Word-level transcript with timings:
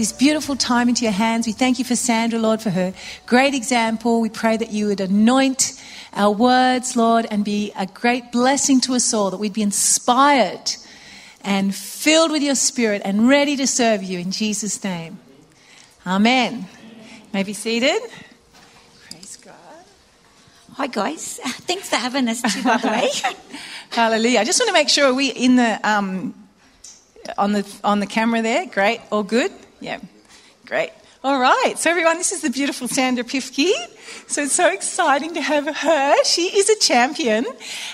this 0.00 0.12
beautiful 0.12 0.56
time 0.56 0.88
into 0.88 1.02
your 1.02 1.12
hands. 1.12 1.46
We 1.46 1.52
thank 1.52 1.78
you 1.78 1.84
for 1.84 1.94
Sandra, 1.94 2.38
Lord, 2.38 2.62
for 2.62 2.70
her 2.70 2.94
great 3.26 3.52
example. 3.52 4.22
We 4.22 4.30
pray 4.30 4.56
that 4.56 4.70
you 4.72 4.86
would 4.86 5.00
anoint 5.02 5.78
our 6.14 6.30
words, 6.30 6.96
Lord, 6.96 7.26
and 7.30 7.44
be 7.44 7.70
a 7.76 7.84
great 7.84 8.32
blessing 8.32 8.80
to 8.82 8.94
us 8.94 9.12
all, 9.12 9.30
that 9.30 9.36
we'd 9.36 9.52
be 9.52 9.60
inspired 9.60 10.72
and 11.42 11.74
filled 11.74 12.30
with 12.30 12.42
your 12.42 12.54
spirit 12.54 13.02
and 13.04 13.28
ready 13.28 13.56
to 13.56 13.66
serve 13.66 14.02
you 14.02 14.18
in 14.18 14.30
Jesus' 14.30 14.82
name. 14.82 15.18
Amen. 16.06 16.66
May 17.34 17.42
be 17.42 17.52
seated. 17.52 18.00
Praise 19.10 19.36
God. 19.36 19.54
Hi 20.76 20.86
guys, 20.86 21.36
thanks 21.68 21.90
for 21.90 21.96
having 21.96 22.26
us 22.26 22.40
too, 22.40 22.62
by 22.62 22.78
the 22.78 22.88
way. 22.88 23.10
Hallelujah. 23.90 24.40
I 24.40 24.44
just 24.44 24.58
want 24.58 24.68
to 24.68 24.72
make 24.72 24.88
sure 24.88 25.12
we 25.12 25.28
in 25.28 25.56
the 25.56 25.78
um, 25.84 26.34
on 27.36 27.52
the 27.52 27.80
on 27.84 28.00
the 28.00 28.06
camera 28.06 28.40
there. 28.40 28.64
Great, 28.64 29.02
all 29.10 29.24
good. 29.24 29.52
Yeah, 29.80 30.00
great. 30.66 30.90
All 31.22 31.38
right. 31.38 31.74
So 31.78 31.90
everyone, 31.90 32.16
this 32.16 32.32
is 32.32 32.40
the 32.40 32.48
beautiful 32.48 32.88
Sandra 32.88 33.24
Piefke. 33.24 33.70
So 34.26 34.42
it's 34.42 34.54
so 34.54 34.72
exciting 34.72 35.34
to 35.34 35.42
have 35.42 35.66
her. 35.66 36.24
She 36.24 36.44
is 36.44 36.70
a 36.70 36.78
champion, 36.78 37.44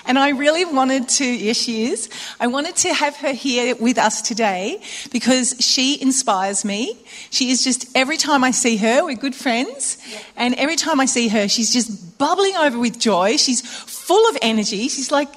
and 0.05 0.17
I 0.17 0.29
really 0.29 0.63
wanted 0.63 1.09
to. 1.09 1.25
Yes, 1.25 1.57
she 1.57 1.87
is. 1.87 2.09
I 2.39 2.47
wanted 2.47 2.77
to 2.77 2.93
have 2.93 3.17
her 3.17 3.33
here 3.33 3.75
with 3.75 3.97
us 3.97 4.21
today 4.21 4.81
because 5.11 5.55
she 5.59 6.01
inspires 6.01 6.63
me. 6.63 6.97
She 7.29 7.51
is 7.51 7.65
just 7.65 7.87
every 7.97 8.15
time 8.15 8.45
I 8.45 8.51
see 8.51 8.77
her, 8.77 9.03
we're 9.03 9.17
good 9.17 9.35
friends, 9.35 9.97
and 10.37 10.53
every 10.55 10.77
time 10.77 11.01
I 11.01 11.05
see 11.05 11.27
her, 11.27 11.49
she's 11.49 11.73
just 11.73 12.17
bubbling 12.17 12.55
over 12.55 12.79
with 12.79 12.97
joy. 12.97 13.35
She's 13.35 13.59
full 13.59 14.29
of 14.29 14.37
energy. 14.41 14.87
She's 14.87 15.11
like 15.11 15.29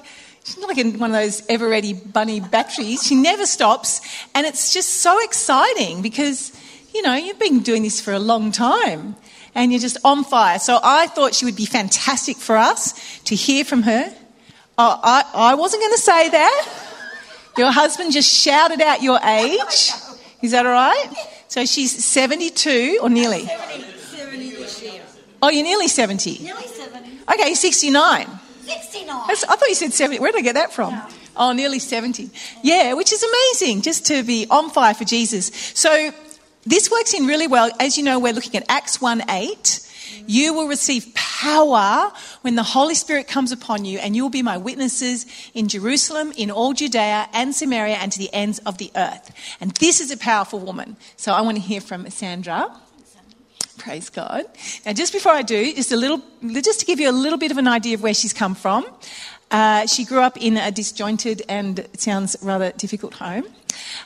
She's 0.43 0.57
not 0.57 0.75
like 0.75 0.77
one 0.95 1.11
of 1.11 1.15
those 1.15 1.45
ever 1.47 1.69
ready 1.69 1.93
bunny 1.93 2.39
batteries. 2.39 3.03
She 3.03 3.15
never 3.15 3.45
stops. 3.45 4.01
And 4.33 4.45
it's 4.47 4.73
just 4.73 5.01
so 5.01 5.21
exciting 5.23 6.01
because, 6.01 6.51
you 6.93 7.01
know, 7.03 7.13
you've 7.13 7.39
been 7.39 7.59
doing 7.59 7.83
this 7.83 8.01
for 8.01 8.11
a 8.11 8.19
long 8.19 8.51
time 8.51 9.15
and 9.53 9.71
you're 9.71 9.81
just 9.81 9.97
on 10.03 10.23
fire. 10.23 10.59
So 10.59 10.79
I 10.81 11.07
thought 11.07 11.35
she 11.35 11.45
would 11.45 11.55
be 11.55 11.65
fantastic 11.65 12.37
for 12.37 12.57
us 12.57 13.19
to 13.25 13.35
hear 13.35 13.63
from 13.63 13.83
her. 13.83 14.13
Oh, 14.77 14.99
I, 15.03 15.25
I 15.33 15.55
wasn't 15.55 15.83
going 15.83 15.93
to 15.93 16.01
say 16.01 16.29
that. 16.29 16.67
Your 17.57 17.71
husband 17.71 18.13
just 18.13 18.33
shouted 18.33 18.81
out 18.81 19.03
your 19.03 19.19
age. 19.19 19.91
Is 20.41 20.51
that 20.51 20.65
all 20.65 20.71
right? 20.71 21.13
So 21.49 21.65
she's 21.65 22.03
72 22.03 22.99
or 23.01 23.09
nearly? 23.09 23.45
70, 23.45 23.83
70 23.97 24.49
this 24.55 24.81
year. 24.81 25.01
Oh, 25.43 25.49
you're 25.49 25.63
nearly 25.63 25.87
70. 25.87 26.39
Nearly 26.39 26.67
70. 26.67 27.09
Okay, 27.31 27.53
69. 27.53 28.27
69. 28.65 29.27
That's- 29.27 29.43
I 29.43 29.55
thought 29.55 29.69
you 29.69 29.75
said 29.75 29.93
70. 29.93 30.19
Where 30.19 30.31
did 30.31 30.39
I 30.39 30.41
get 30.41 30.55
that 30.55 30.73
from? 30.73 30.99
Oh, 31.35 31.53
nearly 31.53 31.79
70. 31.79 32.29
Yeah, 32.61 32.93
which 32.93 33.11
is 33.13 33.23
amazing 33.23 33.81
just 33.81 34.05
to 34.07 34.23
be 34.23 34.47
on 34.49 34.69
fire 34.69 34.93
for 34.93 35.05
Jesus. 35.05 35.51
So 35.73 36.11
this 36.65 36.91
works 36.91 37.13
in 37.13 37.25
really 37.25 37.47
well. 37.47 37.71
As 37.79 37.97
you 37.97 38.03
know, 38.03 38.19
we're 38.19 38.33
looking 38.33 38.55
at 38.55 38.65
Acts 38.69 39.01
1 39.01 39.23
8. 39.29 39.79
You 40.27 40.53
will 40.53 40.67
receive 40.67 41.13
power 41.15 42.11
when 42.41 42.55
the 42.55 42.63
Holy 42.63 42.95
Spirit 42.95 43.27
comes 43.27 43.51
upon 43.51 43.85
you, 43.85 43.97
and 43.97 44.15
you 44.15 44.21
will 44.23 44.29
be 44.29 44.43
my 44.43 44.57
witnesses 44.57 45.25
in 45.53 45.67
Jerusalem, 45.67 46.31
in 46.37 46.51
all 46.51 46.73
Judea 46.73 47.27
and 47.33 47.55
Samaria, 47.55 47.95
and 47.95 48.11
to 48.11 48.19
the 48.19 48.31
ends 48.33 48.59
of 48.59 48.77
the 48.77 48.91
earth. 48.95 49.31
And 49.59 49.71
this 49.71 49.99
is 49.99 50.11
a 50.11 50.17
powerful 50.17 50.59
woman. 50.59 50.97
So 51.15 51.31
I 51.33 51.41
want 51.41 51.57
to 51.57 51.61
hear 51.61 51.81
from 51.81 52.09
Sandra. 52.09 52.69
Praise 53.81 54.11
God. 54.11 54.45
Now, 54.85 54.93
just 54.93 55.11
before 55.11 55.31
I 55.31 55.41
do, 55.41 55.73
just 55.73 55.91
a 55.91 55.97
little, 55.97 56.21
just 56.43 56.81
to 56.81 56.85
give 56.85 56.99
you 56.99 57.09
a 57.09 57.11
little 57.11 57.39
bit 57.39 57.49
of 57.49 57.57
an 57.57 57.67
idea 57.67 57.95
of 57.95 58.03
where 58.03 58.13
she's 58.13 58.31
come 58.31 58.53
from. 58.53 58.85
Uh, 59.49 59.87
she 59.87 60.05
grew 60.05 60.19
up 60.19 60.37
in 60.37 60.55
a 60.55 60.69
disjointed 60.69 61.41
and 61.49 61.79
it 61.79 61.99
sounds 61.99 62.37
rather 62.43 62.71
difficult 62.73 63.15
home. 63.15 63.43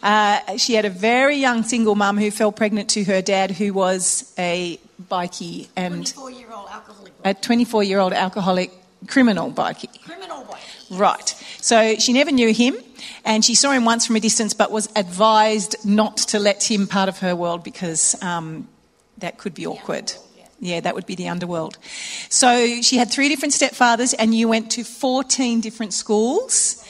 Uh, 0.02 0.56
she 0.56 0.75
had 0.75 0.86
a 0.86 0.90
very 0.90 1.36
young 1.36 1.62
single 1.63 1.94
mum 1.94 2.18
who 2.18 2.31
fell 2.31 2.53
pregnant 2.53 2.90
to 2.91 3.03
her 3.03 3.22
dad, 3.22 3.52
who 3.52 3.74
was 3.74 4.34
a 4.38 4.80
bikie 5.09 5.68
and 5.75 6.07
24 6.07 6.31
year 6.31 6.52
old 6.53 6.69
alcoholic. 6.69 7.13
a 7.25 7.34
24 7.34 7.84
year 7.84 8.00
old 8.00 8.13
alcoholic 8.13 8.72
criminal 9.07 9.52
bikie. 9.52 10.02
Criminal 10.03 10.46
boy. 10.46 10.57
Right. 10.90 11.28
So 11.59 11.96
she 11.96 12.13
never 12.13 12.31
knew 12.31 12.53
him, 12.53 12.78
and 13.25 13.44
she 13.44 13.56
saw 13.56 13.72
him 13.72 13.84
once 13.84 14.06
from 14.07 14.16
a 14.16 14.22
distance, 14.22 14.53
but 14.53 14.72
was 14.72 14.88
advised 14.96 15.75
not 15.84 16.16
to 16.18 16.40
let 16.40 16.63
him 16.63 16.88
part 16.88 17.09
of 17.09 17.19
her 17.19 17.36
world 17.36 17.63
because 17.63 18.16
um, 18.24 18.69
that 19.20 19.38
could 19.38 19.53
be 19.53 19.66
awkward. 19.66 20.14
Yeah, 20.59 20.80
that 20.80 20.96
would 20.96 21.06
be 21.06 21.16
the 21.16 21.28
underworld. 21.28 21.78
So 22.30 22.81
she 22.81 22.98
had 22.98 23.12
three 23.12 23.28
different 23.30 23.53
stepfathers, 23.53 24.16
and 24.18 24.34
you 24.34 24.48
went 24.48 24.72
to 24.72 24.84
14 24.84 25.59
different 25.62 25.94
schools. 25.94 26.81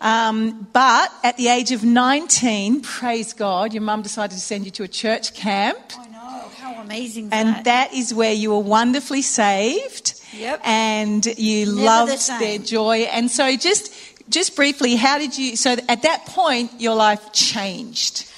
Um, 0.00 0.66
but 0.72 1.12
at 1.22 1.36
the 1.36 1.48
age 1.48 1.72
of 1.72 1.84
19, 1.84 2.80
praise 2.80 3.34
God, 3.34 3.74
your 3.74 3.82
mum 3.82 4.00
decided 4.00 4.32
to 4.34 4.40
send 4.40 4.64
you 4.64 4.70
to 4.72 4.84
a 4.84 4.88
church 4.88 5.34
camp. 5.34 5.78
I 5.98 6.08
know, 6.08 6.48
how 6.56 6.80
amazing 6.80 7.26
is 7.26 7.32
And 7.32 7.48
that? 7.50 7.64
that 7.64 7.92
is 7.92 8.14
where 8.14 8.32
you 8.32 8.50
were 8.52 8.58
wonderfully 8.60 9.20
saved. 9.20 10.14
Yep. 10.32 10.60
And 10.64 11.26
you 11.38 11.66
Never 11.66 11.80
loved 11.82 12.18
same. 12.18 12.40
their 12.40 12.58
joy. 12.58 13.00
And 13.12 13.30
so 13.30 13.54
just 13.56 13.92
just 14.30 14.54
briefly, 14.54 14.94
how 14.94 15.18
did 15.18 15.36
you 15.36 15.56
so 15.56 15.76
at 15.88 16.02
that 16.02 16.24
point 16.24 16.70
your 16.80 16.94
life 16.94 17.32
changed? 17.32 18.29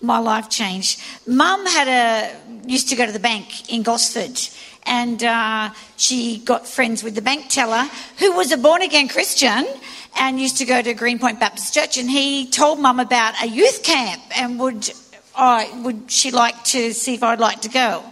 My 0.00 0.18
life 0.18 0.48
changed. 0.50 1.00
Mum 1.26 1.66
had 1.66 1.88
a 1.88 2.68
used 2.68 2.88
to 2.90 2.96
go 2.96 3.06
to 3.06 3.12
the 3.12 3.20
bank 3.20 3.72
in 3.72 3.82
Gosford, 3.82 4.38
and 4.84 5.22
uh, 5.22 5.70
she 5.96 6.38
got 6.38 6.66
friends 6.66 7.02
with 7.02 7.14
the 7.14 7.22
bank 7.22 7.48
teller 7.48 7.88
who 8.18 8.32
was 8.32 8.52
a 8.52 8.56
born 8.56 8.82
again 8.82 9.08
Christian 9.08 9.66
and 10.18 10.40
used 10.40 10.58
to 10.58 10.64
go 10.64 10.82
to 10.82 10.94
Greenpoint 10.94 11.40
Baptist 11.40 11.74
Church. 11.74 11.98
And 11.98 12.10
he 12.10 12.46
told 12.46 12.78
Mum 12.78 13.00
about 13.00 13.34
a 13.42 13.46
youth 13.46 13.82
camp 13.82 14.22
and 14.36 14.58
would 14.58 14.90
I 15.34 15.70
would 15.82 16.10
she 16.10 16.30
like 16.30 16.64
to 16.64 16.92
see 16.92 17.14
if 17.14 17.22
I'd 17.22 17.40
like 17.40 17.62
to 17.62 17.68
go. 17.68 18.02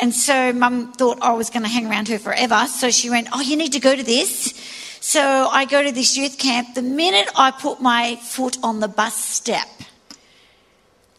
And 0.00 0.14
so 0.14 0.52
Mum 0.52 0.92
thought 0.92 1.18
I 1.20 1.32
was 1.32 1.50
going 1.50 1.64
to 1.64 1.68
hang 1.68 1.86
around 1.86 2.06
her 2.08 2.20
forever, 2.20 2.66
so 2.66 2.90
she 2.90 3.10
went, 3.10 3.28
"Oh, 3.32 3.40
you 3.40 3.56
need 3.56 3.72
to 3.72 3.80
go 3.80 3.96
to 3.96 4.02
this." 4.02 4.54
So 5.00 5.48
I 5.50 5.64
go 5.64 5.82
to 5.82 5.90
this 5.92 6.16
youth 6.16 6.38
camp. 6.38 6.74
The 6.74 6.82
minute 6.82 7.28
I 7.34 7.50
put 7.50 7.80
my 7.80 8.16
foot 8.16 8.58
on 8.62 8.80
the 8.80 8.88
bus 8.88 9.16
step, 9.16 9.66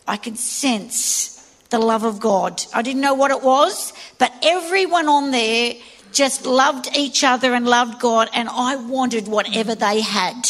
I 0.09 0.17
could 0.17 0.37
sense 0.37 1.35
the 1.69 1.79
love 1.79 2.03
of 2.03 2.19
God. 2.19 2.63
I 2.73 2.81
didn't 2.81 3.01
know 3.01 3.13
what 3.13 3.29
it 3.29 3.43
was, 3.43 3.93
but 4.17 4.33
everyone 4.41 5.07
on 5.07 5.29
there 5.29 5.75
just 6.11 6.47
loved 6.47 6.89
each 6.97 7.23
other 7.23 7.53
and 7.53 7.67
loved 7.67 7.99
God, 7.99 8.27
and 8.33 8.49
I 8.49 8.75
wanted 8.75 9.27
whatever 9.27 9.75
they 9.75 10.01
had. 10.01 10.47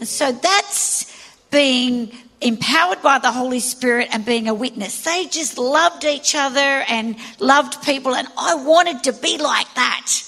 And 0.00 0.08
so 0.08 0.32
that's 0.32 1.06
being 1.52 2.10
empowered 2.40 3.00
by 3.00 3.20
the 3.20 3.30
Holy 3.30 3.60
Spirit 3.60 4.08
and 4.12 4.24
being 4.24 4.48
a 4.48 4.54
witness. 4.54 5.04
They 5.04 5.26
just 5.26 5.56
loved 5.56 6.04
each 6.04 6.34
other 6.34 6.58
and 6.88 7.16
loved 7.38 7.82
people, 7.82 8.14
and 8.14 8.26
I 8.36 8.56
wanted 8.56 9.04
to 9.04 9.12
be 9.12 9.38
like 9.38 9.72
that. 9.74 10.25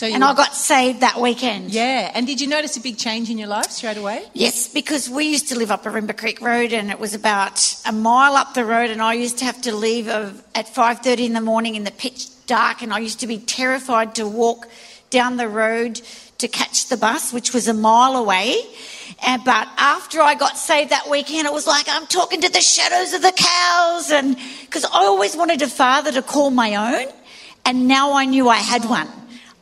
So 0.00 0.06
And 0.06 0.24
I 0.24 0.32
got 0.32 0.54
saved 0.54 1.00
that 1.00 1.20
weekend. 1.20 1.72
Yeah. 1.72 2.10
And 2.14 2.26
did 2.26 2.40
you 2.40 2.46
notice 2.46 2.74
a 2.78 2.80
big 2.80 2.96
change 2.96 3.28
in 3.28 3.36
your 3.36 3.48
life 3.48 3.70
straight 3.70 3.98
away? 3.98 4.24
Yes, 4.32 4.72
because 4.72 5.10
we 5.10 5.26
used 5.26 5.50
to 5.50 5.58
live 5.58 5.70
up 5.70 5.84
Arimba 5.84 6.16
Creek 6.16 6.40
Road, 6.40 6.72
and 6.72 6.90
it 6.90 6.98
was 6.98 7.12
about 7.12 7.76
a 7.84 7.92
mile 7.92 8.34
up 8.34 8.54
the 8.54 8.64
road, 8.64 8.88
and 8.88 9.02
I 9.02 9.12
used 9.12 9.36
to 9.40 9.44
have 9.44 9.60
to 9.60 9.76
leave 9.76 10.08
at 10.08 10.68
five 10.70 11.00
thirty 11.00 11.26
in 11.26 11.34
the 11.34 11.42
morning 11.42 11.74
in 11.74 11.84
the 11.84 11.90
pitch 11.90 12.28
dark, 12.46 12.80
and 12.80 12.94
I 12.94 13.00
used 13.00 13.20
to 13.20 13.26
be 13.26 13.36
terrified 13.36 14.14
to 14.14 14.26
walk 14.26 14.68
down 15.10 15.36
the 15.36 15.48
road 15.48 16.00
to 16.38 16.48
catch 16.48 16.88
the 16.88 16.96
bus, 16.96 17.30
which 17.34 17.52
was 17.52 17.68
a 17.68 17.74
mile 17.74 18.16
away. 18.16 18.56
And, 19.22 19.44
but 19.44 19.68
after 19.76 20.22
I 20.22 20.34
got 20.34 20.56
saved 20.56 20.92
that 20.92 21.10
weekend, 21.10 21.46
it 21.46 21.52
was 21.52 21.66
like 21.66 21.84
I'm 21.90 22.06
talking 22.06 22.40
to 22.40 22.48
the 22.48 22.62
shadows 22.62 23.12
of 23.12 23.20
the 23.20 23.32
cows, 23.36 24.10
and 24.12 24.38
because 24.62 24.86
I 24.86 25.04
always 25.04 25.36
wanted 25.36 25.60
a 25.60 25.68
father 25.68 26.10
to 26.12 26.22
call 26.22 26.48
my 26.48 26.76
own, 26.76 27.12
and 27.66 27.86
now 27.86 28.14
I 28.14 28.24
knew 28.24 28.48
I 28.48 28.56
had 28.56 28.86
one. 28.86 29.08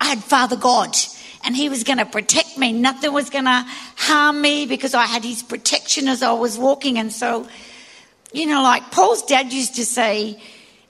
I 0.00 0.06
had 0.06 0.22
Father 0.22 0.56
God, 0.56 0.96
and 1.44 1.56
He 1.56 1.68
was 1.68 1.84
going 1.84 1.98
to 1.98 2.06
protect 2.06 2.58
me. 2.58 2.72
Nothing 2.72 3.12
was 3.12 3.30
going 3.30 3.44
to 3.44 3.64
harm 3.96 4.40
me 4.40 4.66
because 4.66 4.94
I 4.94 5.06
had 5.06 5.24
His 5.24 5.42
protection 5.42 6.08
as 6.08 6.22
I 6.22 6.32
was 6.32 6.58
walking. 6.58 6.98
And 6.98 7.12
so, 7.12 7.48
you 8.32 8.46
know, 8.46 8.62
like 8.62 8.90
Paul's 8.90 9.22
dad 9.22 9.52
used 9.52 9.76
to 9.76 9.84
say, 9.84 10.40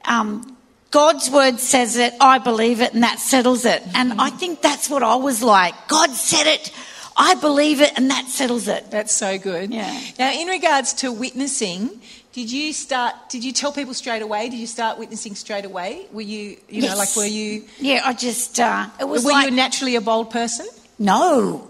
um, 0.04 0.56
God's 0.90 1.30
word 1.30 1.60
says 1.60 1.98
it, 1.98 2.14
I 2.18 2.38
believe 2.38 2.80
it, 2.80 2.94
and 2.94 3.02
that 3.02 3.18
settles 3.18 3.66
it. 3.66 3.82
And 3.94 4.14
I 4.18 4.30
think 4.30 4.62
that's 4.62 4.88
what 4.88 5.02
I 5.02 5.16
was 5.16 5.42
like. 5.42 5.74
God 5.86 6.10
said 6.10 6.46
it, 6.46 6.72
I 7.20 7.34
believe 7.34 7.80
it, 7.80 7.92
and 7.96 8.10
that 8.10 8.28
settles 8.28 8.68
it. 8.68 8.90
That's 8.92 9.12
so 9.12 9.38
good. 9.38 9.74
Yeah. 9.74 10.00
Now, 10.18 10.32
in 10.32 10.46
regards 10.46 10.92
to 10.94 11.10
witnessing, 11.12 12.00
Did 12.32 12.52
you 12.52 12.72
start? 12.72 13.14
Did 13.28 13.42
you 13.42 13.52
tell 13.52 13.72
people 13.72 13.92
straight 13.94 14.22
away? 14.22 14.48
Did 14.48 14.60
you 14.60 14.68
start 14.68 14.98
witnessing 14.98 15.34
straight 15.34 15.64
away? 15.64 16.06
Were 16.12 16.20
you, 16.22 16.56
you 16.68 16.82
know, 16.82 16.94
like 16.96 17.16
were 17.16 17.24
you? 17.26 17.64
Yeah, 17.80 18.02
I 18.04 18.12
just, 18.12 18.60
uh, 18.60 18.86
it 19.00 19.08
was 19.08 19.24
Were 19.24 19.32
like, 19.32 19.50
you 19.50 19.56
naturally 19.56 19.96
a 19.96 20.00
bold 20.00 20.30
person? 20.30 20.66
no. 20.98 21.64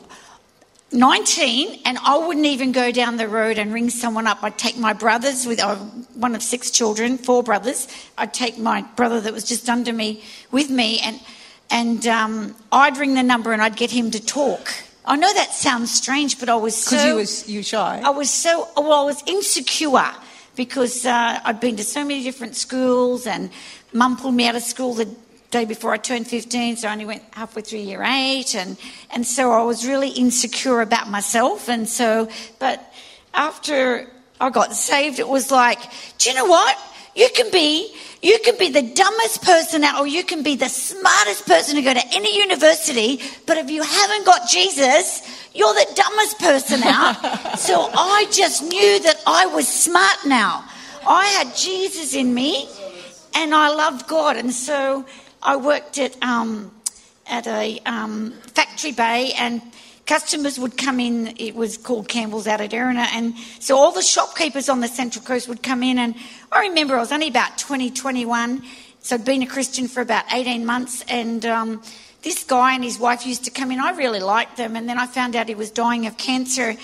19, 0.90 1.80
and 1.84 1.98
I 1.98 2.16
wouldn't 2.16 2.46
even 2.46 2.72
go 2.72 2.90
down 2.90 3.18
the 3.18 3.28
road 3.28 3.58
and 3.58 3.74
ring 3.74 3.90
someone 3.90 4.26
up. 4.26 4.42
I'd 4.42 4.56
take 4.56 4.78
my 4.78 4.94
brothers, 4.94 5.46
with 5.46 5.60
uh, 5.60 5.76
one 6.14 6.34
of 6.34 6.42
six 6.42 6.70
children, 6.70 7.18
four 7.18 7.42
brothers. 7.42 7.88
I'd 8.16 8.32
take 8.32 8.56
my 8.56 8.80
brother 8.96 9.20
that 9.20 9.32
was 9.34 9.44
just 9.44 9.68
under 9.68 9.92
me 9.92 10.22
with 10.50 10.70
me, 10.70 10.98
and, 11.00 11.20
and 11.70 12.06
um, 12.06 12.56
I'd 12.72 12.96
ring 12.96 13.12
the 13.14 13.22
number 13.22 13.52
and 13.52 13.60
I'd 13.60 13.76
get 13.76 13.90
him 13.90 14.10
to 14.12 14.20
talk. 14.24 14.72
I 15.08 15.16
know 15.16 15.32
that 15.32 15.54
sounds 15.54 15.90
strange, 15.90 16.38
but 16.38 16.50
I 16.50 16.56
was 16.56 16.76
so. 16.76 16.90
Because 16.90 17.06
you 17.06 17.14
was 17.14 17.48
you 17.48 17.58
were 17.60 17.64
shy. 17.64 18.02
I 18.04 18.10
was 18.10 18.28
so 18.28 18.68
well. 18.76 18.92
I 18.92 19.04
was 19.04 19.22
insecure 19.26 20.12
because 20.54 21.06
uh, 21.06 21.40
I'd 21.42 21.60
been 21.60 21.76
to 21.76 21.82
so 21.84 22.04
many 22.04 22.22
different 22.22 22.56
schools, 22.56 23.26
and 23.26 23.48
Mum 23.94 24.18
pulled 24.18 24.34
me 24.34 24.46
out 24.46 24.54
of 24.54 24.62
school 24.62 24.92
the 24.92 25.08
day 25.50 25.64
before 25.64 25.94
I 25.94 25.96
turned 25.96 26.26
fifteen, 26.26 26.76
so 26.76 26.88
I 26.88 26.92
only 26.92 27.06
went 27.06 27.22
halfway 27.32 27.62
through 27.62 27.78
year 27.78 28.02
eight, 28.02 28.54
and 28.54 28.76
and 29.10 29.26
so 29.26 29.50
I 29.50 29.62
was 29.62 29.86
really 29.86 30.10
insecure 30.10 30.82
about 30.82 31.08
myself, 31.08 31.70
and 31.70 31.88
so 31.88 32.28
but 32.58 32.92
after 33.32 34.10
I 34.38 34.50
got 34.50 34.74
saved, 34.74 35.20
it 35.20 35.28
was 35.28 35.50
like, 35.50 35.80
do 36.18 36.28
you 36.28 36.36
know 36.36 36.44
what? 36.44 36.76
You 37.18 37.28
can 37.34 37.50
be 37.50 37.92
you 38.22 38.38
can 38.44 38.56
be 38.58 38.70
the 38.70 38.82
dumbest 38.82 39.42
person 39.42 39.82
out, 39.82 39.98
or 39.98 40.06
you 40.06 40.22
can 40.22 40.44
be 40.44 40.54
the 40.54 40.68
smartest 40.68 41.46
person 41.46 41.74
to 41.74 41.82
go 41.82 41.92
to 41.92 42.06
any 42.14 42.38
university, 42.38 43.20
but 43.44 43.58
if 43.58 43.70
you 43.70 43.82
haven't 43.82 44.24
got 44.24 44.48
Jesus, 44.48 45.22
you're 45.52 45.74
the 45.74 45.86
dumbest 45.96 46.38
person 46.38 46.80
out. 46.84 47.58
so 47.58 47.90
I 47.92 48.26
just 48.30 48.62
knew 48.62 49.00
that 49.00 49.20
I 49.26 49.46
was 49.46 49.66
smart 49.66 50.26
now. 50.26 50.64
I 51.08 51.26
had 51.26 51.56
Jesus 51.56 52.14
in 52.14 52.32
me, 52.32 52.68
and 53.34 53.52
I 53.52 53.70
loved 53.70 54.06
God, 54.06 54.36
and 54.36 54.52
so 54.52 55.04
I 55.42 55.56
worked 55.56 55.98
at 55.98 56.20
um, 56.22 56.70
at 57.26 57.48
a 57.48 57.80
um, 57.84 58.32
factory 58.54 58.92
bay 58.92 59.32
and 59.36 59.60
customers 60.08 60.58
would 60.58 60.76
come 60.78 60.98
in 60.98 61.34
it 61.36 61.54
was 61.54 61.76
called 61.76 62.08
campbell's 62.08 62.46
out 62.46 62.62
at 62.62 62.72
erina 62.72 63.06
and 63.12 63.34
so 63.60 63.76
all 63.76 63.92
the 63.92 64.02
shopkeepers 64.02 64.70
on 64.70 64.80
the 64.80 64.88
central 64.88 65.22
coast 65.22 65.46
would 65.46 65.62
come 65.62 65.82
in 65.82 65.98
and 65.98 66.14
i 66.50 66.62
remember 66.62 66.96
i 66.96 66.98
was 66.98 67.12
only 67.12 67.28
about 67.28 67.58
20 67.58 67.90
21 67.90 68.62
so 69.00 69.14
i'd 69.14 69.24
been 69.24 69.42
a 69.42 69.46
christian 69.46 69.86
for 69.86 70.00
about 70.00 70.24
18 70.32 70.64
months 70.64 71.04
and 71.08 71.44
um, 71.44 71.82
this 72.22 72.42
guy 72.42 72.74
and 72.74 72.82
his 72.82 72.98
wife 72.98 73.26
used 73.26 73.44
to 73.44 73.50
come 73.50 73.70
in 73.70 73.78
i 73.78 73.90
really 73.90 74.20
liked 74.20 74.56
them 74.56 74.76
and 74.76 74.88
then 74.88 74.98
i 74.98 75.06
found 75.06 75.36
out 75.36 75.46
he 75.46 75.54
was 75.54 75.70
dying 75.70 76.06
of 76.06 76.16
cancer 76.16 76.74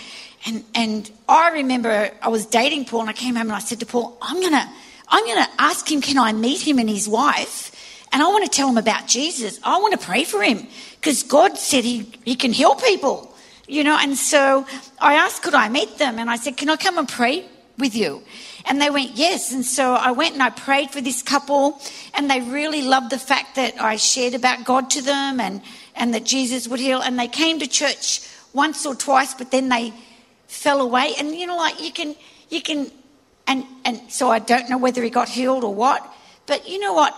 and, 0.46 0.62
and 0.74 1.10
i 1.26 1.50
remember 1.50 2.10
i 2.20 2.28
was 2.28 2.44
dating 2.44 2.84
paul 2.84 3.00
and 3.00 3.08
i 3.08 3.14
came 3.14 3.36
home 3.36 3.46
and 3.46 3.52
i 3.52 3.58
said 3.58 3.80
to 3.80 3.86
paul 3.86 4.18
i'm 4.20 4.38
going 4.38 4.52
to 4.52 4.68
i'm 5.08 5.24
going 5.24 5.42
to 5.42 5.50
ask 5.58 5.90
him 5.90 6.02
can 6.02 6.18
i 6.18 6.30
meet 6.30 6.60
him 6.60 6.78
and 6.78 6.90
his 6.90 7.08
wife 7.08 7.73
and 8.14 8.22
I 8.22 8.28
want 8.28 8.44
to 8.44 8.50
tell 8.50 8.68
him 8.68 8.78
about 8.78 9.08
Jesus. 9.08 9.58
I 9.64 9.76
want 9.78 10.00
to 10.00 10.06
pray 10.06 10.22
for 10.22 10.40
him 10.40 10.68
because 11.00 11.24
God 11.24 11.58
said 11.58 11.82
he, 11.82 12.12
he 12.24 12.36
can 12.36 12.52
heal 12.52 12.76
people, 12.76 13.34
you 13.66 13.82
know. 13.82 13.98
And 14.00 14.16
so 14.16 14.64
I 15.00 15.14
asked, 15.14 15.42
could 15.42 15.52
I 15.52 15.68
meet 15.68 15.98
them? 15.98 16.20
And 16.20 16.30
I 16.30 16.36
said, 16.36 16.56
can 16.56 16.70
I 16.70 16.76
come 16.76 16.96
and 16.96 17.08
pray 17.08 17.44
with 17.76 17.96
you? 17.96 18.22
And 18.66 18.80
they 18.80 18.88
went, 18.88 19.16
yes. 19.16 19.52
And 19.52 19.66
so 19.66 19.94
I 19.94 20.12
went 20.12 20.34
and 20.34 20.44
I 20.44 20.50
prayed 20.50 20.92
for 20.92 21.00
this 21.00 21.22
couple, 21.22 21.80
and 22.14 22.30
they 22.30 22.40
really 22.40 22.82
loved 22.82 23.10
the 23.10 23.18
fact 23.18 23.56
that 23.56 23.80
I 23.80 23.96
shared 23.96 24.34
about 24.34 24.64
God 24.64 24.90
to 24.90 25.02
them 25.02 25.40
and, 25.40 25.60
and 25.96 26.14
that 26.14 26.24
Jesus 26.24 26.68
would 26.68 26.78
heal. 26.78 27.00
And 27.00 27.18
they 27.18 27.26
came 27.26 27.58
to 27.58 27.66
church 27.66 28.20
once 28.52 28.86
or 28.86 28.94
twice, 28.94 29.34
but 29.34 29.50
then 29.50 29.70
they 29.70 29.92
fell 30.46 30.80
away. 30.80 31.14
And 31.18 31.34
you 31.34 31.48
know, 31.48 31.56
like 31.56 31.82
you 31.82 31.90
can, 31.90 32.14
you 32.48 32.62
can, 32.62 32.92
and, 33.48 33.64
and 33.84 34.00
so 34.08 34.30
I 34.30 34.38
don't 34.38 34.70
know 34.70 34.78
whether 34.78 35.02
he 35.02 35.10
got 35.10 35.28
healed 35.28 35.64
or 35.64 35.74
what. 35.74 36.08
But 36.46 36.68
you 36.68 36.78
know 36.78 36.92
what? 36.92 37.12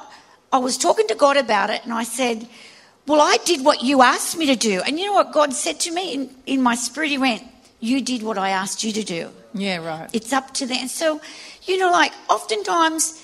I 0.57 0.59
was 0.59 0.79
talking 0.79 1.07
to 1.09 1.15
God 1.15 1.37
about 1.37 1.69
it 1.69 1.85
and 1.85 1.93
I 1.93 2.03
said, 2.03 2.49
Well, 3.07 3.21
I 3.21 3.37
did 3.45 3.63
what 3.63 3.83
you 3.83 4.01
asked 4.01 4.39
me 4.39 4.47
to 4.47 4.57
do. 4.57 4.81
And 4.81 4.99
you 4.99 5.05
know 5.05 5.13
what 5.13 5.31
God 5.31 5.53
said 5.53 5.79
to 5.81 5.93
me 5.93 6.15
in, 6.15 6.31
in 6.47 6.63
my 6.63 6.75
spirit? 6.75 7.11
He 7.11 7.19
went, 7.19 7.43
You 7.79 8.01
did 8.01 8.23
what 8.23 8.39
I 8.39 8.49
asked 8.51 8.83
you 8.83 8.91
to 8.93 9.05
do. 9.05 9.29
yeah, 9.53 9.77
right. 9.77 10.09
It's 10.15 10.33
up 10.33 10.55
to 10.55 10.65
them. 10.67 10.89
So, 10.89 11.21
you 11.65 11.77
know, 11.77 11.91
like 11.91 12.13
oftentimes 12.31 13.23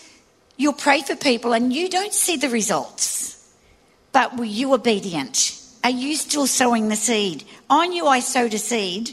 you'll 0.59 0.75
pray 0.75 1.01
for 1.01 1.17
people 1.17 1.55
and 1.55 1.73
you 1.73 1.89
don't 1.89 2.13
see 2.13 2.37
the 2.37 2.51
results. 2.51 3.51
But 4.13 4.37
were 4.37 4.45
you 4.45 4.75
obedient? 4.75 5.59
Are 5.83 5.91
you 6.05 6.17
still 6.17 6.47
sowing 6.47 6.91
the 6.91 6.97
seed? 6.97 7.45
I 7.71 7.87
knew 7.87 8.07
I 8.07 8.21
sowed 8.21 8.53
a 8.53 8.59
seed, 8.59 9.13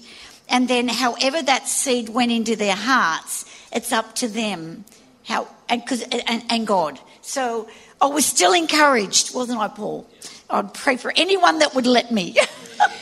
and 0.50 0.68
then 0.68 0.90
however 0.90 1.42
that 1.42 1.70
seed 1.70 2.10
went 2.10 2.34
into 2.34 2.58
their 2.58 2.76
hearts, 2.76 3.46
it's 3.72 3.94
up 3.94 4.14
to 4.16 4.28
them. 4.28 4.84
How 5.24 5.48
and, 5.70 5.88
cause, 5.88 6.02
and, 6.02 6.44
and 6.50 6.68
God. 6.68 7.00
So 7.22 7.70
I 8.02 8.08
was 8.08 8.26
still 8.26 8.54
encouraged, 8.54 9.36
wasn't 9.36 9.60
I, 9.60 9.68
Paul? 9.68 10.08
I'd 10.50 10.74
pray 10.74 10.98
for 10.98 11.12
anyone 11.16 11.60
that 11.60 11.76
would 11.76 11.88
let 11.88 12.12
me. 12.12 12.36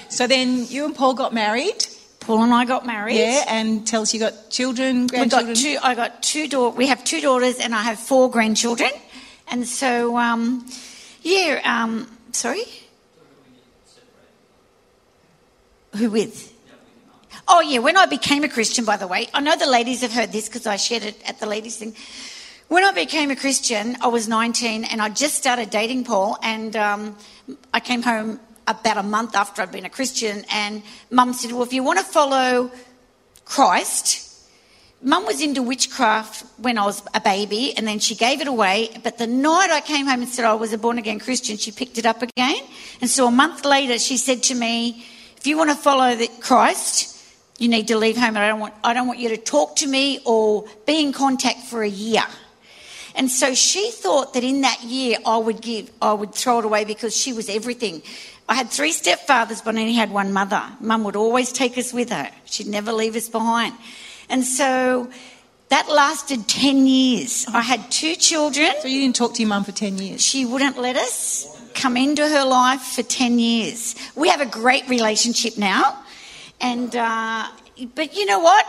So 0.09 0.25
then 0.25 0.65
you 0.65 0.85
and 0.85 0.95
Paul 0.95 1.13
got 1.13 1.35
married. 1.35 1.85
Paul 2.19 2.41
and 2.41 2.51
I 2.51 2.65
got 2.65 2.87
married. 2.87 3.17
Yeah, 3.17 3.43
and 3.47 3.85
tell 3.85 4.01
us 4.01 4.11
you 4.11 4.19
got 4.19 4.49
children, 4.49 5.01
We 5.03 5.07
grandchildren. 5.09 5.53
got 5.53 5.61
two. 5.61 5.77
I 5.83 5.93
got 5.93 6.23
two 6.23 6.47
daughters. 6.47 6.77
We 6.77 6.87
have 6.87 7.03
two 7.03 7.21
daughters, 7.21 7.59
and 7.59 7.75
I 7.75 7.83
have 7.83 7.99
four 7.99 8.31
grandchildren. 8.31 8.89
And 9.47 9.67
so, 9.67 10.17
um, 10.17 10.65
yeah. 11.21 11.61
Um, 11.63 12.09
sorry. 12.31 12.63
Who 15.95 16.09
with? 16.09 16.53
Oh 17.47 17.61
yeah. 17.61 17.79
When 17.79 17.97
I 17.97 18.07
became 18.07 18.43
a 18.43 18.49
Christian, 18.49 18.83
by 18.83 18.97
the 18.97 19.07
way, 19.07 19.27
I 19.33 19.39
know 19.41 19.55
the 19.55 19.69
ladies 19.69 20.01
have 20.01 20.11
heard 20.11 20.31
this 20.31 20.47
because 20.49 20.65
I 20.65 20.75
shared 20.77 21.03
it 21.03 21.21
at 21.29 21.39
the 21.39 21.45
ladies 21.45 21.77
thing. 21.77 21.95
When 22.67 22.83
I 22.83 22.91
became 22.91 23.31
a 23.31 23.35
Christian, 23.37 23.95
I 24.01 24.07
was 24.07 24.27
19, 24.27 24.83
and 24.83 25.01
I 25.01 25.07
just 25.07 25.35
started 25.35 25.69
dating 25.69 26.03
Paul, 26.03 26.37
and 26.43 26.75
um, 26.75 27.15
I 27.73 27.79
came 27.79 28.01
home 28.01 28.41
about 28.67 28.97
a 28.97 29.03
month 29.03 29.37
after 29.37 29.61
I'd 29.61 29.71
been 29.71 29.85
a 29.85 29.89
Christian, 29.89 30.43
and 30.51 30.83
Mum 31.09 31.31
said, 31.31 31.53
"Well, 31.53 31.63
if 31.63 31.71
you 31.71 31.81
want 31.81 31.99
to 31.99 32.05
follow 32.05 32.69
Christ." 33.45 34.25
Mum 35.01 35.25
was 35.25 35.41
into 35.41 35.61
witchcraft 35.61 36.43
when 36.57 36.77
I 36.77 36.83
was 36.83 37.03
a 37.13 37.21
baby 37.21 37.71
and 37.77 37.87
then 37.87 37.99
she 37.99 38.15
gave 38.15 38.41
it 38.41 38.47
away. 38.47 38.89
But 39.03 39.19
the 39.19 39.27
night 39.27 39.69
I 39.69 39.79
came 39.79 40.07
home 40.07 40.23
and 40.23 40.27
said 40.27 40.43
I 40.43 40.55
was 40.55 40.73
a 40.73 40.77
born 40.79 40.97
again 40.97 41.19
Christian, 41.19 41.55
she 41.55 41.71
picked 41.71 41.99
it 41.99 42.05
up 42.07 42.23
again. 42.23 42.55
And 42.99 43.07
so 43.07 43.27
a 43.27 43.31
month 43.31 43.63
later, 43.63 43.99
she 43.99 44.17
said 44.17 44.41
to 44.43 44.55
me, 44.55 45.05
If 45.37 45.45
you 45.45 45.55
want 45.55 45.69
to 45.69 45.75
follow 45.75 46.17
Christ, 46.39 47.15
you 47.59 47.69
need 47.69 47.87
to 47.89 47.97
leave 47.97 48.17
home. 48.17 48.37
I 48.37 48.47
don't, 48.47 48.59
want, 48.59 48.73
I 48.83 48.95
don't 48.95 49.05
want 49.05 49.19
you 49.19 49.29
to 49.29 49.37
talk 49.37 49.75
to 49.77 49.87
me 49.87 50.19
or 50.25 50.65
be 50.87 50.99
in 50.99 51.13
contact 51.13 51.59
for 51.69 51.83
a 51.83 51.87
year. 51.87 52.23
And 53.17 53.31
so 53.31 53.55
she 53.55 53.89
thought 53.89 54.35
that 54.35 54.43
in 54.43 54.61
that 54.61 54.83
year 54.83 55.17
I 55.25 55.37
would 55.37 55.59
give, 55.59 55.89
I 56.01 56.13
would 56.13 56.35
throw 56.35 56.59
it 56.59 56.65
away 56.65 56.85
because 56.85 57.17
she 57.17 57.33
was 57.33 57.49
everything. 57.49 58.03
I 58.47 58.53
had 58.53 58.69
three 58.69 58.93
stepfathers, 58.93 59.65
but 59.65 59.75
I 59.75 59.81
only 59.81 59.95
had 59.95 60.11
one 60.11 60.31
mother. 60.31 60.63
Mum 60.79 61.03
would 61.03 61.15
always 61.15 61.51
take 61.51 61.77
us 61.79 61.91
with 61.91 62.11
her. 62.11 62.29
She'd 62.45 62.67
never 62.67 62.93
leave 62.93 63.15
us 63.15 63.27
behind. 63.27 63.73
And 64.29 64.45
so 64.45 65.09
that 65.69 65.89
lasted 65.89 66.47
10 66.47 66.85
years. 66.85 67.45
I 67.51 67.61
had 67.61 67.89
two 67.91 68.15
children. 68.15 68.71
so 68.81 68.87
you 68.87 69.01
didn't 69.01 69.15
talk 69.15 69.33
to 69.33 69.41
your 69.41 69.49
mum 69.49 69.63
for 69.63 69.71
10 69.71 69.97
years. 69.97 70.23
She 70.23 70.45
wouldn't 70.45 70.77
let 70.77 70.95
us 70.95 71.59
come 71.73 71.97
into 71.97 72.21
her 72.27 72.45
life 72.45 72.81
for 72.81 73.03
10 73.03 73.39
years. 73.39 73.95
We 74.15 74.29
have 74.29 74.41
a 74.41 74.45
great 74.45 74.87
relationship 74.87 75.57
now. 75.57 76.03
And, 76.61 76.95
uh, 76.95 77.47
but 77.95 78.15
you 78.15 78.25
know 78.25 78.39
what? 78.39 78.65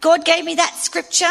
God 0.00 0.24
gave 0.24 0.44
me 0.44 0.54
that 0.56 0.74
scripture. 0.76 1.26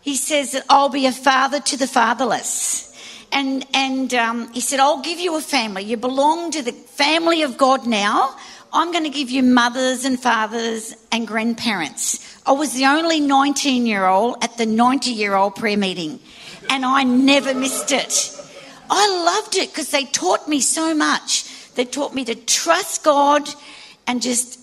He 0.00 0.16
says 0.16 0.52
that 0.52 0.64
I'll 0.68 0.88
be 0.88 1.06
a 1.06 1.12
father 1.12 1.60
to 1.60 1.76
the 1.76 1.86
fatherless. 1.86 2.86
And, 3.32 3.64
and 3.74 4.12
um, 4.14 4.52
he 4.52 4.60
said, 4.60 4.80
I'll 4.80 5.02
give 5.02 5.20
you 5.20 5.36
a 5.36 5.40
family. 5.40 5.84
You 5.84 5.96
belong 5.96 6.50
to 6.52 6.62
the 6.62 6.72
family 6.72 7.42
of 7.42 7.58
God 7.58 7.86
now. 7.86 8.36
I'm 8.72 8.92
going 8.92 9.04
to 9.04 9.10
give 9.10 9.30
you 9.30 9.42
mothers 9.42 10.04
and 10.04 10.20
fathers 10.20 10.94
and 11.12 11.26
grandparents. 11.26 12.40
I 12.46 12.52
was 12.52 12.72
the 12.74 12.86
only 12.86 13.20
19 13.20 13.86
year 13.86 14.06
old 14.06 14.42
at 14.42 14.56
the 14.56 14.66
90 14.66 15.10
year 15.10 15.34
old 15.34 15.56
prayer 15.56 15.76
meeting, 15.76 16.20
and 16.68 16.84
I 16.84 17.02
never 17.02 17.52
missed 17.52 17.92
it. 17.92 18.36
I 18.88 19.24
loved 19.24 19.56
it 19.56 19.70
because 19.70 19.90
they 19.90 20.04
taught 20.04 20.48
me 20.48 20.60
so 20.60 20.94
much. 20.94 21.44
They 21.74 21.84
taught 21.84 22.14
me 22.14 22.24
to 22.24 22.34
trust 22.34 23.04
God 23.04 23.48
and 24.06 24.22
just 24.22 24.60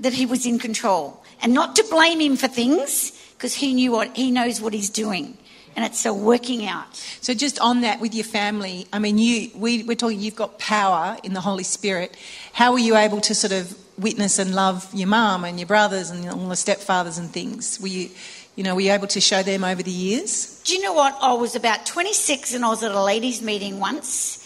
that 0.00 0.12
He 0.12 0.24
was 0.26 0.46
in 0.46 0.58
control 0.58 1.22
and 1.42 1.52
not 1.52 1.76
to 1.76 1.84
blame 1.90 2.20
Him 2.20 2.36
for 2.36 2.48
things 2.48 3.17
because 3.38 3.54
He 3.54 3.72
knew 3.72 3.92
what 3.92 4.16
He 4.16 4.30
knows 4.30 4.60
what 4.60 4.74
He's 4.74 4.90
doing, 4.90 5.38
and 5.76 5.84
it's 5.84 6.04
a 6.04 6.12
working 6.12 6.66
out. 6.66 6.96
So 7.20 7.32
just 7.32 7.58
on 7.60 7.82
that 7.82 8.00
with 8.00 8.14
your 8.14 8.24
family, 8.24 8.86
I 8.92 8.98
mean, 8.98 9.16
you 9.16 9.50
we, 9.54 9.84
we're 9.84 9.94
talking 9.94 10.20
you've 10.20 10.36
got 10.36 10.58
power 10.58 11.16
in 11.22 11.32
the 11.32 11.40
Holy 11.40 11.62
Spirit. 11.62 12.16
How 12.52 12.72
were 12.72 12.80
you 12.80 12.96
able 12.96 13.20
to 13.22 13.34
sort 13.34 13.52
of 13.52 13.78
witness 13.96 14.38
and 14.38 14.54
love 14.54 14.92
your 14.92 15.08
mum 15.08 15.44
and 15.44 15.58
your 15.58 15.66
brothers 15.66 16.10
and 16.10 16.28
all 16.28 16.48
the 16.48 16.56
stepfathers 16.56 17.18
and 17.18 17.30
things? 17.30 17.78
Were 17.80 17.88
you, 17.88 18.10
you 18.56 18.64
know, 18.64 18.74
were 18.74 18.80
you 18.80 18.92
able 18.92 19.06
to 19.06 19.20
show 19.20 19.42
them 19.44 19.62
over 19.62 19.82
the 19.82 19.90
years? 19.90 20.60
Do 20.64 20.74
you 20.74 20.82
know 20.82 20.92
what? 20.92 21.16
I 21.22 21.32
was 21.34 21.54
about 21.54 21.86
26 21.86 22.54
and 22.54 22.64
I 22.64 22.68
was 22.68 22.82
at 22.82 22.90
a 22.90 23.02
ladies' 23.02 23.40
meeting 23.40 23.78
once, 23.78 24.44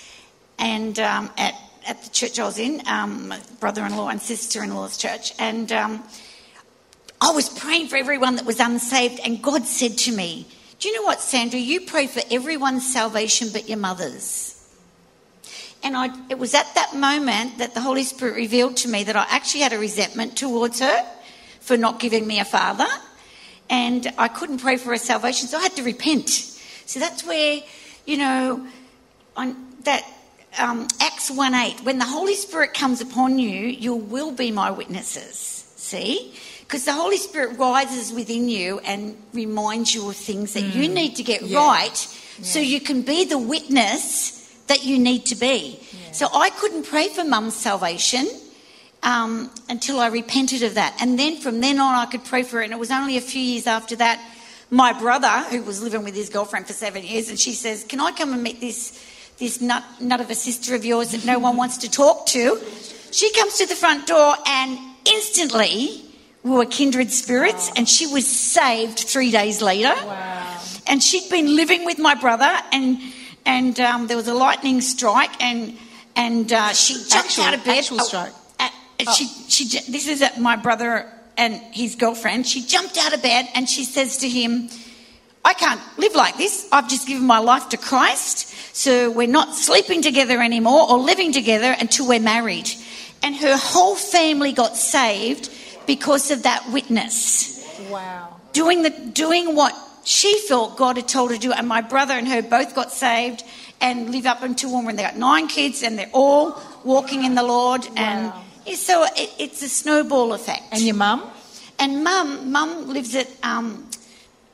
and 0.59 0.99
um, 0.99 1.31
at 1.39 1.55
at 1.87 2.03
the 2.03 2.11
church 2.11 2.39
I 2.39 2.45
was 2.45 2.59
in, 2.59 2.83
um, 2.87 3.35
brother-in-law 3.61 4.09
and 4.09 4.21
sister-in-law's 4.21 4.97
church, 4.97 5.33
and 5.39 5.71
um, 5.73 6.05
I 7.23 7.31
was 7.31 7.49
praying 7.49 7.87
for 7.87 7.95
everyone 7.95 8.35
that 8.35 8.45
was 8.45 8.59
unsaved, 8.59 9.21
and 9.21 9.41
God 9.41 9.65
said 9.65 9.97
to 9.99 10.13
me, 10.13 10.45
Do 10.81 10.89
you 10.89 10.97
know 10.97 11.05
what, 11.05 11.21
Sandra? 11.21 11.61
You 11.61 11.83
pray 11.83 12.09
for 12.09 12.21
everyone's 12.33 12.93
salvation 12.93 13.51
but 13.53 13.69
your 13.69 13.79
mother's. 13.79 14.59
And 15.85 15.97
I, 15.97 16.11
it 16.29 16.41
was 16.41 16.53
at 16.53 16.75
that 16.75 16.97
moment 16.97 17.59
that 17.59 17.75
the 17.75 17.81
Holy 17.81 18.03
Spirit 18.03 18.35
revealed 18.35 18.77
to 18.79 18.89
me 18.89 19.05
that 19.05 19.15
I 19.15 19.25
actually 19.31 19.61
had 19.61 19.73
a 19.73 19.79
resentment 19.79 20.37
towards 20.37 20.81
her 20.81 21.07
for 21.61 21.77
not 21.77 22.01
giving 22.01 22.27
me 22.27 22.41
a 22.41 22.45
father. 22.45 22.89
And 23.71 24.13
I 24.19 24.27
couldn't 24.27 24.59
pray 24.59 24.77
for 24.77 24.89
her 24.89 24.99
salvation, 24.99 25.47
so 25.47 25.59
I 25.59 25.63
had 25.63 25.77
to 25.77 25.85
repent. 25.85 26.29
So 26.29 26.99
that's 26.99 27.25
where, 27.25 27.63
you 28.05 28.17
know, 28.17 28.67
on 29.37 29.57
that 29.85 30.05
um, 30.59 30.89
Acts 31.01 31.31
1 31.31 31.55
8, 31.55 31.85
when 31.85 31.99
the 31.99 32.05
Holy 32.05 32.35
Spirit 32.35 32.75
comes 32.75 33.01
upon 33.01 33.39
you, 33.39 33.69
you 33.69 33.95
will 33.95 34.33
be 34.33 34.51
my 34.51 34.73
witnesses. 34.73 35.63
See? 35.77 36.35
Because 36.73 36.87
the 36.87 36.95
Holy 36.95 37.19
Spirit 37.19 37.59
rises 37.59 38.15
within 38.15 38.49
you 38.49 38.79
and 38.79 39.15
reminds 39.35 39.95
you 39.95 40.09
of 40.09 40.17
things 40.17 40.55
that 40.55 40.63
you 40.63 40.89
need 40.89 41.17
to 41.17 41.23
get 41.23 41.43
Yeah. 41.43 41.59
right 41.59 41.95
so 42.41 42.61
you 42.61 42.81
can 42.81 43.03
be 43.03 43.27
the 43.27 43.37
witness 43.37 44.51
that 44.69 44.83
you 44.83 44.99
need 44.99 45.27
to 45.27 45.35
be. 45.35 45.79
So 46.13 46.29
I 46.33 46.49
couldn't 46.49 46.85
pray 46.87 47.11
for 47.11 47.25
mum's 47.25 47.57
salvation 47.57 48.27
um, 49.03 49.51
until 49.69 50.01
I 50.01 50.07
repented 50.07 50.63
of 50.63 50.77
that. 50.77 50.97
And 50.99 51.19
then 51.19 51.37
from 51.37 51.61
then 51.61 51.79
on, 51.79 51.95
I 51.95 52.07
could 52.07 52.25
pray 52.25 52.43
for 52.43 52.63
it. 52.63 52.65
And 52.65 52.73
it 52.73 52.79
was 52.79 52.91
only 52.91 53.19
a 53.19 53.21
few 53.21 53.43
years 53.43 53.67
after 53.67 53.95
that, 53.97 54.19
my 54.71 54.95
brother, 54.95 55.45
who 55.51 55.63
was 55.65 55.83
living 55.83 56.05
with 56.05 56.15
his 56.15 56.31
girlfriend 56.31 56.67
for 56.69 56.73
seven 56.73 57.05
years, 57.05 57.29
and 57.29 57.39
she 57.39 57.53
says, 57.53 57.85
Can 57.85 58.01
I 58.01 58.13
come 58.13 58.33
and 58.33 58.43
meet 58.43 58.61
this, 58.63 58.99
this 59.37 59.61
nut, 59.61 59.85
nut 60.01 60.23
of 60.23 60.31
a 60.31 60.35
sister 60.35 60.75
of 60.75 60.87
yours 60.87 61.11
that 61.11 61.27
no 61.27 61.39
one 61.39 61.59
wants 61.59 61.77
to 61.85 61.91
talk 61.91 62.25
to? 62.29 62.59
She 63.11 63.31
comes 63.35 63.59
to 63.59 63.67
the 63.67 63.77
front 63.77 64.07
door, 64.07 64.37
and 64.47 64.79
instantly, 65.05 66.09
we 66.43 66.51
were 66.51 66.67
kindred 66.67 67.11
spirits, 67.13 67.71
and 67.77 67.89
she 67.89 68.07
was 68.07 68.27
saved 68.27 68.99
three 68.99 69.31
days 69.31 69.63
later 69.63 69.95
Wow. 69.95 70.59
and 70.87 71.03
she'd 71.03 71.31
been 71.31 71.55
living 71.55 71.85
with 71.85 71.99
my 71.99 72.15
brother, 72.15 72.51
and 72.73 72.99
and 73.45 73.79
um, 73.81 74.07
there 74.07 74.17
was 74.17 74.29
a 74.29 74.35
lightning 74.35 74.81
strike, 74.81 75.41
and 75.43 75.77
and 76.17 76.53
uh, 76.53 76.73
she 76.73 76.95
jumped 76.95 77.15
Actual- 77.15 77.45
out 77.45 77.55
of 77.55 77.65
bed. 77.65 77.79
actual 77.79 77.99
strike. 78.01 78.33
uh, 78.61 78.69
uh, 79.07 79.13
She 79.13 79.27
she 79.49 79.65
this 79.91 80.07
is 80.09 80.21
at 80.23 80.41
my 80.41 80.57
brother 80.57 81.07
and 81.37 81.55
his 81.73 81.95
girlfriend. 81.97 82.47
She 82.47 82.61
jumped 82.63 82.99
out 82.99 83.15
of 83.15 83.23
bed 83.23 83.49
and 83.55 83.69
she 83.69 83.85
says 83.85 84.19
to 84.19 84.29
him, 84.29 84.69
"I 85.45 85.55
can't 85.55 85.81
live 85.97 86.15
like 86.15 86.37
this. 86.39 86.67
I've 86.73 86.89
just 86.89 87.07
given 87.07 87.27
my 87.27 87.39
life 87.39 87.69
to 87.71 87.77
Christ, 87.77 88.53
so 88.77 89.11
we're 89.11 89.29
not 89.41 89.55
sleeping 89.55 90.03
together 90.03 90.43
anymore 90.43 90.91
or 90.91 90.99
living 90.99 91.33
together 91.33 91.75
until 91.79 92.07
we're 92.09 92.21
married." 92.21 92.69
And 93.25 93.37
her 93.37 93.57
whole 93.57 93.95
family 93.95 94.53
got 94.53 94.77
saved 94.77 95.49
because 95.87 96.31
of 96.31 96.43
that 96.45 96.65
witness 96.73 97.61
Wow. 97.91 98.41
doing 98.53 98.83
the 98.83 98.91
doing 98.91 99.55
what 99.55 99.75
she 100.05 100.39
felt 100.49 100.77
God 100.77 100.97
had 100.97 101.07
told 101.09 101.31
her 101.31 101.37
to 101.37 101.41
do. 101.43 101.53
And 101.53 101.67
my 101.69 101.81
brother 101.81 102.15
and 102.15 102.27
her 102.29 102.43
both 102.43 102.75
got 102.75 102.91
saved 102.93 103.45
and 103.81 104.11
live 104.11 104.27
up 104.27 104.43
until 104.43 104.71
when 104.83 104.97
they 104.97 105.03
got 105.03 105.17
nine 105.17 105.49
kids, 105.49 105.83
and 105.83 105.99
they're 105.99 106.11
all 106.13 106.61
walking 106.85 107.25
in 107.25 107.35
the 107.35 107.43
Lord. 107.43 107.87
And 107.97 108.27
Wow. 108.31 108.43
yeah, 108.67 108.75
so 108.77 109.05
it, 109.05 109.31
it's 109.39 109.63
a 109.63 109.69
snowball 109.69 110.33
effect. 110.35 110.63
And 110.73 110.81
your 110.83 110.95
mum? 110.97 111.23
And 111.79 112.03
mum, 112.05 112.51
mum 112.53 112.89
lives 112.93 113.15
at. 113.15 113.29
Um, 113.43 113.89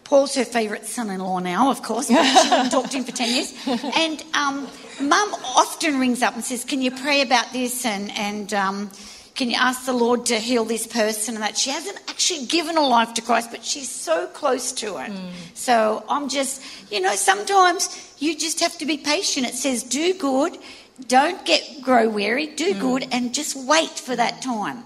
Paul's 0.04 0.34
her 0.36 0.44
favourite 0.46 0.86
son-in-law 0.86 1.40
now, 1.40 1.70
of 1.70 1.82
course. 1.82 2.08
But 2.08 2.24
she 2.24 2.48
wouldn't 2.48 2.72
talk 2.72 2.88
to 2.88 2.96
him 2.96 3.04
for 3.04 3.12
ten 3.12 3.28
years. 3.34 3.52
And 3.96 4.22
um, 4.32 4.66
mum 5.00 5.34
often 5.54 6.00
rings 6.00 6.22
up 6.22 6.34
and 6.34 6.42
says, 6.44 6.64
"Can 6.64 6.80
you 6.80 6.90
pray 6.90 7.20
about 7.20 7.52
this?" 7.52 7.84
And 7.84 8.10
and 8.12 8.54
um, 8.54 8.90
can 9.38 9.50
you 9.50 9.56
ask 9.56 9.86
the 9.86 9.92
Lord 9.92 10.26
to 10.26 10.38
heal 10.40 10.64
this 10.64 10.84
person 10.84 11.36
and 11.36 11.44
that? 11.44 11.56
She 11.56 11.70
hasn't 11.70 11.96
actually 12.08 12.46
given 12.46 12.74
her 12.74 12.86
life 12.86 13.14
to 13.14 13.22
Christ, 13.22 13.52
but 13.52 13.64
she's 13.64 13.88
so 13.88 14.26
close 14.26 14.72
to 14.72 14.98
it. 14.98 15.12
Hmm. 15.12 15.28
So 15.54 16.04
I'm 16.08 16.28
just, 16.28 16.60
you 16.90 17.00
know, 17.00 17.14
sometimes 17.14 17.88
you 18.18 18.36
just 18.36 18.58
have 18.58 18.76
to 18.78 18.84
be 18.84 18.98
patient. 18.98 19.46
It 19.46 19.54
says, 19.54 19.84
"Do 19.84 20.12
good." 20.12 20.58
Don't 21.06 21.44
get 21.46 21.62
grow 21.80 22.08
weary. 22.08 22.48
Do 22.48 22.72
hmm. 22.74 22.80
good 22.80 23.06
and 23.12 23.32
just 23.32 23.54
wait 23.54 24.00
for 24.06 24.16
that 24.16 24.42
time. 24.42 24.82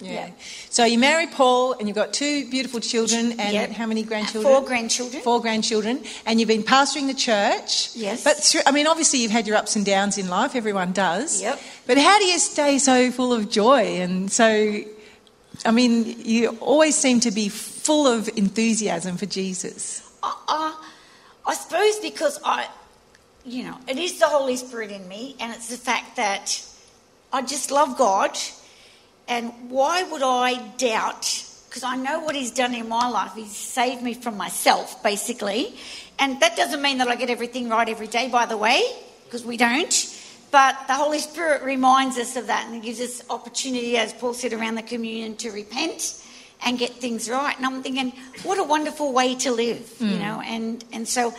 Yeah. 0.00 0.30
So 0.70 0.84
you 0.84 0.98
marry 0.98 1.26
Paul 1.26 1.72
and 1.72 1.88
you've 1.88 1.94
got 1.94 2.12
two 2.12 2.48
beautiful 2.50 2.80
children 2.80 3.40
and 3.40 3.52
Yep. 3.54 3.70
how 3.72 3.86
many 3.86 4.02
grandchildren? 4.02 4.52
Four 4.52 4.64
grandchildren. 4.64 5.22
Four 5.22 5.40
grandchildren. 5.40 6.04
And 6.26 6.38
you've 6.38 6.48
been 6.48 6.62
pastoring 6.62 7.06
the 7.06 7.14
church. 7.14 7.94
Yes. 7.94 8.22
But 8.22 8.36
through, 8.36 8.60
I 8.66 8.72
mean, 8.72 8.86
obviously 8.86 9.20
you've 9.20 9.30
had 9.32 9.46
your 9.46 9.56
ups 9.56 9.76
and 9.76 9.84
downs 9.86 10.18
in 10.18 10.28
life. 10.28 10.54
Everyone 10.54 10.92
does. 10.92 11.40
Yep. 11.42 11.60
But 11.86 11.98
how 11.98 12.18
do 12.18 12.24
you 12.26 12.38
stay 12.38 12.78
so 12.78 13.10
full 13.10 13.32
of 13.32 13.50
joy 13.50 14.00
and 14.00 14.30
so, 14.30 14.80
I 15.64 15.70
mean, 15.70 16.20
you 16.20 16.50
always 16.60 16.96
seem 16.96 17.20
to 17.20 17.30
be 17.30 17.48
full 17.48 18.06
of 18.06 18.28
enthusiasm 18.36 19.16
for 19.16 19.26
Jesus. 19.26 20.02
Uh, 20.22 20.74
I 21.46 21.54
suppose 21.54 21.98
because 22.00 22.40
I, 22.44 22.68
you 23.44 23.62
know, 23.64 23.78
it 23.86 23.96
is 23.96 24.18
the 24.18 24.26
Holy 24.26 24.56
Spirit 24.56 24.90
in 24.90 25.06
me, 25.06 25.36
and 25.38 25.52
it's 25.52 25.68
the 25.68 25.76
fact 25.76 26.16
that 26.16 26.60
I 27.32 27.42
just 27.42 27.70
love 27.70 27.96
God. 27.96 28.36
And 29.28 29.52
why 29.68 30.02
would 30.04 30.22
I 30.22 30.58
doubt? 30.76 31.44
Because 31.68 31.82
I 31.82 31.96
know 31.96 32.20
what 32.20 32.34
He's 32.34 32.52
done 32.52 32.74
in 32.74 32.88
my 32.88 33.08
life. 33.08 33.32
He's 33.34 33.56
saved 33.56 34.02
me 34.02 34.14
from 34.14 34.36
myself, 34.36 35.02
basically. 35.02 35.74
And 36.18 36.40
that 36.40 36.56
doesn't 36.56 36.80
mean 36.80 36.98
that 36.98 37.08
I 37.08 37.16
get 37.16 37.30
everything 37.30 37.68
right 37.68 37.88
every 37.88 38.06
day, 38.06 38.28
by 38.28 38.46
the 38.46 38.56
way, 38.56 38.82
because 39.24 39.44
we 39.44 39.56
don't. 39.56 40.12
But 40.50 40.86
the 40.86 40.94
Holy 40.94 41.18
Spirit 41.18 41.62
reminds 41.62 42.16
us 42.18 42.36
of 42.36 42.46
that 42.46 42.68
and 42.70 42.82
gives 42.82 43.00
us 43.00 43.22
opportunity, 43.28 43.98
as 43.98 44.12
Paul 44.12 44.32
said 44.32 44.52
around 44.52 44.76
the 44.76 44.82
communion, 44.82 45.36
to 45.36 45.50
repent 45.50 46.22
and 46.64 46.78
get 46.78 46.94
things 46.94 47.28
right. 47.28 47.54
And 47.56 47.66
I'm 47.66 47.82
thinking, 47.82 48.12
what 48.42 48.58
a 48.58 48.64
wonderful 48.64 49.12
way 49.12 49.34
to 49.36 49.52
live, 49.52 49.94
you 50.00 50.08
hmm. 50.08 50.18
know. 50.18 50.40
And 50.40 50.84
and 50.92 51.06
so, 51.06 51.34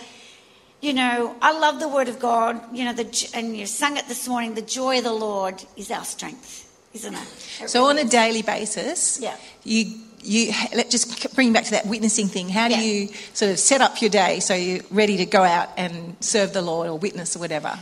you 0.81 0.93
know, 0.93 1.35
I 1.41 1.57
love 1.57 1.79
the 1.79 1.87
Word 1.87 2.09
of 2.09 2.19
God. 2.19 2.61
You 2.75 2.85
know, 2.85 2.93
the 2.93 3.31
and 3.33 3.57
you 3.57 3.65
sang 3.65 3.97
it 3.97 4.07
this 4.07 4.27
morning. 4.27 4.53
The 4.53 4.61
joy 4.61 4.99
of 4.99 5.05
the 5.05 5.13
Lord 5.13 5.63
is 5.75 5.89
our 5.89 6.05
strength, 6.05 6.66
isn't 7.03 7.13
it? 7.15 7.27
It 7.61 7.69
So 7.69 7.85
on 7.85 7.95
really 7.95 8.07
a 8.07 8.11
daily 8.11 8.41
basis, 8.41 9.19
Yeah. 9.19 9.35
you 9.63 9.85
you 10.23 10.51
let's 10.75 10.89
just 10.91 11.33
bring 11.35 11.53
back 11.53 11.63
to 11.65 11.71
that 11.71 11.85
witnessing 11.85 12.27
thing. 12.27 12.49
How 12.49 12.67
do 12.67 12.75
Yeah. 12.75 12.81
you 12.81 13.09
sort 13.33 13.51
of 13.51 13.59
set 13.59 13.81
up 13.81 14.01
your 14.01 14.09
day 14.09 14.39
so 14.41 14.53
you're 14.55 14.83
ready 14.91 15.17
to 15.17 15.25
go 15.25 15.43
out 15.43 15.69
and 15.77 16.17
serve 16.19 16.51
the 16.53 16.61
Lord 16.61 16.89
or 16.89 16.97
witness 16.97 17.35
or 17.35 17.39
whatever? 17.39 17.79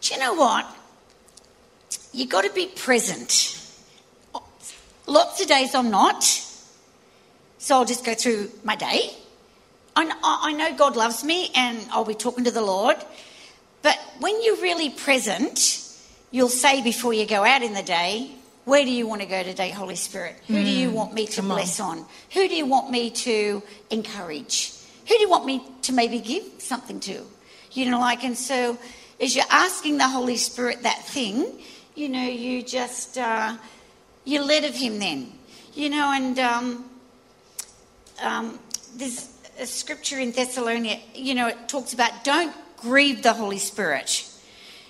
Do 0.00 0.14
you 0.14 0.20
know 0.20 0.34
what? 0.34 0.66
You've 2.12 2.30
got 2.30 2.42
to 2.44 2.50
be 2.52 2.66
present. 2.66 3.54
Lots 5.06 5.40
of 5.40 5.46
days 5.46 5.74
I'm 5.74 5.90
not, 5.90 6.22
so 7.58 7.76
I'll 7.76 7.84
just 7.84 8.04
go 8.04 8.14
through 8.14 8.50
my 8.64 8.76
day. 8.76 9.14
I 9.96 10.10
I 10.22 10.52
know 10.52 10.74
God 10.76 10.96
loves 10.96 11.24
me, 11.24 11.50
and 11.54 11.78
I'll 11.92 12.04
be 12.04 12.14
talking 12.14 12.44
to 12.44 12.50
the 12.50 12.60
Lord. 12.62 12.96
But 13.82 13.98
when 14.20 14.42
you're 14.42 14.60
really 14.60 14.90
present, 14.90 15.80
you'll 16.30 16.48
say 16.50 16.82
before 16.82 17.12
you 17.14 17.26
go 17.26 17.44
out 17.44 17.62
in 17.62 17.72
the 17.74 17.82
day, 17.82 18.30
"Where 18.68 18.84
do 18.84 18.90
you 18.90 19.06
want 19.06 19.22
to 19.22 19.26
go 19.26 19.42
today, 19.42 19.70
Holy 19.70 19.96
Spirit? 19.96 20.36
Who 20.46 20.62
do 20.62 20.68
you 20.68 20.90
want 20.90 21.14
me 21.14 21.26
to 21.26 21.36
come 21.36 21.48
bless 21.48 21.80
on? 21.80 22.04
Who 22.34 22.46
do 22.46 22.54
you 22.54 22.66
want 22.66 22.90
me 22.90 23.08
to 23.10 23.62
encourage? 23.88 24.74
Who 25.08 25.14
do 25.14 25.20
you 25.22 25.30
want 25.30 25.46
me 25.46 25.62
to 25.82 25.92
maybe 25.94 26.18
give 26.18 26.44
something 26.58 27.00
to? 27.00 27.24
You 27.72 27.90
know, 27.90 27.98
like, 27.98 28.24
and 28.24 28.36
so 28.36 28.76
as 29.18 29.34
you're 29.34 29.46
asking 29.50 29.96
the 29.96 30.06
Holy 30.06 30.36
Spirit 30.36 30.82
that 30.82 31.02
thing, 31.06 31.62
you 31.94 32.10
know, 32.10 32.22
you 32.22 32.62
just, 32.62 33.16
uh, 33.16 33.56
you're 34.26 34.44
led 34.44 34.64
of 34.64 34.74
Him 34.74 34.98
then. 34.98 35.32
You 35.72 35.88
know, 35.88 36.12
and 36.12 36.38
um, 36.38 36.90
um, 38.20 38.58
there's 38.96 39.32
a 39.58 39.64
scripture 39.64 40.18
in 40.18 40.32
Thessalonica, 40.32 41.00
you 41.14 41.34
know, 41.34 41.48
it 41.48 41.68
talks 41.68 41.94
about 41.94 42.22
don't 42.22 42.54
grieve 42.76 43.22
the 43.22 43.32
Holy 43.32 43.58
Spirit. 43.58 44.30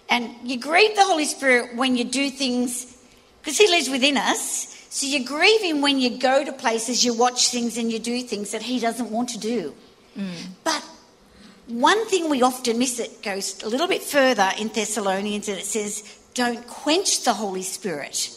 And 0.08 0.35
you 0.42 0.58
grieve 0.58 0.97
the 0.97 1.04
Holy 1.04 1.26
Spirit 1.26 1.76
when 1.76 1.97
you 1.97 2.02
do 2.02 2.28
things, 2.28 2.98
because 3.40 3.59
He 3.59 3.68
lives 3.68 3.88
within 3.88 4.16
us. 4.16 4.75
So 4.90 5.07
you 5.07 5.25
grieve 5.25 5.61
Him 5.61 5.80
when 5.80 5.99
you 5.99 6.18
go 6.18 6.45
to 6.45 6.52
places, 6.52 7.04
you 7.04 7.14
watch 7.14 7.50
things, 7.50 7.76
and 7.76 7.92
you 7.92 7.99
do 7.99 8.23
things 8.23 8.52
that 8.52 8.62
He 8.62 8.80
doesn't 8.80 9.11
want 9.11 9.28
to 9.30 9.38
do. 9.38 9.75
Mm. 10.16 10.33
But 10.64 10.85
one 11.66 12.07
thing 12.07 12.30
we 12.30 12.42
often 12.42 12.78
miss, 12.78 12.99
it 12.99 13.23
goes 13.23 13.62
a 13.62 13.68
little 13.68 13.88
bit 13.88 14.02
further 14.02 14.50
in 14.59 14.68
Thessalonians, 14.68 15.49
and 15.49 15.59
it 15.59 15.66
says, 15.66 16.18
don't 16.35 16.66
quench 16.66 17.25
the 17.25 17.35
Holy 17.35 17.62
Spirit. 17.62 18.30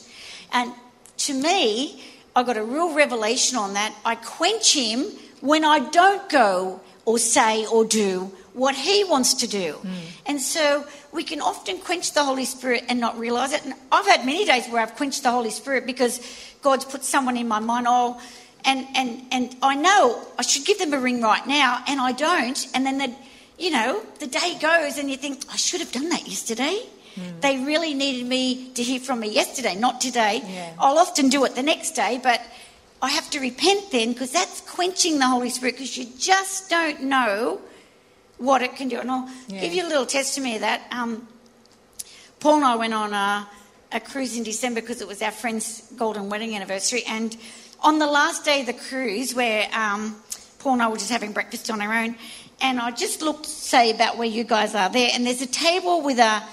And 0.52 0.74
to 1.18 1.34
me, 1.34 2.04
I 2.36 2.44
got 2.44 2.58
a 2.58 2.64
real 2.64 2.94
revelation 2.94 3.58
on 3.58 3.74
that. 3.76 3.96
I 4.04 4.16
quench 4.16 4.76
Him 4.76 5.06
when 5.40 5.64
I 5.64 5.80
don't 5.80 6.30
go 6.30 6.82
or 7.06 7.18
say 7.18 7.66
or 7.66 7.86
do 7.86 8.32
what 8.54 8.76
He 8.76 9.04
wants 9.04 9.34
to 9.36 9.48
do. 9.48 9.74
Mm. 9.74 9.94
And 10.26 10.42
so 10.42 10.86
we 11.12 11.24
can 11.24 11.42
often 11.42 11.78
quench 11.80 12.14
the 12.14 12.24
Holy 12.24 12.46
Spirit 12.46 12.86
and 12.90 13.00
not 13.00 13.18
realize 13.18 13.52
it. 13.54 13.66
And 13.66 13.74
I've 13.92 14.06
had 14.06 14.26
many 14.26 14.46
days 14.46 14.68
where 14.68 14.82
I've 14.82 14.96
quenched 14.96 15.24
the 15.24 15.32
Holy 15.32 15.50
Spirit 15.50 15.86
because 15.86 16.22
God's 16.62 16.86
put 16.86 17.04
someone 17.04 17.38
in 17.38 17.48
my 17.48 17.60
mind, 17.60 17.86
oh, 17.90 18.22
and, 18.64 18.86
and, 18.96 19.22
and 19.32 19.56
I 19.62 19.76
know 19.76 20.22
I 20.38 20.44
should 20.44 20.66
give 20.66 20.80
them 20.80 20.94
a 20.94 21.00
ring 21.00 21.22
right 21.22 21.46
now, 21.46 21.84
and 21.88 22.00
I 22.00 22.12
don't. 22.12 22.68
And 22.74 22.86
then 22.86 22.98
the, 23.00 23.14
you 23.58 23.72
know, 23.72 24.02
the 24.20 24.28
day 24.28 24.58
goes, 24.62 24.98
and 24.98 25.10
you 25.10 25.18
think 25.18 25.44
I 25.52 25.56
should 25.56 25.82
have 25.82 25.92
done 25.92 26.10
that 26.10 26.28
yesterday. 26.28 26.86
Hmm. 27.16 27.40
They 27.42 27.64
really 27.64 27.94
needed 27.94 28.28
me 28.28 28.70
to 28.76 28.84
hear 28.84 29.00
from 29.00 29.20
me 29.20 29.34
yesterday, 29.34 29.76
not 29.76 30.00
today. 30.00 30.42
Yeah. 30.46 30.74
I'll 30.80 30.98
often 30.98 31.30
do 31.30 31.44
it 31.44 31.56
the 31.56 31.64
next 31.64 31.92
day, 31.92 32.20
but 32.24 32.42
I 33.02 33.10
have 33.10 33.30
to 33.32 33.40
repent 33.40 33.92
then 33.92 34.14
because 34.14 34.32
that's 34.32 34.62
quenching 34.62 35.20
the 35.20 35.28
Holy 35.28 35.50
Spirit 35.50 35.76
because 35.76 35.98
you 35.98 36.06
just 36.18 36.70
don't 36.70 37.04
know 37.04 37.60
what 38.42 38.62
it 38.62 38.76
can 38.76 38.88
do. 38.90 39.00
And 39.00 39.10
I'll 39.12 39.30
Yeah. 39.48 39.62
give 39.62 39.74
you 39.74 39.86
a 39.86 39.90
little 39.90 40.06
testimony 40.06 40.56
of 40.56 40.62
that. 40.62 40.82
Um, 40.92 41.28
Paul 42.40 42.56
and 42.56 42.66
I 42.66 42.76
went 42.76 42.94
on 42.94 43.14
a, 43.14 43.48
a 43.92 44.00
cruise 44.00 44.36
in 44.36 44.44
December 44.44 44.82
because 44.82 45.00
it 45.02 45.08
was 45.08 45.22
our 45.22 45.32
friend's 45.32 45.84
golden 45.96 46.30
wedding 46.30 46.56
anniversary. 46.56 47.04
And 47.08 47.38
on 47.82 48.00
the 48.00 48.08
last 48.08 48.44
day 48.44 48.62
of 48.62 48.66
the 48.66 48.74
cruise, 48.74 49.36
where 49.36 49.68
um, 49.74 50.16
Paul 50.60 50.74
and 50.74 50.82
I 50.82 50.88
were 50.88 50.98
just 50.98 51.12
having 51.12 51.34
breakfast 51.34 51.70
on 51.70 51.82
our 51.82 51.94
own, 51.94 52.16
and 52.60 52.80
I 52.80 52.92
just 52.92 53.22
looked, 53.22 53.46
say, 53.46 53.92
about 53.92 54.18
where 54.18 54.28
you 54.28 54.44
guys 54.44 54.76
are 54.76 54.90
there, 54.90 55.10
and 55.14 55.26
there's 55.26 55.42
a 55.42 55.48
table 55.48 56.02
with 56.02 56.20
a. 56.20 56.44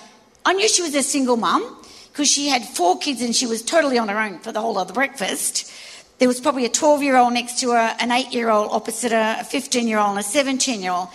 I 0.44 0.52
knew 0.54 0.68
she 0.68 0.82
was 0.82 0.94
a 0.94 1.02
single 1.02 1.36
mum 1.36 1.76
because 2.12 2.28
she 2.30 2.48
had 2.48 2.64
four 2.64 2.98
kids 2.98 3.20
and 3.20 3.34
she 3.36 3.46
was 3.46 3.62
totally 3.62 3.98
on 3.98 4.08
her 4.08 4.18
own 4.18 4.38
for 4.40 4.50
the 4.50 4.60
whole 4.60 4.78
of 4.78 4.88
the 4.88 4.94
breakfast. 4.94 5.70
There 6.18 6.26
was 6.26 6.40
probably 6.40 6.64
a 6.64 6.68
12 6.70 7.02
year 7.02 7.16
old 7.16 7.32
next 7.34 7.60
to 7.60 7.70
her, 7.72 7.94
an 8.00 8.10
8 8.10 8.32
year 8.32 8.48
old 8.50 8.72
opposite 8.72 9.12
her, 9.12 9.36
a 9.40 9.44
15 9.44 9.86
year 9.86 9.98
old, 9.98 10.10
and 10.10 10.18
a 10.18 10.22
17 10.22 10.80
year 10.82 10.92
old. 10.92 11.08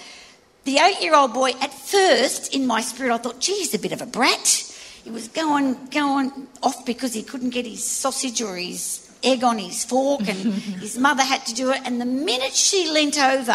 The 0.66 0.78
8 0.78 1.02
year 1.02 1.14
old 1.14 1.34
boy, 1.34 1.52
at 1.60 1.74
first, 1.74 2.56
in 2.56 2.66
my 2.66 2.82
spirit, 2.82 3.14
I 3.14 3.18
thought, 3.18 3.40
gee, 3.40 3.56
he's 3.56 3.74
a 3.74 3.80
bit 3.80 3.92
of 3.92 4.02
a 4.02 4.06
brat. 4.06 4.72
He 5.04 5.12
was 5.12 5.28
going, 5.28 5.88
going 5.88 6.48
off 6.62 6.86
because 6.86 7.14
he 7.14 7.24
couldn't 7.24 7.50
get 7.50 7.66
his 7.66 7.84
sausage 7.84 8.42
or 8.42 8.56
his 8.56 9.12
egg 9.24 9.44
on 9.44 9.58
his 9.58 9.84
fork, 9.84 10.22
and 10.22 10.38
his 10.80 10.98
mother 10.98 11.24
had 11.24 11.46
to 11.48 11.54
do 11.54 11.72
it. 11.72 11.82
And 11.84 12.00
the 12.00 12.06
minute 12.06 12.54
she 12.54 12.90
leant 12.90 13.20
over 13.20 13.52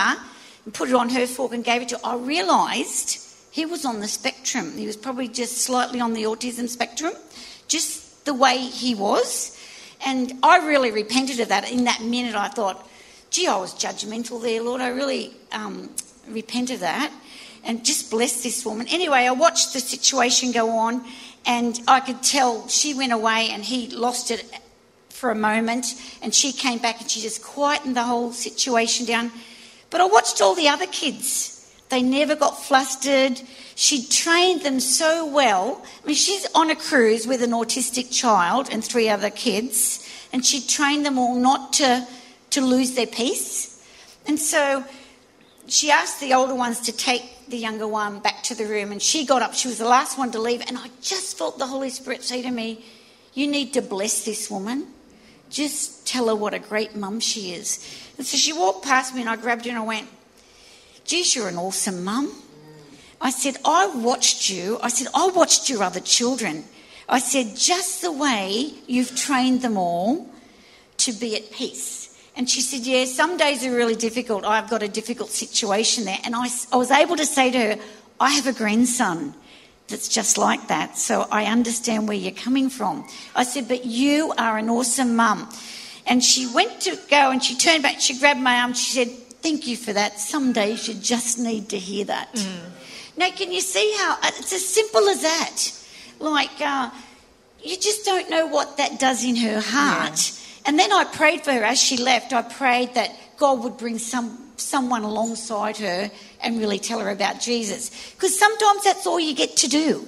and 0.65 0.75
put 0.75 0.91
it 0.91 0.95
on 0.95 1.09
her 1.11 1.27
fork 1.27 1.53
and 1.53 1.65
gave 1.65 1.81
it 1.81 1.89
to 1.91 1.97
her, 1.97 2.01
I 2.05 2.17
realised 2.17 3.25
he 3.51 3.65
was 3.65 3.87
on 3.87 4.01
the 4.01 4.09
spectrum. 4.09 4.77
He 4.77 4.87
was 4.87 4.97
probably 4.97 5.29
just 5.29 5.59
slightly 5.59 6.01
on 6.01 6.13
the 6.13 6.25
autism 6.25 6.69
spectrum, 6.69 7.15
just 7.69 8.27
the 8.27 8.35
way 8.35 8.59
he 8.59 8.95
was. 8.95 9.57
And 10.05 10.35
I 10.43 10.59
really 10.59 10.91
repented 10.91 11.41
of 11.41 11.49
that. 11.49 11.71
In 11.71 11.85
that 11.85 12.03
minute, 12.03 12.35
I 12.35 12.49
thought, 12.49 12.87
gee, 13.31 13.47
I 13.47 13.57
was 13.57 13.75
judgmental 13.75 14.43
there, 14.43 14.63
Lord. 14.63 14.83
I 14.83 14.89
really 14.89 15.33
um, 15.53 15.89
repent 16.31 16.71
of 16.71 16.81
that 16.81 17.13
and 17.65 17.85
just 17.85 18.11
bless 18.11 18.43
this 18.43 18.65
woman. 18.65 18.87
Anyway, 18.89 19.19
I 19.19 19.31
watched 19.33 19.73
the 19.73 19.81
situation 19.81 20.53
go 20.53 20.71
on, 20.71 21.05
and 21.45 21.81
I 21.89 22.01
could 22.01 22.23
tell 22.23 22.69
she 22.69 22.95
went 22.95 23.13
away 23.13 23.51
and 23.51 23.65
he 23.65 23.89
lost 23.89 24.31
it 24.31 24.45
for 25.11 25.31
a 25.31 25.35
moment, 25.35 25.95
and 26.23 26.35
she 26.35 26.53
came 26.53 26.79
back 26.79 27.01
and 27.01 27.11
she 27.11 27.21
just 27.21 27.43
quietened 27.43 27.97
the 27.97 28.05
whole 28.05 28.33
situation 28.33 29.05
down. 29.05 29.33
But 29.91 30.01
I 30.01 30.07
watched 30.07 30.41
all 30.41 30.55
the 30.55 30.69
other 30.69 30.87
kids. 30.87 31.55
They 31.89 32.03
never 32.03 32.37
got 32.37 32.63
flustered. 32.63 33.41
She 33.75 34.07
trained 34.07 34.63
them 34.63 34.79
so 34.79 35.27
well. 35.27 35.83
I 36.03 36.07
mean, 36.07 36.17
she's 36.17 36.47
on 36.55 36.71
a 36.71 36.77
cruise 36.77 37.27
with 37.27 37.43
an 37.43 37.51
autistic 37.51 38.13
child 38.13 38.69
and 38.71 38.85
three 38.85 39.09
other 39.09 39.31
kids, 39.31 40.09
and 40.33 40.45
she 40.45 40.61
trained 40.61 41.05
them 41.05 41.19
all 41.19 41.35
not 41.35 41.73
to, 41.75 42.07
to 42.51 42.61
lose 42.61 42.95
their 42.95 43.07
peace. 43.07 43.83
And 44.27 44.39
so 44.39 44.85
she 45.73 45.91
asked 45.91 46.21
the 46.21 46.35
older 46.35 46.55
ones 46.55 46.81
to 46.81 46.93
take 46.93 47.49
the 47.49 47.57
younger 47.57 47.87
one 47.87 48.21
back 48.21 48.43
to 48.45 48.55
the 48.55 48.67
room, 48.67 48.93
and 48.93 49.01
she 49.01 49.25
got 49.25 49.43
up. 49.43 49.55
She 49.55 49.69
was 49.69 49.79
the 49.79 49.89
last 49.89 50.19
one 50.19 50.31
to 50.33 50.41
leave, 50.41 50.63
and 50.67 50.79
I 50.79 50.89
just 51.01 51.39
felt 51.39 51.59
the 51.59 51.67
Holy 51.67 51.91
Spirit 51.91 52.23
say 52.23 52.43
to 52.43 52.51
me, 52.51 52.85
You 53.35 53.47
need 53.47 53.73
to 53.75 53.83
bless 53.83 54.25
this 54.25 54.51
woman. 54.51 54.87
Just 55.51 56.07
tell 56.07 56.29
her 56.29 56.35
what 56.35 56.55
a 56.55 56.59
great 56.59 56.95
mum 56.95 57.21
she 57.21 57.53
is. 57.53 57.79
And 58.19 58.27
so 58.27 58.37
she 58.37 58.53
walked 58.53 58.85
past 58.85 59.15
me, 59.15 59.23
and 59.23 59.31
I 59.31 59.37
grabbed 59.37 59.65
her 59.65 59.71
and 59.71 59.79
I 59.79 59.85
went, 59.85 60.09
Geez, 61.05 61.35
you're 61.35 61.49
an 61.49 61.57
awesome 61.57 62.05
mum. 62.05 62.33
I 63.21 63.31
said, 63.31 63.57
I 63.65 63.87
watched 63.87 64.51
you. 64.51 64.79
I 64.83 64.89
said, 64.89 65.09
I 65.15 65.29
watched 65.29 65.69
your 65.69 65.83
other 65.83 66.01
children. 66.01 66.65
I 67.09 67.19
said, 67.19 67.57
just 67.57 68.03
the 68.03 68.13
way 68.13 68.75
you've 68.87 69.17
trained 69.17 69.63
them 69.63 69.77
all 69.77 70.31
to 70.99 71.13
be 71.13 71.35
at 71.35 71.51
peace. 71.51 72.08
And 72.39 72.49
she 72.49 72.61
said, 72.61 72.87
Yeah, 72.87 73.05
some 73.05 73.37
days 73.37 73.67
are 73.67 73.75
really 73.75 73.97
difficult. 73.97 74.45
I've 74.45 74.71
got 74.71 74.83
a 74.83 74.89
difficult 74.89 75.31
situation 75.31 76.05
there. 76.05 76.19
And 76.25 76.37
I, 76.37 76.49
I 76.73 76.77
was 76.77 76.93
able 76.93 77.17
to 77.17 77.27
say 77.27 77.51
to 77.51 77.59
her, 77.59 77.77
I 78.21 78.31
have 78.31 78.47
a 78.47 78.53
grandson 78.53 79.35
that's 79.89 80.09
just 80.09 80.39
like 80.39 80.69
that. 80.69 80.97
So 80.97 81.27
I 81.33 81.47
understand 81.47 82.07
where 82.07 82.17
you're 82.17 82.31
coming 82.31 82.71
from. 82.71 83.07
I 83.35 83.43
said, 83.43 83.67
But 83.67 83.85
you 83.85 84.33
are 84.39 84.57
an 84.57 84.71
awesome 84.71 85.17
mum. 85.17 85.49
And 86.07 86.23
she 86.23 86.47
went 86.47 86.81
to 86.83 86.97
go 87.11 87.31
and 87.33 87.43
she 87.43 87.57
turned 87.57 87.83
back, 87.83 88.01
she 88.01 88.19
grabbed 88.19 88.41
my 88.41 88.61
arm, 88.61 88.73
she 88.73 89.05
said, 89.05 89.09
Thank 89.43 89.67
you 89.67 89.77
for 89.77 89.93
that. 89.93 90.21
Some 90.21 90.53
days 90.53 90.87
you 90.87 90.95
just 90.95 91.41
need 91.41 91.69
to 91.71 91.79
hear 91.79 92.05
that. 92.05 92.29
Now, 93.17 93.31
can 93.31 93.51
you 93.51 93.61
see 93.61 93.97
how 93.99 94.17
it's 94.23 94.53
as 94.53 94.65
simple 94.65 95.09
as 95.09 95.23
that? 95.23 95.73
Like, 96.21 96.61
uh, 96.61 96.91
you 97.63 97.77
just 97.77 98.05
don't 98.05 98.31
know 98.31 98.47
what 98.47 98.77
that 98.77 99.01
does 99.01 99.25
in 99.25 99.35
her 99.37 99.61
heart. 99.61 100.38
And 100.69 100.79
then 100.79 100.93
I 100.93 101.05
prayed 101.05 101.45
for 101.45 101.53
her 101.53 101.65
as 101.65 101.81
she 101.81 101.97
left. 101.97 102.35
I 102.35 102.43
prayed 102.43 102.93
that 102.93 103.11
God 103.39 103.65
would 103.65 103.79
bring 103.79 103.99
some 103.99 104.37
someone 104.59 105.03
alongside 105.03 105.79
her 105.79 106.11
and 106.43 106.59
really 106.59 106.79
tell 106.79 107.01
her 107.01 107.09
about 107.09 107.41
Jesus. 107.41 108.13
Because 108.13 108.39
sometimes 108.39 108.85
that's 108.85 109.07
all 109.07 109.19
you 109.19 109.35
get 109.35 109.57
to 109.57 109.69
do. 109.69 110.07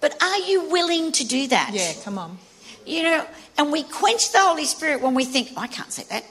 But 0.00 0.16
are 0.22 0.38
you 0.38 0.70
willing 0.70 1.12
to 1.12 1.24
do 1.26 1.48
that? 1.48 1.72
Yeah, 1.74 1.92
come 2.02 2.16
on. 2.16 2.38
You 2.86 3.02
know, 3.02 3.26
and 3.58 3.70
we 3.70 3.82
quench 3.82 4.32
the 4.32 4.38
Holy 4.38 4.64
Spirit 4.64 5.02
when 5.02 5.12
we 5.12 5.26
think, 5.26 5.50
I 5.54 5.66
can't 5.66 5.92
say 5.92 6.04
that. 6.08 6.24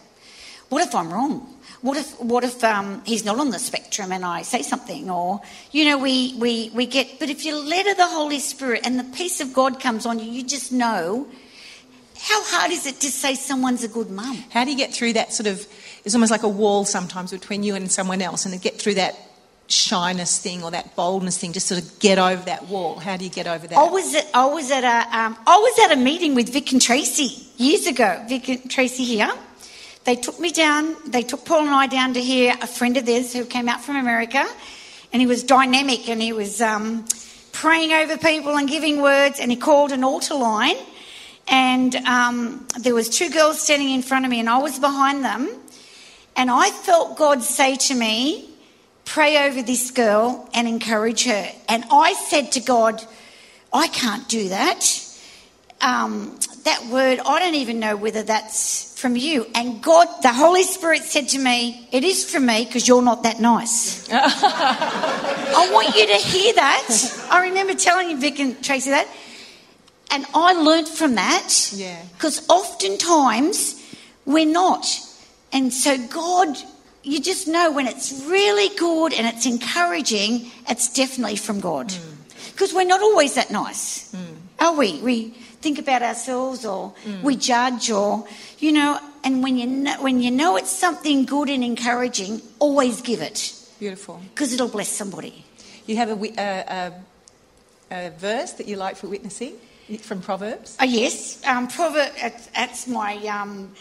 What 0.69 0.87
if 0.87 0.95
I'm 0.95 1.13
wrong? 1.13 1.41
What 1.81 1.95
if 1.95 2.19
what 2.19 2.43
if 2.43 2.63
um, 2.63 3.03
he's 3.05 3.23
not 3.23 3.37
on 3.37 3.51
the 3.51 3.59
spectrum 3.59 4.11
and 4.11 4.25
I 4.25 4.41
say 4.41 4.63
something? 4.63 5.11
Or 5.11 5.41
you 5.71 5.85
know, 5.85 5.99
we, 5.99 6.33
we 6.39 6.71
we 6.73 6.87
get. 6.87 7.19
But 7.19 7.29
if 7.29 7.45
you 7.45 7.55
let 7.55 7.85
the 7.97 8.07
Holy 8.07 8.39
Spirit 8.39 8.81
and 8.83 8.97
the 8.97 9.03
peace 9.15 9.39
of 9.41 9.53
God 9.53 9.79
comes 9.79 10.07
on 10.07 10.17
you, 10.17 10.25
you 10.25 10.43
just 10.43 10.71
know. 10.71 11.27
How 12.21 12.43
hard 12.43 12.71
is 12.71 12.85
it 12.85 12.99
to 13.01 13.11
say 13.11 13.35
someone's 13.35 13.83
a 13.83 13.87
good 13.87 14.09
mum? 14.09 14.43
How 14.49 14.65
do 14.65 14.71
you 14.71 14.77
get 14.77 14.93
through 14.93 15.13
that 15.13 15.33
sort 15.33 15.47
of? 15.47 15.65
It's 16.03 16.15
almost 16.15 16.31
like 16.31 16.43
a 16.43 16.49
wall 16.49 16.85
sometimes 16.85 17.31
between 17.31 17.63
you 17.63 17.75
and 17.75 17.91
someone 17.91 18.21
else, 18.21 18.45
and 18.45 18.53
to 18.53 18.59
get 18.59 18.79
through 18.79 18.95
that 18.95 19.17
shyness 19.67 20.39
thing 20.39 20.63
or 20.63 20.71
that 20.71 20.95
boldness 20.95 21.37
thing, 21.37 21.53
just 21.53 21.67
sort 21.67 21.81
of 21.81 21.99
get 21.99 22.17
over 22.17 22.43
that 22.45 22.67
wall. 22.67 22.99
How 22.99 23.17
do 23.17 23.23
you 23.23 23.29
get 23.29 23.47
over 23.47 23.67
that? 23.67 23.77
I 23.77 23.89
was 23.89 24.13
at 24.15 24.27
I 24.33 24.45
was 24.47 24.71
at 24.71 24.83
a 24.83 25.17
um, 25.17 25.37
I 25.45 25.57
was 25.57 25.79
at 25.85 25.97
a 25.97 26.01
meeting 26.01 26.35
with 26.35 26.51
Vic 26.51 26.71
and 26.71 26.81
Tracy 26.81 27.47
years 27.57 27.87
ago. 27.87 28.23
Vic 28.27 28.49
and 28.49 28.69
Tracy 28.69 29.05
here. 29.05 29.31
They 30.05 30.15
took 30.15 30.39
me 30.39 30.51
down. 30.51 30.95
They 31.05 31.21
took 31.21 31.45
Paul 31.45 31.61
and 31.61 31.69
I 31.69 31.87
down 31.87 32.13
to 32.15 32.21
hear 32.21 32.55
a 32.61 32.67
friend 32.67 32.97
of 32.97 33.05
theirs 33.05 33.31
who 33.31 33.45
came 33.45 33.69
out 33.69 33.81
from 33.81 33.95
America, 33.95 34.45
and 35.13 35.21
he 35.21 35.27
was 35.27 35.43
dynamic 35.43 36.09
and 36.09 36.21
he 36.21 36.33
was 36.33 36.61
um, 36.61 37.05
praying 37.51 37.93
over 37.93 38.17
people 38.17 38.57
and 38.57 38.67
giving 38.67 39.01
words. 39.01 39.39
And 39.39 39.51
he 39.51 39.57
called 39.57 39.91
an 39.91 40.03
altar 40.03 40.35
line, 40.35 40.77
and 41.49 41.95
um, 41.95 42.67
there 42.79 42.93
was 42.93 43.09
two 43.09 43.29
girls 43.29 43.61
standing 43.61 43.89
in 43.89 44.01
front 44.01 44.25
of 44.25 44.31
me, 44.31 44.39
and 44.39 44.49
I 44.49 44.59
was 44.59 44.79
behind 44.79 45.23
them, 45.23 45.49
and 46.35 46.49
I 46.49 46.69
felt 46.69 47.17
God 47.17 47.43
say 47.43 47.75
to 47.75 47.95
me, 47.95 48.49
"Pray 49.05 49.47
over 49.47 49.61
this 49.61 49.91
girl 49.91 50.49
and 50.53 50.67
encourage 50.67 51.25
her." 51.25 51.51
And 51.67 51.83
I 51.91 52.13
said 52.13 52.51
to 52.53 52.59
God, 52.59 53.03
"I 53.73 53.87
can't 53.87 54.27
do 54.29 54.49
that." 54.49 55.05
um, 55.81 56.37
that 56.65 56.87
word, 56.91 57.19
I 57.25 57.39
don't 57.39 57.55
even 57.55 57.79
know 57.79 57.95
whether 57.95 58.23
that's 58.23 58.99
from 58.99 59.15
you. 59.15 59.45
And 59.55 59.81
God, 59.81 60.07
the 60.21 60.33
Holy 60.33 60.63
Spirit 60.63 61.03
said 61.03 61.29
to 61.29 61.39
me, 61.39 61.87
It 61.91 62.03
is 62.03 62.29
from 62.29 62.45
me 62.45 62.65
because 62.65 62.87
you're 62.87 63.01
not 63.01 63.23
that 63.23 63.39
nice. 63.39 64.09
I 64.11 65.69
want 65.71 65.95
you 65.95 66.05
to 66.07 66.15
hear 66.15 66.53
that. 66.53 67.27
I 67.31 67.43
remember 67.43 67.73
telling 67.75 68.09
you, 68.09 68.19
Vic 68.19 68.39
and 68.39 68.61
Tracy, 68.63 68.89
that. 68.89 69.07
And 70.11 70.25
I 70.33 70.53
learnt 70.53 70.87
from 70.87 71.15
that. 71.15 71.71
Yeah. 71.73 72.01
Because 72.13 72.47
oftentimes 72.49 73.75
we're 74.25 74.45
not. 74.45 74.85
And 75.51 75.73
so 75.73 75.97
God, 76.07 76.57
you 77.03 77.19
just 77.19 77.47
know 77.47 77.71
when 77.71 77.87
it's 77.87 78.23
really 78.27 78.75
good 78.77 79.13
and 79.13 79.27
it's 79.27 79.45
encouraging, 79.45 80.51
it's 80.67 80.91
definitely 80.93 81.35
from 81.35 81.59
God. 81.59 81.89
Mm. 81.89 82.51
Because 82.51 82.73
we're 82.73 82.85
not 82.85 83.01
always 83.01 83.35
that 83.35 83.51
nice, 83.51 84.13
mm. 84.13 84.35
are 84.59 84.75
we? 84.75 84.99
We 84.99 85.29
think 85.61 85.79
about 85.79 86.01
ourselves 86.01 86.65
or 86.65 86.93
mm. 87.05 87.21
we 87.23 87.35
judge 87.35 87.89
or, 87.89 88.27
you 88.59 88.71
know, 88.71 88.99
and 89.23 89.43
when 89.43 89.57
you, 89.57 89.67
know, 89.67 90.01
when 90.01 90.21
you 90.21 90.31
know 90.31 90.57
it's 90.57 90.71
something 90.71 91.25
good 91.25 91.49
and 91.49 91.63
encouraging, 91.63 92.41
always 92.59 93.01
give 93.01 93.21
it 93.21 93.53
Beautiful. 93.79 94.21
because 94.33 94.53
it'll 94.53 94.67
bless 94.67 94.89
somebody. 94.89 95.45
You 95.85 95.97
have 95.97 96.09
a, 96.09 96.33
a, 96.37 96.93
a, 97.91 98.07
a 98.07 98.09
verse 98.11 98.53
that 98.53 98.67
you 98.67 98.75
like 98.75 98.95
for 98.95 99.07
witnessing 99.07 99.53
from 99.97 100.21
Proverbs? 100.21 100.77
Oh, 100.79 100.85
yes. 100.85 101.43
Um, 101.45 101.67
proverb, 101.67 102.11
that's, 102.53 102.87
my 102.87 103.15
um, 103.27 103.73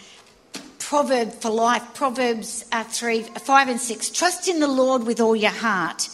proverb 0.78 1.32
for 1.32 1.50
life. 1.50 1.82
Proverbs 1.94 2.64
uh, 2.72 2.84
3, 2.84 3.22
5 3.22 3.68
and 3.68 3.80
6. 3.80 4.10
Trust 4.10 4.48
in 4.48 4.60
the 4.60 4.68
Lord 4.68 5.04
with 5.04 5.20
all 5.20 5.36
your 5.36 5.50
heart. 5.50 6.08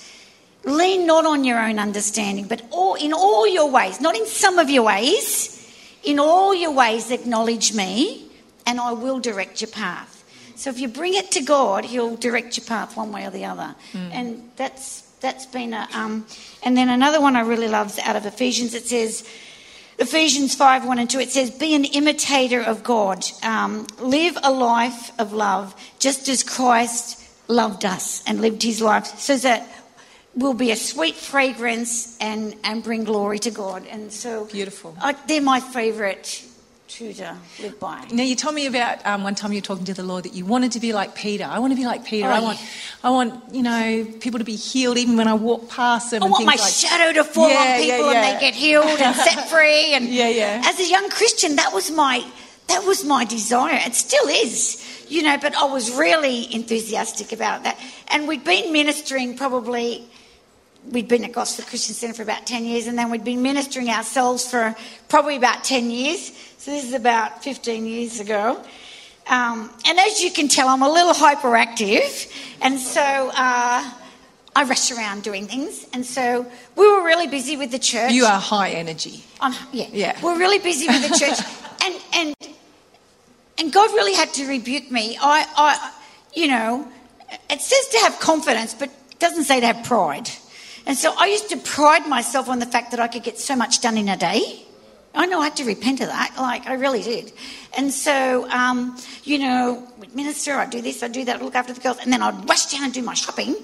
Lean 0.65 1.07
not 1.07 1.27
on 1.27 1.45
your 1.45 1.59
own 1.59 1.79
understanding, 1.79 2.49
but 2.49 2.63
all, 2.71 2.95
in 2.95 3.13
all 3.13 3.47
your 3.47 3.71
ways, 3.71 4.01
not 4.01 4.17
in 4.17 4.27
some 4.27 4.59
of 4.59 4.71
your 4.71 4.85
ways, 4.85 5.51
in 6.03 6.19
all 6.19 6.55
your 6.55 6.73
ways 6.73 7.11
acknowledge 7.11 7.75
me, 7.75 8.31
and 8.67 8.81
I 8.81 8.93
will 8.93 9.21
direct 9.21 9.61
your 9.61 9.71
path. 9.71 10.25
So 10.57 10.71
if 10.71 10.79
you 10.79 10.89
bring 10.89 11.15
it 11.15 11.31
to 11.33 11.43
God, 11.43 11.85
He'll 11.85 12.17
direct 12.17 12.57
your 12.57 12.67
path 12.67 12.97
one 12.97 13.13
way 13.13 13.27
or 13.27 13.31
the 13.31 13.45
other. 13.45 13.75
And 14.13 14.51
that's 14.57 15.03
that's 15.21 15.47
been 15.47 15.73
a. 15.75 15.89
Um, 15.93 16.27
and 16.63 16.77
then 16.77 16.89
another 16.89 17.21
one 17.21 17.37
I 17.37 17.41
really 17.41 17.69
love 17.69 17.89
is 17.89 17.99
out 17.99 18.17
of 18.17 18.27
Ephesians. 18.27 18.75
It 18.75 18.87
says, 18.87 19.29
Ephesians 19.99 20.55
5 20.55 20.87
1 20.87 20.99
and 20.99 21.11
2, 21.11 21.21
it 21.21 21.31
says, 21.31 21.51
Be 21.51 21.75
an 21.75 21.85
imitator 21.85 22.61
of 22.61 22.83
God. 22.83 23.25
Um, 23.43 23.87
live 24.01 24.37
a 24.43 24.51
life 24.51 25.13
of 25.21 25.33
love, 25.33 25.75
just 25.99 26.29
as 26.29 26.43
Christ 26.43 27.21
loved 27.49 27.85
us 27.85 28.23
and 28.27 28.41
lived 28.41 28.63
his 28.63 28.81
life, 28.81 29.07
so 29.19 29.37
that 29.37 29.69
will 30.35 30.55
be 30.55 30.71
a 30.73 30.77
sweet 30.77 31.15
fragrance 31.15 32.19
and, 32.21 32.57
and 32.65 32.83
bring 32.83 33.05
glory 33.05 33.39
to 33.41 33.51
God. 33.51 33.87
And 33.87 34.13
so, 34.13 34.47
Beautiful. 34.47 34.97
I, 35.01 35.13
they're 35.29 35.41
my 35.41 35.61
favourite 35.61 36.45
to 36.99 37.37
live 37.61 37.79
by. 37.81 38.07
Now 38.13 38.23
you 38.23 38.37
told 38.37 38.55
me 38.55 38.67
about 38.67 39.05
um, 39.07 39.23
one 39.25 39.35
time 39.35 39.53
you 39.53 39.59
were 39.59 39.63
talking 39.63 39.85
to 39.87 39.95
the 39.95 40.03
Lord 40.03 40.25
that 40.25 40.35
you 40.35 40.45
wanted 40.45 40.73
to 40.73 40.81
be 40.81 40.93
like 40.93 41.15
Peter. 41.15 41.45
I 41.45 41.59
want 41.59 41.73
to 41.73 41.77
be 41.77 41.85
like 41.87 42.05
Peter. 42.05 42.27
Oh, 42.29 42.31
I 42.31 42.39
yeah. 42.39 42.45
want, 42.45 42.59
I 43.03 43.11
want, 43.11 43.55
you 43.55 43.63
know, 43.63 44.07
people 44.21 44.39
to 44.39 44.45
be 44.45 44.55
healed 44.57 44.97
even 44.97 45.17
when 45.17 45.27
I 45.27 45.35
walk 45.35 45.69
past 45.69 46.11
them. 46.13 46.23
I 46.23 46.27
want 46.29 46.47
my 46.47 46.53
like- 46.55 46.61
shadow 46.73 47.13
to 47.15 47.25
fall 47.25 47.49
Yeah, 47.49 47.57
on 47.59 47.65
yeah, 47.67 47.79
people 47.79 48.13
yeah. 48.13 48.23
and 48.23 48.37
they 48.37 48.41
get 48.41 48.55
healed 48.55 49.01
and 49.01 49.17
set 49.17 49.49
free. 49.51 49.95
And 49.95 50.09
Yeah, 50.09 50.29
yeah. 50.29 50.63
as 50.65 50.79
a 50.79 50.89
young 50.89 51.09
Christian, 51.11 51.57
that 51.57 51.73
was 51.73 51.91
my 51.91 52.25
that 52.69 52.85
was 52.85 53.05
my 53.05 53.25
desire. 53.25 53.79
It 53.85 53.95
still 53.95 54.27
is, 54.29 55.07
you 55.11 55.23
know. 55.23 55.37
But 55.37 55.55
I 55.55 55.65
was 55.65 55.95
really 55.95 56.53
enthusiastic 56.55 57.33
about 57.33 57.65
that. 57.65 57.79
And 58.09 58.27
we'd 58.29 58.45
been 58.45 58.73
ministering 58.73 59.37
probably. 59.37 60.07
We'd 60.91 61.09
been 61.09 61.25
at 61.25 61.33
Gosford 61.33 61.67
Christian 61.67 61.95
Centre 61.95 62.17
for 62.17 62.23
about 62.23 62.47
10 62.47 62.65
years, 62.65 62.87
and 62.87 62.99
then 62.99 63.11
we'd 63.11 63.25
been 63.25 63.43
ministering 63.43 63.89
ourselves 63.89 64.49
for 64.49 64.77
probably 65.09 65.37
about 65.37 65.65
10 65.65 65.91
years. 65.91 66.33
So 66.59 66.71
this 66.71 66.85
is 66.85 66.95
about 66.95 67.43
15 67.43 67.87
years 67.87 68.21
ago. 68.21 68.63
Um, 69.27 69.71
and 69.87 69.99
as 69.99 70.23
you 70.23 70.31
can 70.31 70.49
tell, 70.49 70.69
I'm 70.69 70.83
a 70.83 70.91
little 70.91 71.15
hyperactive, 71.15 72.31
and 72.61 72.79
so 72.79 73.01
uh, 73.01 73.91
I 74.57 74.65
rush 74.65 74.91
around 74.93 75.23
doing 75.23 75.47
things. 75.47 75.87
And 75.95 76.05
so 76.05 76.47
we 76.77 76.91
were 76.91 77.03
really 77.03 77.27
busy 77.27 77.57
with 77.57 77.71
the 77.71 77.79
church. 77.79 78.13
You 78.13 78.27
are 78.27 78.39
high 78.39 78.71
energy. 78.71 79.25
Um, 79.41 79.55
yeah. 79.73 79.87
Yeah. 79.93 80.21
We're 80.23 80.39
really 80.39 80.59
busy 80.59 80.87
with 80.87 81.09
the 81.09 81.19
church, 81.19 81.39
and 81.83 81.95
and 82.15 82.35
and 83.59 83.73
God 83.73 83.91
really 83.91 84.15
had 84.15 84.33
to 84.35 84.47
rebuke 84.47 84.91
me. 84.91 85.17
I, 85.21 85.47
I, 85.57 85.93
you 86.35 86.49
know, 86.49 86.87
it 87.49 87.61
says 87.61 87.89
to 87.89 87.99
have 88.01 88.21
confidence, 88.21 88.75
but 88.75 88.89
it 88.89 89.19
doesn't 89.19 89.45
say 89.45 89.61
to 89.61 89.67
have 89.67 89.85
pride. 89.87 90.29
And 90.87 90.97
so 90.97 91.15
I 91.17 91.27
used 91.27 91.49
to 91.51 91.57
pride 91.57 92.07
myself 92.09 92.49
on 92.49 92.59
the 92.59 92.67
fact 92.67 92.91
that 92.91 93.01
I 93.01 93.09
could 93.09 93.23
get 93.23 93.39
so 93.39 93.57
much 93.57 93.81
done 93.81 93.97
in 93.97 94.09
a 94.09 94.17
day. 94.17 94.65
I 95.15 95.27
know 95.27 95.41
I 95.41 95.45
had 95.45 95.57
to 95.57 95.65
repent 95.65 96.01
of 96.01 96.09
that. 96.09 96.35
Like 96.37 96.67
I 96.67 96.75
really 96.75 97.03
did. 97.03 97.33
And 97.77 97.93
so, 97.93 98.49
um, 98.51 98.99
you 99.23 99.39
know, 99.39 99.87
minister, 100.15 100.55
I'd 100.55 100.71
do 100.71 100.83
this, 100.83 101.03
I'd 101.03 101.13
do 101.13 101.25
that, 101.27 101.43
look 101.43 101.55
after 101.55 101.73
the 101.73 101.81
girls, 101.81 101.99
and 102.01 102.13
then 102.13 102.23
I'd 102.23 102.49
rush 102.49 102.67
down 102.67 102.85
and 102.85 102.93
do 102.93 103.03
my 103.03 103.15
shopping. 103.15 103.57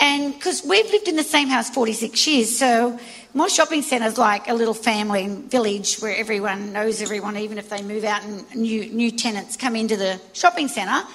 And 0.00 0.34
because 0.34 0.64
we've 0.64 0.90
lived 0.90 1.08
in 1.08 1.16
the 1.16 1.24
same 1.24 1.48
house 1.48 1.70
46 1.70 2.26
years, 2.26 2.56
so 2.56 2.98
my 3.34 3.48
shopping 3.48 3.82
centre's 3.82 4.18
like 4.18 4.48
a 4.48 4.54
little 4.54 4.74
family 4.74 5.26
village 5.28 5.96
where 5.98 6.16
everyone 6.16 6.72
knows 6.72 7.02
everyone, 7.02 7.36
even 7.36 7.58
if 7.58 7.68
they 7.68 7.82
move 7.82 8.04
out 8.04 8.22
and 8.24 8.54
new 8.54 8.86
new 8.86 9.10
tenants 9.10 9.56
come 9.56 9.74
into 9.74 9.96
the 9.96 10.20
shopping 10.32 10.68
centre. 10.68 11.06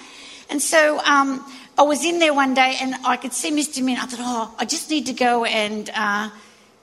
And 0.49 0.61
so 0.61 0.99
um, 0.99 1.45
I 1.77 1.81
was 1.83 2.05
in 2.05 2.19
there 2.19 2.33
one 2.33 2.53
day 2.53 2.75
and 2.79 2.95
I 3.03 3.17
could 3.17 3.33
see 3.33 3.51
Mr. 3.51 3.83
Min. 3.83 3.97
I 3.97 4.05
thought, 4.05 4.19
oh, 4.21 4.55
I 4.59 4.65
just 4.65 4.89
need 4.89 5.07
to 5.07 5.13
go 5.13 5.43
and 5.45 5.89
uh, 5.89 6.29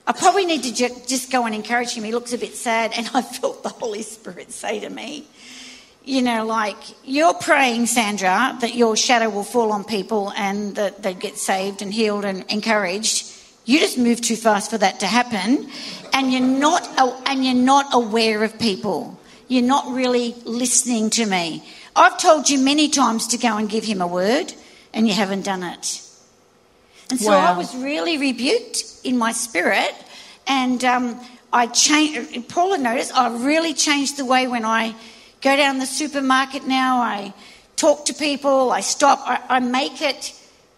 I 0.07 0.13
probably 0.13 0.45
need 0.45 0.63
to 0.63 0.73
ju- 0.73 1.01
just 1.07 1.31
go 1.31 1.45
and 1.45 1.55
encourage 1.55 1.93
him. 1.93 2.03
He 2.03 2.11
looks 2.11 2.33
a 2.33 2.37
bit 2.37 2.55
sad. 2.55 2.91
And 2.95 3.09
I 3.13 3.21
felt 3.39 3.63
the 3.63 3.69
Holy 3.69 4.01
Spirit 4.01 4.51
say 4.51 4.79
to 4.81 4.89
me, 4.89 5.27
you 6.03 6.21
know, 6.21 6.45
like, 6.45 6.77
you're 7.05 7.33
praying, 7.33 7.85
Sandra, 7.85 8.57
that 8.59 8.73
your 8.73 8.97
shadow 8.97 9.29
will 9.29 9.43
fall 9.43 9.71
on 9.71 9.83
people 9.83 10.33
and 10.35 10.75
that 10.75 11.03
they 11.03 11.13
get 11.13 11.37
saved 11.37 11.81
and 11.81 11.93
healed 11.93 12.25
and 12.25 12.43
encouraged. 12.49 13.31
You 13.65 13.79
just 13.79 13.97
move 13.99 14.19
too 14.19 14.35
fast 14.35 14.71
for 14.71 14.79
that 14.79 15.01
to 15.01 15.05
happen, 15.05 15.69
and 16.13 16.33
you're 16.33 16.41
not, 16.41 16.89
and 17.27 17.45
you're 17.45 17.53
not 17.53 17.93
aware 17.93 18.43
of 18.43 18.57
people. 18.57 19.19
You're 19.47 19.63
not 19.63 19.93
really 19.93 20.33
listening 20.43 21.11
to 21.11 21.25
me. 21.27 21.63
I've 21.95 22.17
told 22.17 22.49
you 22.49 22.57
many 22.57 22.89
times 22.89 23.27
to 23.27 23.37
go 23.37 23.57
and 23.57 23.69
give 23.69 23.83
him 23.83 24.01
a 24.01 24.07
word, 24.07 24.51
and 24.93 25.07
you 25.07 25.13
haven't 25.13 25.43
done 25.43 25.63
it. 25.63 26.01
And 27.09 27.19
so 27.19 27.31
I 27.31 27.57
was 27.57 27.75
really 27.75 28.17
rebuked 28.17 28.83
in 29.03 29.17
my 29.17 29.31
spirit, 29.33 29.93
and 30.47 30.83
um, 30.85 31.19
I 31.51 31.67
changed. 31.67 32.47
Paula 32.49 32.77
noticed 32.77 33.13
I 33.13 33.27
really 33.43 33.73
changed 33.73 34.17
the 34.17 34.25
way 34.25 34.47
when 34.47 34.63
I 34.63 34.95
go 35.41 35.55
down 35.57 35.79
the 35.79 35.85
supermarket 35.85 36.65
now. 36.67 36.97
I 37.01 37.33
talk 37.75 38.05
to 38.05 38.13
people. 38.13 38.71
I 38.71 38.79
stop. 38.81 39.19
I, 39.25 39.41
I 39.57 39.59
make 39.59 40.01
it 40.01 40.33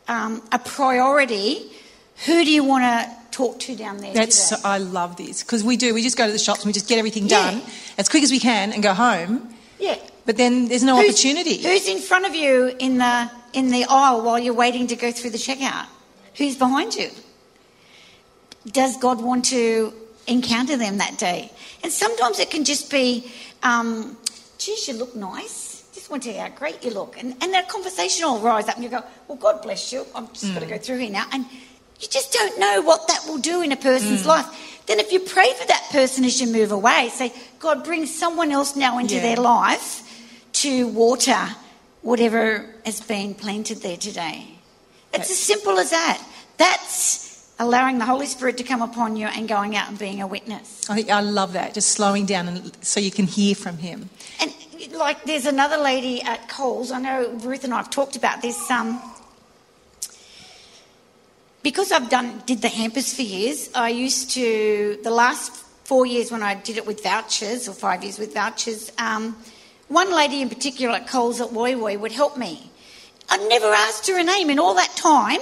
um, 0.08 0.42
a 0.52 0.58
priority. 0.60 1.70
Who 2.26 2.44
do 2.46 2.52
you 2.52 2.64
want 2.64 2.84
to 2.84 3.16
talk 3.32 3.60
to 3.62 3.76
down 3.76 3.98
there 3.98 4.14
That's 4.14 4.36
so, 4.36 4.56
I 4.64 4.78
love 4.78 5.18
this 5.18 5.44
because 5.44 5.64
we 5.64 5.76
do. 5.78 5.94
We 5.94 6.04
just 6.04 6.18
go 6.18 6.26
to 6.28 6.32
the 6.32 6.38
shops 6.40 6.60
and 6.62 6.68
we 6.68 6.74
just 6.74 6.88
get 6.88 7.00
everything 7.00 7.28
Yeah. 7.28 7.52
done 7.52 7.62
as 7.98 8.08
quick 8.08 8.22
as 8.24 8.30
we 8.32 8.40
can 8.40 8.72
and 8.72 8.82
go 8.84 8.94
home. 8.94 9.54
yeah. 9.80 9.98
But 10.26 10.38
then 10.38 10.68
there's 10.70 10.84
no 10.84 10.96
Who's- 10.96 11.10
opportunity. 11.16 11.58
Who's 11.62 11.88
in 11.88 12.00
front 12.00 12.26
of 12.26 12.34
you 12.36 12.74
in 12.80 12.98
the 13.00 13.30
in 13.54 13.70
the 13.70 13.86
aisle 13.90 14.22
while 14.22 14.40
you're 14.40 14.54
waiting 14.54 14.88
to 14.88 14.96
go 14.96 15.12
through 15.12 15.32
the 15.32 15.38
checkout? 15.38 15.88
Who's 16.36 16.56
behind 16.56 16.96
you? 16.96 17.10
Does 18.68 18.98
God 18.98 19.22
want 19.22 19.46
to 19.46 19.94
encounter 20.28 20.78
them 20.78 20.98
that 20.98 21.18
day? 21.18 21.52
And 21.84 21.92
sometimes 21.92 22.40
it 22.40 22.50
can 22.50 22.64
just 22.64 22.90
be, 22.90 23.30
um, 23.62 24.18
geez, 24.58 24.88
you 24.88 24.94
look 24.96 25.16
nice. 25.16 25.84
Just 25.94 26.10
want 26.10 26.24
to 26.24 26.30
tell 26.30 26.38
you 26.38 26.50
how 26.50 26.58
great 26.58 26.84
you 26.84 26.92
look. 26.92 27.18
And, 27.20 27.36
and 27.42 27.54
that 27.54 27.68
conversation 27.70 28.26
will 28.26 28.40
rise 28.40 28.68
up 28.68 28.76
and 28.76 28.84
you 28.84 28.90
go, 28.90 29.04
well, 29.28 29.38
God 29.38 29.62
bless 29.62 29.92
you. 29.92 30.06
I've 30.16 30.32
just 30.34 30.54
got 30.54 30.62
to 30.62 30.66
go 30.66 30.78
through 30.78 31.00
here 31.00 31.12
now. 31.12 31.26
And 31.32 31.46
you 32.00 32.08
just 32.10 32.32
don't 32.34 32.58
know 32.60 32.82
what 32.82 33.08
that 33.10 33.26
will 33.28 33.38
do 33.38 33.62
in 33.62 33.72
a 33.72 33.78
person's 33.78 34.26
life. 34.26 34.82
Then 34.88 35.00
if 35.00 35.12
you 35.12 35.20
pray 35.20 35.54
for 35.54 35.68
that 35.68 35.88
person 35.92 36.26
as 36.26 36.42
you 36.42 36.52
move 36.52 36.72
away, 36.72 37.10
say, 37.14 37.32
God, 37.60 37.84
bring 37.84 38.06
someone 38.06 38.52
else 38.52 38.76
now 38.76 38.98
into 38.98 39.16
Yeah. 39.16 39.22
their 39.22 39.36
life 39.38 40.02
to 40.54 40.88
water 40.88 41.38
whatever 42.04 42.70
has 42.86 43.02
been 43.02 43.34
planted 43.34 43.78
there 43.80 43.98
today. 43.98 44.60
It's 45.14 45.32
as 45.32 45.40
simple 45.40 45.80
as 45.80 45.90
that. 45.90 46.24
That's 46.58 47.52
allowing 47.60 47.98
the 47.98 48.06
Holy 48.06 48.26
Spirit 48.26 48.58
to 48.58 48.64
come 48.64 48.82
upon 48.82 49.16
you 49.16 49.28
and 49.28 49.48
going 49.48 49.76
out 49.76 49.90
and 49.90 49.98
being 49.98 50.22
a 50.22 50.28
witness. 50.28 50.90
I 50.90 50.96
think 50.96 51.10
I 51.10 51.22
love 51.22 51.54
that. 51.54 51.74
Just 51.74 51.90
slowing 51.90 52.26
down 52.26 52.48
and 52.48 52.78
so 52.84 53.00
you 53.00 53.12
can 53.12 53.26
hear 53.26 53.56
from 53.56 53.78
him. 53.78 54.10
And 54.40 54.54
like, 54.92 55.24
there's 55.24 55.46
another 55.46 55.78
lady 55.78 56.22
at 56.22 56.50
Coles. 56.50 56.92
I 56.92 57.00
know 57.00 57.30
Ruth 57.44 57.64
and 57.64 57.74
I 57.74 57.78
have 57.78 57.90
talked 57.90 58.16
about 58.16 58.42
this. 58.42 58.70
Um, 58.70 59.02
because 61.62 61.94
I've 61.94 62.10
done 62.10 62.44
did 62.46 62.62
the 62.62 62.68
hampers 62.68 63.14
for 63.16 63.22
years, 63.22 63.70
I 63.74 63.90
used 63.90 64.32
to 64.32 65.00
the 65.04 65.12
last 65.12 65.54
four 65.86 66.06
years 66.06 66.32
when 66.32 66.44
I 66.44 66.56
did 66.56 66.78
it 66.78 66.86
with 66.86 67.02
vouchers 67.02 67.70
or 67.70 67.74
five 67.74 68.04
years 68.04 68.20
with 68.20 68.34
vouchers. 68.34 68.92
Um, 68.98 69.38
one 69.88 70.12
lady 70.14 70.42
in 70.42 70.50
particular 70.50 70.96
at 70.96 71.08
Coles 71.08 71.42
at 71.42 71.50
Woy 71.50 71.76
Woy 71.76 72.00
would 72.00 72.12
help 72.12 72.38
me. 72.38 72.72
I 73.30 73.38
never 73.48 73.68
asked 73.68 74.08
her 74.08 74.18
a 74.20 74.24
name 74.24 74.50
in 74.50 74.60
all 74.60 74.76
that 74.76 74.96
time. 74.96 75.40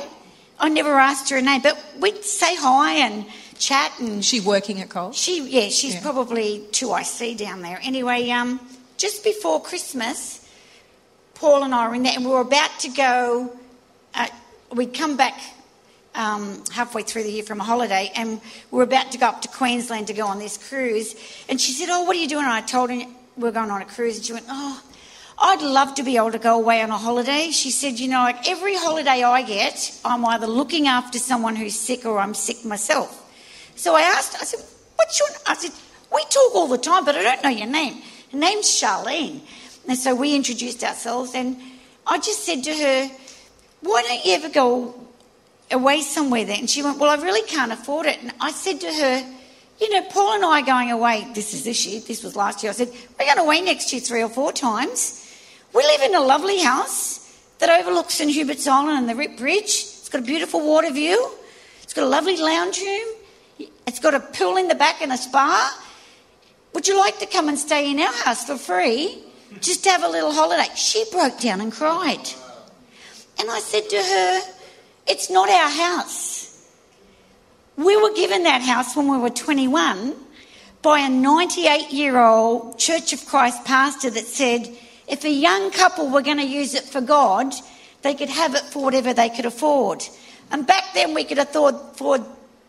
I 0.60 0.70
never 0.70 0.94
asked 1.00 1.30
her 1.32 1.38
a 1.38 1.42
name, 1.42 1.62
but 1.62 1.78
we'd 2.00 2.24
say 2.24 2.56
hi 2.56 2.94
and 2.96 3.26
chat 3.58 3.92
and 4.00 4.24
she 4.24 4.40
working 4.40 4.80
at 4.82 4.90
Coles? 4.90 5.16
she, 5.18 5.42
yeah, 5.50 5.70
she's 5.70 5.96
Yeah. 5.96 6.02
probably 6.02 6.66
2IC 6.72 7.36
down 7.36 7.62
there. 7.62 7.80
Anyway, 7.84 8.30
um, 8.32 8.60
just 8.98 9.24
before 9.24 9.62
Christmas, 9.62 10.42
Paul 11.36 11.64
and 11.64 11.74
I 11.74 11.88
were 11.88 11.96
in 11.96 12.04
there 12.04 12.14
and 12.16 12.26
we 12.26 12.32
were 12.32 12.42
about 12.42 12.80
to 12.82 12.90
go, 12.90 13.52
uh, 14.14 14.28
we'd 14.72 14.94
come 14.94 15.16
back 15.18 15.40
um, 16.14 16.64
halfway 16.72 17.04
through 17.04 17.24
the 17.24 17.32
year 17.32 17.44
from 17.44 17.62
a 17.62 17.64
holiday 17.64 18.12
and 18.16 18.42
we 18.70 18.78
were 18.78 18.84
about 18.84 19.12
to 19.14 19.18
go 19.18 19.28
up 19.28 19.42
to 19.44 19.48
Queensland 19.48 20.08
to 20.08 20.14
go 20.14 20.28
on 20.28 20.40
this 20.40 20.58
cruise. 20.58 21.16
And 21.50 21.60
she 21.60 21.72
said, 21.72 21.90
Oh, 21.90 22.04
what 22.04 22.16
are 22.16 22.20
you 22.20 22.28
doing? 22.28 22.44
And 22.44 22.54
I 22.54 22.62
told 22.62 22.90
her 22.92 23.02
we 23.38 23.48
are 23.48 23.52
going 23.52 23.72
on 23.72 23.82
a 23.82 23.86
cruise. 23.86 24.17
And 24.17 24.26
she 24.26 24.34
went, 24.34 24.46
Oh, 24.50 24.82
I'd 25.38 25.62
love 25.62 25.96
to 25.96 26.04
be 26.04 26.17
able 26.17 26.32
to 26.32 26.39
go 26.39 26.56
away 26.56 26.82
on 26.82 26.89
a 26.89 26.98
holiday. 26.98 27.50
She 27.52 27.72
said, 27.72 28.00
You 28.00 28.10
know, 28.10 28.32
every 28.48 28.76
holiday 28.76 29.24
I 29.24 29.41
get, 29.41 30.00
I'm 30.06 30.26
either 30.26 30.48
looking 30.48 30.88
after 30.88 31.17
someone 31.20 31.56
who's 31.56 31.76
sick 31.76 32.06
or 32.06 32.20
I'm 32.20 32.34
sick 32.34 32.63
myself. 32.63 33.17
So 33.76 33.96
I 33.96 34.02
asked, 34.02 34.36
I 34.39 34.46
said, 34.46 34.63
What's 34.96 35.20
your 35.20 35.30
I 35.48 35.56
said, 35.56 35.72
We 36.13 36.24
talk 36.30 36.56
all 36.56 36.67
the 36.67 36.78
time, 36.78 37.06
but 37.06 37.15
I 37.15 37.24
don't 37.24 37.44
know 37.44 37.50
your 37.50 37.67
name. 37.67 38.02
Her 38.32 38.38
name's 38.38 38.67
Charlene. 38.67 39.41
And 39.88 39.98
so 39.98 40.13
we 40.13 40.36
introduced 40.36 40.84
ourselves, 40.84 41.34
and 41.34 41.58
I 42.06 42.17
just 42.17 42.46
said 42.46 42.63
to 42.65 42.74
her, 42.74 43.12
Why 43.82 44.04
don't 44.04 44.26
you 44.26 44.36
ever 44.36 44.50
go 44.50 44.96
away 45.72 46.02
somewhere 46.02 46.46
then? 46.46 46.60
And 46.60 46.70
she 46.70 46.84
went, 46.84 47.00
Well, 47.00 47.10
I 47.10 47.22
really 47.22 47.48
can't 47.48 47.72
afford 47.72 48.06
it. 48.06 48.22
And 48.22 48.32
I 48.39 48.52
said 48.52 48.80
to 48.82 48.94
her, 48.94 49.41
You 49.82 49.89
know, 49.89 50.04
Paul 50.10 50.36
and 50.36 50.46
I 50.46 50.62
going 50.62 50.91
away. 50.91 51.28
This 51.34 51.56
is 51.56 51.63
this 51.63 51.88
year, 51.88 52.02
this 52.02 52.24
was 52.24 52.36
last 52.36 52.62
year. 52.62 52.70
I 52.70 52.76
said, 52.76 52.91
We're 53.20 53.26
going 53.26 53.39
away 53.39 53.62
next 53.62 53.91
year 53.91 54.00
three 54.00 54.22
or 54.22 54.30
four 54.30 54.52
times. 54.52 55.28
We 55.74 55.82
live 55.82 56.02
in 56.02 56.13
a 56.13 56.22
lovely 56.22 56.60
house 56.60 57.17
that 57.58 57.70
overlooks 57.82 58.13
St 58.13 58.30
Hubert's 58.30 58.67
Island 58.67 59.00
and 59.00 59.10
the 59.10 59.15
Rip 59.15 59.38
Bridge. 59.38 59.63
It's 59.63 60.10
got 60.10 60.22
a 60.22 60.24
beautiful 60.24 60.63
water 60.63 60.91
view. 60.91 61.32
It's 61.82 61.94
got 61.94 62.04
a 62.04 62.08
lovely 62.08 62.38
lounge 62.38 62.80
room. 62.80 63.70
It's 63.88 64.00
got 64.00 64.13
a 64.13 64.20
pool 64.20 64.58
in 64.58 64.67
the 64.67 64.76
back 64.76 65.02
and 65.02 65.12
a 65.12 65.17
spa. 65.17 65.76
Would 66.74 66.88
you 66.88 67.00
like 67.00 67.17
to 67.17 67.26
come 67.26 67.50
and 67.50 67.58
stay 67.58 67.89
in 67.89 68.00
our 68.00 68.13
house 68.13 68.46
for 68.46 68.58
free? 68.58 69.24
Just 69.62 69.84
to 69.86 69.89
have 69.89 70.04
a 70.04 70.08
little 70.08 70.32
holiday. 70.32 70.70
She 70.76 71.06
broke 71.12 71.39
down 71.39 71.60
and 71.60 71.72
cried. 71.72 72.30
And 73.39 73.50
I 73.50 73.60
said 73.60 73.89
to 73.89 73.98
her, 73.98 74.41
It's 75.08 75.32
not 75.32 75.50
our 75.50 75.70
house. 75.70 76.41
We 77.78 77.96
were 77.98 78.14
given 78.14 78.44
that 78.44 78.62
house 78.62 78.96
when 78.96 79.10
we 79.10 79.18
were 79.18 79.30
21, 79.30 80.14
by 80.82 81.00
a 81.00 81.10
98 81.10 81.92
year 81.92 82.20
old 82.20 82.78
Church 82.78 83.14
of 83.14 83.26
Christ 83.26 83.64
pastor 83.66 84.10
that 84.10 84.26
said 84.26 84.76
if 85.08 85.24
a 85.24 85.30
young 85.30 85.72
couple 85.72 86.10
were 86.10 86.22
going 86.22 86.38
to 86.38 86.46
use 86.46 86.74
it 86.74 86.84
for 86.84 87.02
God, 87.02 87.54
they 88.02 88.14
could 88.14 88.30
have 88.30 88.56
it 88.56 88.64
for 88.64 88.84
whatever 88.84 89.14
they 89.14 89.30
could 89.30 89.46
afford. 89.46 90.04
And 90.52 90.66
back 90.66 90.94
then 90.94 91.14
we 91.14 91.24
could 91.24 91.38
afford, 91.38 91.76
afford 91.76 92.22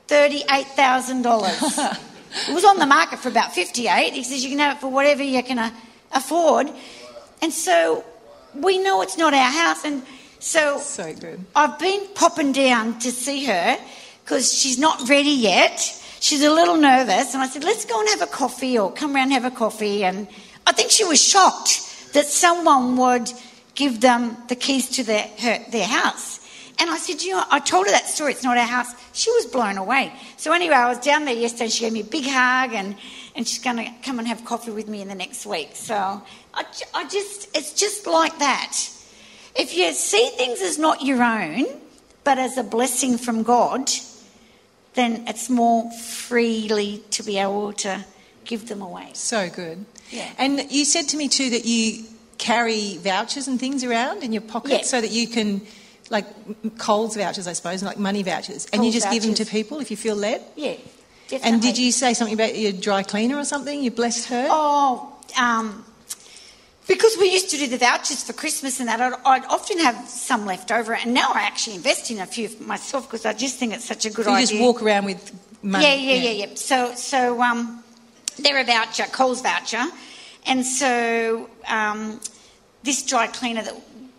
$38,000. 0.08 1.98
it 2.48 2.54
was 2.54 2.64
on 2.64 2.78
the 2.78 2.86
market 2.86 3.18
for 3.18 3.28
about 3.28 3.54
58. 3.54 4.12
He 4.12 4.22
says 4.22 4.44
you 4.44 4.50
can 4.50 4.58
have 4.58 4.76
it 4.76 4.80
for 4.80 4.90
whatever 4.90 5.22
you 5.22 5.42
can 5.42 5.58
uh, 5.58 5.70
afford. 6.12 6.68
And 7.40 7.52
so 7.52 8.04
we 8.54 8.78
know 8.78 9.02
it's 9.02 9.16
not 9.16 9.34
our 9.34 9.50
house. 9.50 9.84
And 9.84 10.02
so, 10.38 10.78
So 10.78 11.14
good. 11.14 11.44
I've 11.56 11.78
been 11.78 12.06
popping 12.14 12.52
down 12.52 12.98
to 13.00 13.10
see 13.10 13.46
her 13.46 13.78
because 14.32 14.50
she's 14.50 14.78
not 14.78 15.10
ready 15.10 15.28
yet. 15.28 15.78
She's 16.20 16.42
a 16.42 16.50
little 16.50 16.78
nervous. 16.78 17.34
And 17.34 17.42
I 17.42 17.48
said, 17.48 17.64
let's 17.64 17.84
go 17.84 18.00
and 18.00 18.08
have 18.08 18.22
a 18.22 18.26
coffee 18.26 18.78
or 18.78 18.90
come 18.90 19.14
round 19.14 19.30
and 19.30 19.42
have 19.42 19.52
a 19.52 19.54
coffee. 19.54 20.04
And 20.04 20.26
I 20.66 20.72
think 20.72 20.90
she 20.90 21.04
was 21.04 21.22
shocked 21.22 22.14
that 22.14 22.24
someone 22.24 22.96
would 22.96 23.30
give 23.74 24.00
them 24.00 24.38
the 24.48 24.56
keys 24.56 24.88
to 24.96 25.04
their, 25.04 25.28
her, 25.38 25.58
their 25.70 25.86
house. 25.86 26.40
And 26.78 26.88
I 26.88 26.96
said, 26.96 27.20
you 27.20 27.32
know, 27.32 27.44
I 27.50 27.58
told 27.60 27.84
her 27.84 27.92
that 27.92 28.06
story. 28.06 28.32
It's 28.32 28.42
not 28.42 28.56
our 28.56 28.64
house. 28.64 28.88
She 29.12 29.30
was 29.32 29.44
blown 29.44 29.76
away. 29.76 30.10
So 30.38 30.54
anyway, 30.54 30.76
I 30.76 30.88
was 30.88 30.98
down 31.00 31.26
there 31.26 31.34
yesterday. 31.34 31.64
And 31.64 31.72
She 31.72 31.84
gave 31.84 31.92
me 31.92 32.00
a 32.00 32.04
big 32.04 32.24
hug, 32.24 32.72
and, 32.72 32.96
and 33.36 33.46
she's 33.46 33.62
going 33.62 33.76
to 33.76 33.92
come 34.02 34.18
and 34.18 34.26
have 34.26 34.46
coffee 34.46 34.70
with 34.70 34.88
me 34.88 35.02
in 35.02 35.08
the 35.08 35.14
next 35.14 35.44
week. 35.44 35.72
So 35.74 35.94
I, 35.94 36.64
I 36.94 37.06
just, 37.06 37.54
it's 37.54 37.74
just 37.74 38.06
like 38.06 38.38
that. 38.38 38.78
If 39.54 39.76
you 39.76 39.92
see 39.92 40.30
things 40.38 40.62
as 40.62 40.78
not 40.78 41.02
your 41.02 41.22
own, 41.22 41.66
but 42.24 42.38
as 42.38 42.56
a 42.56 42.62
blessing 42.62 43.18
from 43.18 43.42
God, 43.42 43.90
then 44.94 45.24
it's 45.26 45.48
more 45.48 45.90
freely 45.92 47.02
to 47.10 47.22
be 47.22 47.38
able 47.38 47.72
to 47.72 48.04
give 48.44 48.68
them 48.68 48.82
away. 48.82 49.10
So 49.14 49.48
good. 49.48 49.84
Yeah. 50.10 50.30
And 50.38 50.70
you 50.70 50.84
said 50.84 51.08
to 51.08 51.16
me 51.16 51.28
too 51.28 51.50
that 51.50 51.64
you 51.64 52.04
carry 52.38 52.98
vouchers 52.98 53.48
and 53.48 53.58
things 53.58 53.84
around 53.84 54.22
in 54.22 54.32
your 54.32 54.42
pocket 54.42 54.70
Yeah. 54.70 54.82
so 54.82 55.00
that 55.00 55.10
you 55.10 55.26
can, 55.28 55.62
like 56.10 56.26
Coles 56.78 57.16
vouchers, 57.16 57.46
I 57.46 57.52
suppose, 57.54 57.82
like 57.82 57.98
money 57.98 58.22
vouchers, 58.22 58.66
and 58.72 58.84
you 58.84 58.92
just 58.92 59.10
give 59.10 59.22
them 59.22 59.34
to 59.34 59.44
people 59.46 59.80
if 59.80 59.90
you 59.90 59.96
feel 59.96 60.16
led. 60.16 60.42
Yeah, 60.56 60.74
definitely. 61.28 61.52
And 61.52 61.62
did 61.62 61.78
you 61.78 61.92
say 61.92 62.14
something 62.14 62.34
about 62.34 62.58
your 62.58 62.72
dry 62.72 63.02
cleaner 63.04 63.38
or 63.38 63.44
something? 63.44 63.80
You 63.82 63.90
blessed 63.90 64.28
her. 64.28 64.48
Oh, 64.50 65.16
um, 65.38 65.84
because 66.88 67.16
we 67.18 67.30
used 67.30 67.50
to 67.50 67.56
do 67.56 67.66
the 67.68 67.78
vouchers 67.78 68.22
for 68.24 68.32
Christmas 68.32 68.80
and 68.80 68.88
that, 68.88 69.00
I'd, 69.00 69.14
I'd 69.24 69.44
often 69.46 69.78
have 69.78 70.08
some 70.08 70.46
left 70.46 70.70
over, 70.70 70.94
and 70.94 71.14
now 71.14 71.30
I 71.32 71.42
actually 71.42 71.76
invest 71.76 72.10
in 72.10 72.18
a 72.18 72.26
few 72.26 72.48
myself 72.60 73.08
because 73.08 73.24
I 73.24 73.32
just 73.32 73.58
think 73.58 73.72
it's 73.72 73.84
such 73.84 74.04
a 74.06 74.10
good 74.10 74.24
So 74.24 74.30
you 74.30 74.36
idea. 74.36 74.46
just 74.48 74.60
walk 74.60 74.82
around 74.82 75.04
with 75.04 75.32
money. 75.62 75.84
Yeah, 75.84 75.94
yeah, 75.94 76.30
yeah, 76.30 76.46
yeah. 76.46 76.54
So, 76.54 76.94
so 76.94 77.40
um, 77.40 77.82
they're 78.38 78.60
a 78.60 78.64
voucher, 78.64 79.04
Coles 79.04 79.40
voucher, 79.42 79.84
and 80.46 80.66
so 80.66 81.48
um, 81.68 82.20
this 82.82 83.04
dry 83.04 83.26
cleaner 83.28 83.62
that 83.62 83.74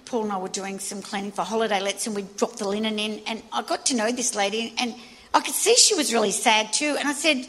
Paul 0.06 0.24
and 0.24 0.32
I 0.32 0.38
were 0.38 0.48
doing 0.48 0.80
some 0.80 1.02
cleaning 1.02 1.32
for 1.32 1.42
holiday 1.42 1.80
lets, 1.82 2.08
and 2.08 2.16
we 2.16 2.22
dropped 2.38 2.60
the 2.60 2.68
linen 2.68 2.98
in, 3.00 3.22
and 3.28 3.42
I 3.52 3.62
got 3.64 3.86
to 3.88 3.96
know 3.96 4.12
this 4.12 4.36
lady, 4.36 4.74
and 4.78 4.96
I 5.34 5.42
could 5.42 5.56
see 5.56 5.76
she 5.76 5.96
was 5.96 6.14
really 6.14 6.32
sad 6.32 6.72
too, 6.72 6.96
and 6.98 7.10
I 7.10 7.14
said, 7.14 7.46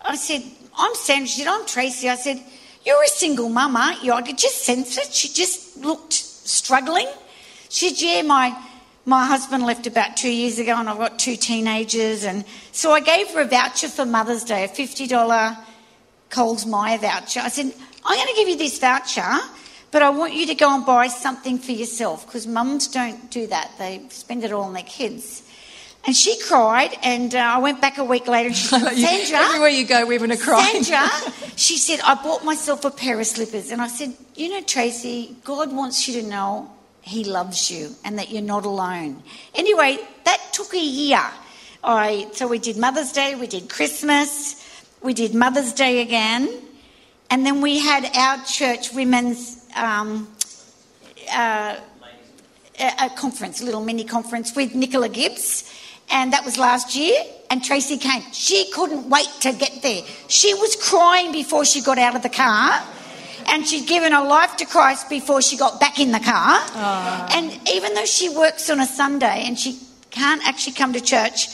I 0.00 0.16
said, 0.16 0.42
I'm 0.76 0.94
Sandra. 0.94 1.26
She 1.26 1.42
said, 1.42 1.48
I'm 1.48 1.66
Tracy. 1.66 2.08
I 2.08 2.14
said, 2.14 2.40
You're 2.84 3.02
a 3.02 3.08
single 3.08 3.48
mum, 3.48 3.76
aren't 3.76 4.02
you? 4.02 4.12
I 4.12 4.22
could 4.22 4.38
just 4.38 4.64
sense 4.64 4.96
it. 4.98 5.12
She 5.12 5.28
just 5.28 5.76
looked 5.76 6.12
struggling. 6.12 7.08
She 7.68 7.90
said, 7.90 8.00
Yeah, 8.00 8.22
my 8.22 8.56
my 9.04 9.24
husband 9.24 9.64
left 9.64 9.86
about 9.86 10.18
two 10.18 10.30
years 10.30 10.58
ago, 10.58 10.74
and 10.76 10.88
I've 10.88 10.98
got 10.98 11.18
two 11.18 11.36
teenagers, 11.36 12.24
and 12.24 12.44
so 12.72 12.92
I 12.92 13.00
gave 13.00 13.30
her 13.30 13.40
a 13.40 13.46
voucher 13.46 13.88
for 13.88 14.04
Mother's 14.04 14.44
Day, 14.44 14.64
a 14.64 14.68
fifty 14.68 15.06
dollar 15.06 15.56
Coles 16.30 16.66
Myer 16.66 16.98
voucher. 16.98 17.40
I 17.40 17.48
said, 17.48 17.72
I'm 18.04 18.16
going 18.16 18.28
to 18.28 18.34
give 18.34 18.48
you 18.48 18.56
this 18.56 18.78
voucher, 18.78 19.38
but 19.90 20.02
I 20.02 20.10
want 20.10 20.34
you 20.34 20.46
to 20.46 20.54
go 20.54 20.74
and 20.74 20.84
buy 20.84 21.08
something 21.08 21.58
for 21.58 21.72
yourself 21.72 22.26
because 22.26 22.46
mums 22.46 22.88
don't 22.88 23.30
do 23.30 23.46
that. 23.46 23.72
They 23.78 24.02
spend 24.10 24.44
it 24.44 24.52
all 24.52 24.64
on 24.64 24.74
their 24.74 24.82
kids. 24.82 25.42
And 26.06 26.16
she 26.16 26.38
cried, 26.40 26.96
and 27.02 27.34
uh, 27.34 27.38
I 27.38 27.58
went 27.58 27.80
back 27.82 27.98
a 27.98 28.04
week 28.04 28.26
later 28.28 28.48
and 28.48 28.56
she 28.56 28.66
said, 28.66 28.92
You- 28.96 29.06
Sandra, 29.06 29.38
Everywhere 29.46 29.68
you 29.68 29.86
go, 29.86 30.06
women 30.06 30.32
are 30.32 30.36
crying. 30.36 30.82
Sandra, 30.82 31.10
she 31.56 31.76
said, 31.76 32.00
I 32.00 32.14
bought 32.14 32.44
myself 32.44 32.84
a 32.84 32.90
pair 32.90 33.20
of 33.20 33.26
slippers. 33.26 33.70
And 33.70 33.82
I 33.82 33.88
said, 33.88 34.14
You 34.34 34.48
know, 34.48 34.62
Tracy, 34.62 35.36
God 35.44 35.74
wants 35.74 36.08
you 36.08 36.22
to 36.22 36.26
know 36.26 36.70
He 37.02 37.24
loves 37.24 37.70
you 37.70 37.90
and 38.04 38.18
that 38.18 38.30
you're 38.30 38.40
not 38.42 38.64
alone. 38.64 39.22
Anyway, 39.54 39.98
that 40.24 40.40
took 40.52 40.72
a 40.72 40.78
year. 40.80 41.20
I, 41.84 42.28
so 42.32 42.48
we 42.48 42.58
did 42.58 42.76
Mother's 42.78 43.12
Day, 43.12 43.34
we 43.34 43.46
did 43.46 43.68
Christmas, 43.68 44.64
we 45.02 45.14
did 45.14 45.34
Mother's 45.34 45.72
Day 45.72 46.00
again, 46.00 46.48
and 47.30 47.44
then 47.46 47.60
we 47.60 47.78
had 47.78 48.04
our 48.16 48.42
church 48.44 48.92
women's 48.92 49.64
um, 49.76 50.26
uh, 51.32 51.76
a, 52.80 52.92
a 53.06 53.10
conference, 53.10 53.60
a 53.60 53.64
little 53.64 53.84
mini 53.84 54.04
conference 54.04 54.56
with 54.56 54.74
Nicola 54.74 55.08
Gibbs, 55.08 55.72
and 56.10 56.32
that 56.32 56.44
was 56.44 56.58
last 56.58 56.96
year. 56.96 57.16
And 57.50 57.64
Tracy 57.64 57.96
came. 57.96 58.22
She 58.32 58.70
couldn't 58.72 59.08
wait 59.08 59.28
to 59.40 59.52
get 59.52 59.80
there. 59.82 60.02
She 60.28 60.52
was 60.54 60.76
crying 60.76 61.32
before 61.32 61.64
she 61.64 61.80
got 61.80 61.98
out 61.98 62.14
of 62.14 62.22
the 62.22 62.28
car, 62.28 62.82
and 63.48 63.66
she'd 63.66 63.86
given 63.86 64.12
her 64.12 64.24
life 64.24 64.56
to 64.56 64.66
Christ 64.66 65.08
before 65.08 65.40
she 65.40 65.56
got 65.56 65.80
back 65.80 65.98
in 65.98 66.12
the 66.12 66.20
car. 66.20 66.60
Ah. 66.74 67.28
And 67.32 67.58
even 67.68 67.94
though 67.94 68.04
she 68.04 68.28
works 68.28 68.68
on 68.68 68.80
a 68.80 68.86
Sunday 68.86 69.44
and 69.46 69.58
she 69.58 69.78
can't 70.10 70.46
actually 70.46 70.74
come 70.74 70.92
to 70.92 71.00
church, 71.00 71.48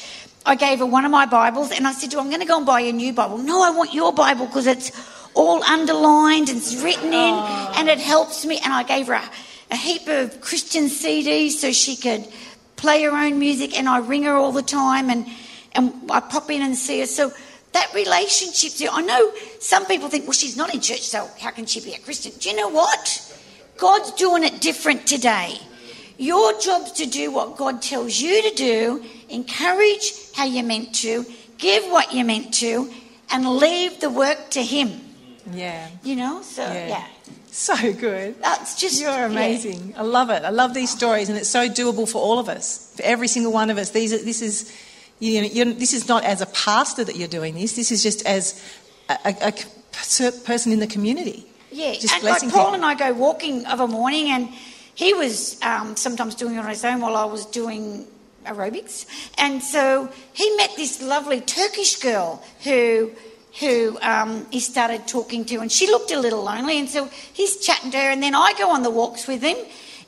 I 0.44 0.56
gave 0.56 0.80
her 0.80 0.86
one 0.86 1.04
of 1.04 1.12
my 1.12 1.26
Bibles, 1.26 1.70
and 1.70 1.86
I 1.86 1.92
said 1.92 2.10
to 2.10 2.16
her, 2.16 2.22
"I'm 2.22 2.28
going 2.28 2.40
to 2.40 2.46
go 2.46 2.56
and 2.56 2.66
buy 2.66 2.80
you 2.80 2.90
a 2.90 2.92
new 2.92 3.12
Bible." 3.12 3.38
No, 3.38 3.62
I 3.62 3.70
want 3.70 3.94
your 3.94 4.12
Bible 4.12 4.46
because 4.46 4.66
it's 4.66 4.90
all 5.34 5.62
underlined 5.62 6.48
and 6.48 6.58
it's 6.58 6.82
written 6.82 7.08
in, 7.08 7.34
ah. 7.34 7.74
and 7.78 7.88
it 7.88 8.00
helps 8.00 8.44
me. 8.44 8.58
And 8.64 8.72
I 8.72 8.82
gave 8.82 9.06
her 9.06 9.14
a, 9.14 9.30
a 9.70 9.76
heap 9.76 10.08
of 10.08 10.40
Christian 10.40 10.86
CDs 10.86 11.52
so 11.52 11.70
she 11.72 11.94
could 11.94 12.26
play 12.84 13.02
her 13.02 13.16
own 13.24 13.38
music, 13.38 13.70
and 13.78 13.88
I 13.88 13.98
ring 13.98 14.24
her 14.24 14.36
all 14.36 14.52
the 14.52 14.68
time, 14.82 15.08
and 15.08 15.26
and 15.72 15.92
I 16.10 16.20
pop 16.20 16.50
in 16.50 16.60
and 16.62 16.76
see 16.76 17.00
her. 17.00 17.06
So 17.06 17.32
that 17.72 17.88
relationship, 17.94 18.72
I 18.92 19.00
know 19.02 19.32
some 19.58 19.86
people 19.86 20.08
think, 20.08 20.24
well, 20.24 20.32
she's 20.42 20.56
not 20.56 20.72
in 20.74 20.80
church, 20.80 21.00
so 21.14 21.28
how 21.40 21.50
can 21.50 21.66
she 21.66 21.80
be 21.80 21.94
a 21.94 21.98
Christian? 21.98 22.32
Do 22.38 22.50
you 22.50 22.56
know 22.56 22.68
what? 22.68 23.04
God's 23.78 24.12
doing 24.12 24.44
it 24.44 24.60
different 24.60 25.06
today. 25.06 25.58
Your 26.16 26.48
job's 26.60 26.92
to 27.00 27.06
do 27.06 27.32
what 27.32 27.56
God 27.56 27.82
tells 27.82 28.20
you 28.20 28.34
to 28.48 28.54
do, 28.54 29.04
encourage 29.30 30.06
how 30.36 30.44
you're 30.44 30.70
meant 30.74 30.94
to, 31.06 31.24
give 31.58 31.82
what 31.90 32.14
you're 32.14 32.30
meant 32.34 32.54
to, 32.64 32.92
and 33.32 33.48
leave 33.48 33.98
the 34.00 34.10
work 34.10 34.50
to 34.50 34.62
Him. 34.62 35.00
Yeah. 35.50 35.88
You 36.04 36.16
know? 36.16 36.42
So, 36.42 36.62
Yeah. 36.62 36.88
yeah. 36.88 37.06
So 37.64 37.92
good. 37.92 38.42
That's 38.42 38.74
just. 38.74 39.00
You're 39.00 39.12
yeah. 39.12 39.26
amazing. 39.26 39.94
I 39.96 40.02
love 40.02 40.28
it. 40.28 40.42
I 40.42 40.50
love 40.50 40.74
these 40.74 40.90
stories, 40.90 41.28
and 41.28 41.38
it's 41.38 41.48
so 41.48 41.68
doable 41.68 42.10
for 42.10 42.20
all 42.20 42.40
of 42.40 42.48
us, 42.48 42.92
for 42.96 43.04
every 43.04 43.28
single 43.28 43.52
one 43.52 43.70
of 43.70 43.78
us. 43.78 43.90
These 43.90 44.12
are, 44.12 44.18
this 44.18 44.42
is, 44.42 44.76
you 45.20 45.40
know, 45.40 45.46
you're, 45.46 45.66
this 45.66 45.92
is 45.92 46.08
not 46.08 46.24
as 46.24 46.40
a 46.40 46.46
pastor 46.46 47.04
that 47.04 47.14
you're 47.14 47.28
doing 47.28 47.54
this. 47.54 47.76
This 47.76 47.92
is 47.92 48.02
just 48.02 48.26
as 48.26 48.60
a, 49.08 49.14
a, 49.24 49.52
a 49.52 50.32
person 50.44 50.72
in 50.72 50.80
the 50.80 50.88
community. 50.88 51.46
Yeah, 51.70 51.94
Just 51.94 52.12
and 52.14 52.22
blessing 52.22 52.48
like 52.48 52.56
Paul 52.56 52.72
people. 52.72 52.74
and 52.74 52.84
I 52.84 52.94
go 52.94 53.12
walking 53.12 53.64
of 53.66 53.78
a 53.78 53.86
morning, 53.86 54.30
and 54.30 54.48
he 54.96 55.14
was 55.14 55.56
um, 55.62 55.94
sometimes 55.94 56.34
doing 56.34 56.56
it 56.56 56.58
on 56.58 56.68
his 56.68 56.84
own 56.84 57.00
while 57.00 57.16
I 57.16 57.24
was 57.24 57.46
doing 57.46 58.04
aerobics. 58.46 59.06
And 59.38 59.62
so 59.62 60.10
he 60.32 60.56
met 60.56 60.70
this 60.74 61.00
lovely 61.00 61.40
Turkish 61.40 62.00
girl 62.00 62.42
who 62.64 63.12
who 63.60 63.98
um, 64.00 64.46
he 64.50 64.60
started 64.60 65.06
talking 65.06 65.44
to, 65.44 65.60
and 65.60 65.70
she 65.70 65.86
looked 65.86 66.10
a 66.10 66.18
little 66.18 66.42
lonely, 66.42 66.78
and 66.78 66.88
so 66.88 67.06
he's 67.32 67.56
chatting 67.58 67.90
to 67.92 67.96
her, 67.98 68.10
and 68.10 68.22
then 68.22 68.34
I 68.34 68.52
go 68.58 68.70
on 68.70 68.82
the 68.82 68.90
walks 68.90 69.26
with 69.28 69.42
him, 69.42 69.56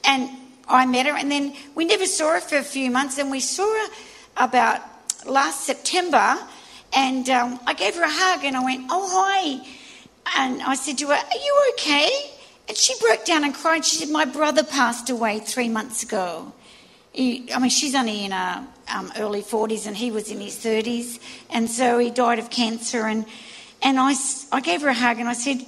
and 0.05 0.29
I 0.69 0.85
met 0.87 1.07
her, 1.07 1.17
and 1.17 1.31
then 1.31 1.55
we 1.75 1.85
never 1.85 2.07
saw 2.07 2.33
her 2.35 2.41
for 2.41 2.57
a 2.57 2.65
few 2.65 2.91
months, 2.91 3.19
and 3.19 3.31
we 3.31 3.41
saw 3.41 3.65
her 3.65 3.93
about 4.37 4.81
last 5.27 5.65
September, 5.65 6.39
and 6.93 7.29
um, 7.31 7.61
I 7.67 7.75
gave 7.75 7.95
her 7.95 8.03
a 8.03 8.11
hug, 8.11 8.45
and 8.45 8.57
I 8.57 8.65
went, 8.65 8.87
"Oh 8.91 9.09
hi," 9.13 9.65
and 10.37 10.63
I 10.63 10.75
said 10.75 10.99
to 10.99 11.07
her, 11.09 11.15
"Are 11.15 11.39
you 11.39 11.73
okay?" 11.75 12.11
And 12.69 12.77
she 12.77 12.95
broke 13.01 13.25
down 13.25 13.45
and 13.45 13.55
cried. 13.55 13.85
She 13.85 13.97
said, 13.97 14.09
"My 14.09 14.25
brother 14.25 14.65
passed 14.65 15.09
away 15.09 15.39
three 15.39 15.69
months 15.69 16.03
ago." 16.03 16.53
He, 17.17 17.51
I 17.51 17.59
mean, 17.59 17.71
she's 17.71 17.95
only 17.95 18.27
in 18.27 18.33
her 18.33 18.67
um, 18.95 19.11
early 19.17 19.41
40s 19.41 19.87
and 19.87 19.97
he 19.97 20.11
was 20.11 20.31
in 20.31 20.39
his 20.39 20.55
30s. 20.57 21.19
And 21.49 21.71
so 21.71 21.99
he 21.99 22.11
died 22.11 22.39
of 22.39 22.51
cancer. 22.51 23.07
And, 23.07 23.25
and 23.83 23.99
I, 23.99 24.15
I 24.53 24.61
gave 24.61 24.83
her 24.83 24.89
a 24.89 24.95
hug 24.95 25.19
and 25.19 25.27
I 25.27 25.33
said, 25.33 25.65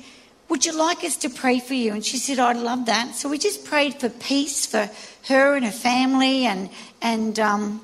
Would 0.51 0.67
you 0.67 0.77
like 0.77 1.05
us 1.05 1.17
to 1.19 1.31
pray 1.31 1.59
for 1.59 1.73
you? 1.73 1.95
And 1.95 2.05
she 2.05 2.19
said, 2.19 2.39
I'd 2.39 2.59
love 2.59 2.85
that. 2.85 3.15
So 3.15 3.31
we 3.31 3.39
just 3.39 3.65
prayed 3.65 3.95
for 3.95 4.11
peace 4.11 4.67
for 4.67 4.91
her 5.29 5.57
and 5.57 5.65
her 5.65 5.73
family 5.73 6.45
and, 6.45 6.69
and, 7.01 7.41
um, 7.41 7.81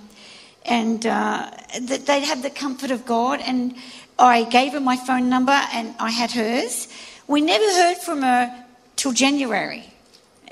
and 0.66 1.06
uh, 1.06 1.50
that 1.80 2.04
they'd 2.04 2.24
have 2.24 2.42
the 2.42 2.50
comfort 2.50 2.90
of 2.90 3.06
God. 3.06 3.40
And 3.40 3.76
I 4.18 4.44
gave 4.44 4.74
her 4.74 4.80
my 4.80 4.98
phone 4.98 5.30
number 5.30 5.52
and 5.52 5.94
I 5.98 6.10
had 6.10 6.32
hers. 6.32 6.86
We 7.26 7.40
never 7.40 7.64
heard 7.64 7.96
from 7.96 8.20
her 8.20 8.66
till 8.96 9.12
January. 9.12 9.84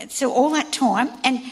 So 0.09 0.33
all 0.33 0.49
that 0.51 0.73
time, 0.73 1.11
and 1.23 1.43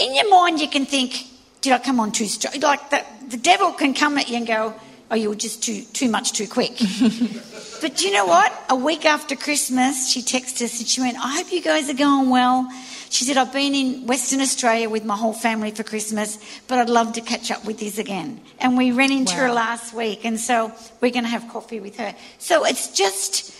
in 0.00 0.14
your 0.14 0.30
mind 0.30 0.60
you 0.60 0.68
can 0.68 0.86
think, 0.86 1.26
did 1.60 1.72
I 1.72 1.78
come 1.78 2.00
on 2.00 2.12
too 2.12 2.26
strong? 2.26 2.58
Like 2.60 2.90
the, 2.90 3.04
the 3.28 3.36
devil 3.36 3.72
can 3.72 3.94
come 3.94 4.18
at 4.18 4.28
you 4.28 4.36
and 4.36 4.46
go, 4.46 4.74
oh, 5.10 5.14
you 5.14 5.28
were 5.28 5.34
just 5.34 5.62
too, 5.62 5.82
too 5.92 6.08
much 6.08 6.32
too 6.32 6.46
quick. 6.46 6.72
but 7.80 8.02
you 8.02 8.12
know 8.12 8.26
what? 8.26 8.52
A 8.68 8.76
week 8.76 9.04
after 9.04 9.36
Christmas, 9.36 10.08
she 10.08 10.22
texted 10.22 10.62
us 10.62 10.78
and 10.78 10.88
she 10.88 11.00
went, 11.00 11.18
I 11.18 11.36
hope 11.36 11.52
you 11.52 11.60
guys 11.60 11.90
are 11.90 11.94
going 11.94 12.30
well. 12.30 12.68
She 13.10 13.24
said, 13.24 13.36
I've 13.36 13.52
been 13.52 13.74
in 13.74 14.06
Western 14.06 14.40
Australia 14.40 14.88
with 14.88 15.04
my 15.04 15.16
whole 15.16 15.32
family 15.32 15.72
for 15.72 15.82
Christmas, 15.82 16.38
but 16.68 16.78
I'd 16.78 16.88
love 16.88 17.14
to 17.14 17.20
catch 17.20 17.50
up 17.50 17.64
with 17.64 17.82
you 17.82 17.90
again. 18.00 18.40
And 18.60 18.78
we 18.78 18.92
ran 18.92 19.10
into 19.10 19.34
wow. 19.34 19.40
her 19.40 19.52
last 19.52 19.92
week, 19.92 20.24
and 20.24 20.38
so 20.38 20.72
we're 21.00 21.10
going 21.10 21.24
to 21.24 21.30
have 21.30 21.48
coffee 21.48 21.80
with 21.80 21.98
her. 21.98 22.14
So 22.38 22.64
it's 22.64 22.96
just, 22.96 23.52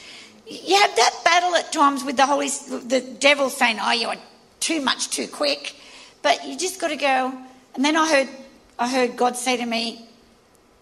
you 0.47 0.81
have 0.81 0.95
that 0.95 1.21
battle 1.25 1.57
at 1.57 1.73
times 1.73 2.05
with 2.05 2.17
the 2.17 2.27
Holy, 2.27 2.49
the 2.49 3.01
devil 3.19 3.51
saying, 3.51 3.79
oh, 3.81 3.91
you're 3.91 4.15
too 4.61 4.81
much 4.81 5.11
too 5.11 5.27
quick. 5.27 5.75
But 6.23 6.47
you 6.47 6.57
just 6.57 6.81
got 6.81 6.89
to 6.89 6.97
go. 6.97 7.33
And 7.75 7.85
then 7.85 7.97
I 7.97 8.09
heard, 8.09 8.29
I 8.79 8.89
heard 8.89 9.17
God 9.17 9.37
say 9.37 9.57
to 9.57 9.67
me, 9.67 10.07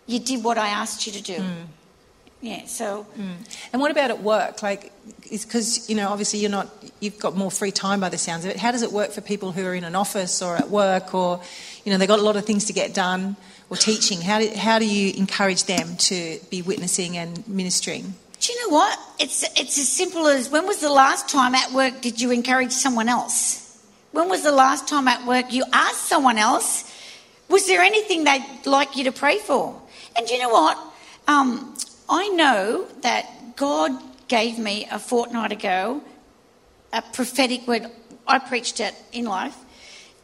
you 0.06 0.18
did 0.18 0.42
what 0.42 0.58
I 0.58 0.68
asked 0.68 1.06
you 1.06 1.12
to 1.12 1.22
do. 1.22 1.36
Mm. 1.36 1.66
Yeah, 2.40 2.66
so. 2.66 3.06
Mm. 3.18 3.34
And 3.72 3.82
what 3.82 3.90
about 3.90 4.10
at 4.10 4.22
work? 4.22 4.62
Like, 4.62 4.92
because, 5.30 5.88
you 5.90 5.96
know, 5.96 6.08
obviously 6.08 6.38
you're 6.38 6.50
not, 6.50 6.68
you've 7.00 7.18
got 7.18 7.36
more 7.36 7.50
free 7.50 7.72
time 7.72 8.00
by 8.00 8.08
the 8.08 8.18
sounds 8.18 8.44
of 8.44 8.52
it. 8.52 8.56
How 8.56 8.70
does 8.70 8.82
it 8.82 8.92
work 8.92 9.10
for 9.10 9.20
people 9.20 9.52
who 9.52 9.64
are 9.66 9.74
in 9.74 9.84
an 9.84 9.96
office 9.96 10.40
or 10.40 10.56
at 10.56 10.70
work 10.70 11.14
or, 11.14 11.40
you 11.84 11.92
know, 11.92 11.98
they've 11.98 12.08
got 12.08 12.20
a 12.20 12.22
lot 12.22 12.36
of 12.36 12.44
things 12.44 12.66
to 12.66 12.72
get 12.72 12.94
done 12.94 13.36
or 13.70 13.76
teaching? 13.76 14.20
How 14.20 14.38
do, 14.38 14.50
how 14.56 14.78
do 14.78 14.86
you 14.86 15.12
encourage 15.16 15.64
them 15.64 15.96
to 15.96 16.38
be 16.48 16.62
witnessing 16.62 17.16
and 17.16 17.46
ministering? 17.48 18.14
Do 18.40 18.52
you 18.52 18.66
know 18.68 18.74
what? 18.74 18.98
It's, 19.18 19.42
it's 19.58 19.76
as 19.76 19.88
simple 19.88 20.28
as 20.28 20.48
when 20.48 20.66
was 20.66 20.78
the 20.78 20.92
last 20.92 21.28
time 21.28 21.54
at 21.56 21.72
work 21.72 22.00
did 22.00 22.20
you 22.20 22.30
encourage 22.30 22.70
someone 22.70 23.08
else? 23.08 23.67
When 24.12 24.28
was 24.28 24.42
the 24.42 24.52
last 24.52 24.88
time 24.88 25.08
at 25.08 25.26
work 25.26 25.52
you 25.52 25.64
asked 25.72 26.04
someone 26.04 26.38
else, 26.38 26.90
was 27.48 27.66
there 27.66 27.80
anything 27.80 28.24
they'd 28.24 28.44
like 28.64 28.96
you 28.96 29.04
to 29.04 29.12
pray 29.12 29.38
for? 29.38 29.80
And 30.16 30.28
you 30.28 30.38
know 30.38 30.50
what? 30.50 30.78
Um, 31.26 31.74
I 32.08 32.28
know 32.28 32.86
that 33.02 33.56
God 33.56 33.92
gave 34.28 34.58
me 34.58 34.86
a 34.90 34.98
fortnight 34.98 35.52
ago 35.52 36.02
a 36.92 37.02
prophetic 37.02 37.66
word. 37.66 37.86
I 38.26 38.38
preached 38.38 38.80
it 38.80 38.94
in 39.12 39.24
life. 39.24 39.56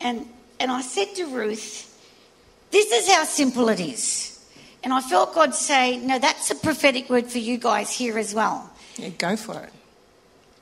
And, 0.01 0.27
and 0.61 0.71
I 0.71 0.83
said 0.83 1.15
to 1.17 1.27
Ruth, 1.27 1.91
This 2.71 2.91
is 2.93 3.13
how 3.13 3.25
simple 3.25 3.69
it 3.69 3.81
is. 3.81 4.31
And 4.83 4.93
I 4.93 5.01
felt 5.01 5.35
God 5.35 5.55
say, 5.55 5.99
No, 5.99 6.19
that's 6.19 6.51
a 6.51 6.55
prophetic 6.55 7.09
word 7.09 7.27
for 7.27 7.39
you 7.39 7.59
guys 7.59 7.91
here 7.91 8.19
as 8.19 8.35
well. 8.35 8.71
Yeah, 8.97 9.11
go 9.11 9.37
for 9.37 9.61
it. 9.61 9.73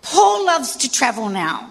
Paul 0.02 0.46
loves 0.46 0.76
to 0.76 0.90
travel 0.90 1.28
now. 1.28 1.70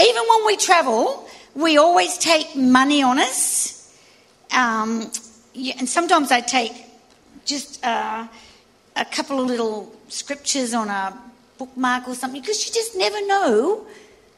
Even 0.00 0.22
when 0.28 0.46
we 0.46 0.56
travel, 0.56 1.28
we 1.54 1.76
always 1.76 2.18
take 2.18 2.56
money 2.56 3.02
on 3.02 3.18
us. 3.18 3.94
Um, 4.50 5.10
and 5.54 5.88
sometimes 5.88 6.30
I 6.30 6.40
take 6.40 6.72
just 7.44 7.84
uh, 7.84 8.26
a 8.96 9.04
couple 9.04 9.40
of 9.40 9.46
little 9.46 9.94
scriptures 10.08 10.74
on 10.74 10.88
a 10.88 11.18
bookmark 11.58 12.08
or 12.08 12.14
something 12.14 12.40
because 12.40 12.66
you 12.66 12.72
just 12.72 12.96
never 12.96 13.26
know 13.26 13.86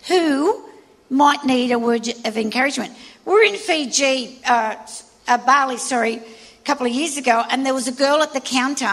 who 0.09 0.65
might 1.11 1.45
need 1.45 1.71
a 1.73 1.79
word 1.79 2.09
of 2.25 2.37
encouragement. 2.37 2.93
We're 3.25 3.45
in 3.45 3.57
Fiji, 3.57 4.41
uh, 4.47 4.77
uh, 5.29 5.39
Bali, 5.39 5.77
sorry, 5.77 6.17
a 6.17 6.65
couple 6.65 6.87
of 6.87 6.93
years 6.93 7.17
ago, 7.17 7.43
and 7.51 7.65
there 7.65 7.75
was 7.75 7.89
a 7.89 7.93
girl 7.93 8.23
at 8.23 8.33
the 8.33 8.41
counter. 8.41 8.93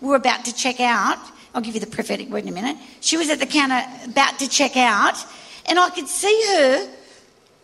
We 0.00 0.08
were 0.08 0.16
about 0.16 0.44
to 0.46 0.54
check 0.54 0.80
out. 0.80 1.18
I'll 1.54 1.62
give 1.62 1.74
you 1.74 1.80
the 1.80 1.86
prophetic 1.86 2.28
word 2.28 2.44
in 2.44 2.48
a 2.48 2.52
minute. 2.52 2.76
She 3.00 3.16
was 3.16 3.30
at 3.30 3.38
the 3.38 3.46
counter 3.46 3.82
about 4.04 4.38
to 4.38 4.48
check 4.48 4.76
out, 4.76 5.16
and 5.68 5.78
I 5.78 5.90
could 5.90 6.08
see 6.08 6.42
her 6.54 6.88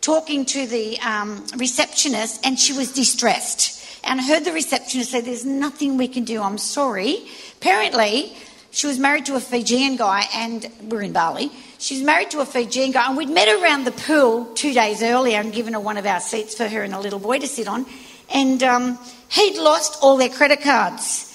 talking 0.01 0.45
to 0.45 0.67
the 0.67 0.99
um, 0.99 1.45
receptionist, 1.57 2.45
and 2.45 2.59
she 2.59 2.73
was 2.73 2.91
distressed. 2.91 3.83
And 4.03 4.21
I 4.21 4.23
heard 4.23 4.45
the 4.45 4.51
receptionist 4.51 5.11
say, 5.11 5.21
There's 5.21 5.45
nothing 5.45 5.97
we 5.97 6.07
can 6.07 6.23
do, 6.23 6.41
I'm 6.41 6.59
sorry. 6.59 7.25
Apparently, 7.57 8.35
she 8.69 8.87
was 8.87 8.99
married 8.99 9.25
to 9.27 9.35
a 9.35 9.39
Fijian 9.39 9.95
guy, 9.95 10.25
and 10.33 10.69
we're 10.83 11.01
in 11.01 11.13
Bali. 11.13 11.49
She 11.79 11.95
was 11.95 12.03
married 12.03 12.29
to 12.31 12.41
a 12.41 12.45
Fijian 12.45 12.91
guy, 12.91 13.07
and 13.07 13.17
we'd 13.17 13.29
met 13.29 13.47
around 13.47 13.85
the 13.85 13.91
pool 13.91 14.45
two 14.53 14.73
days 14.73 15.01
earlier 15.01 15.39
and 15.39 15.51
given 15.51 15.73
her 15.73 15.79
one 15.79 15.97
of 15.97 16.05
our 16.05 16.19
seats 16.19 16.55
for 16.55 16.67
her 16.67 16.83
and 16.83 16.93
a 16.93 16.99
little 16.99 17.19
boy 17.19 17.39
to 17.39 17.47
sit 17.47 17.67
on. 17.67 17.85
And 18.33 18.61
um, 18.63 18.99
he'd 19.31 19.57
lost 19.57 20.03
all 20.03 20.17
their 20.17 20.29
credit 20.29 20.61
cards. 20.61 21.31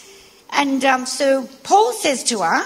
And 0.51 0.85
um, 0.85 1.07
so 1.07 1.49
Paul 1.63 1.93
says 1.93 2.25
to 2.25 2.41
her, 2.41 2.63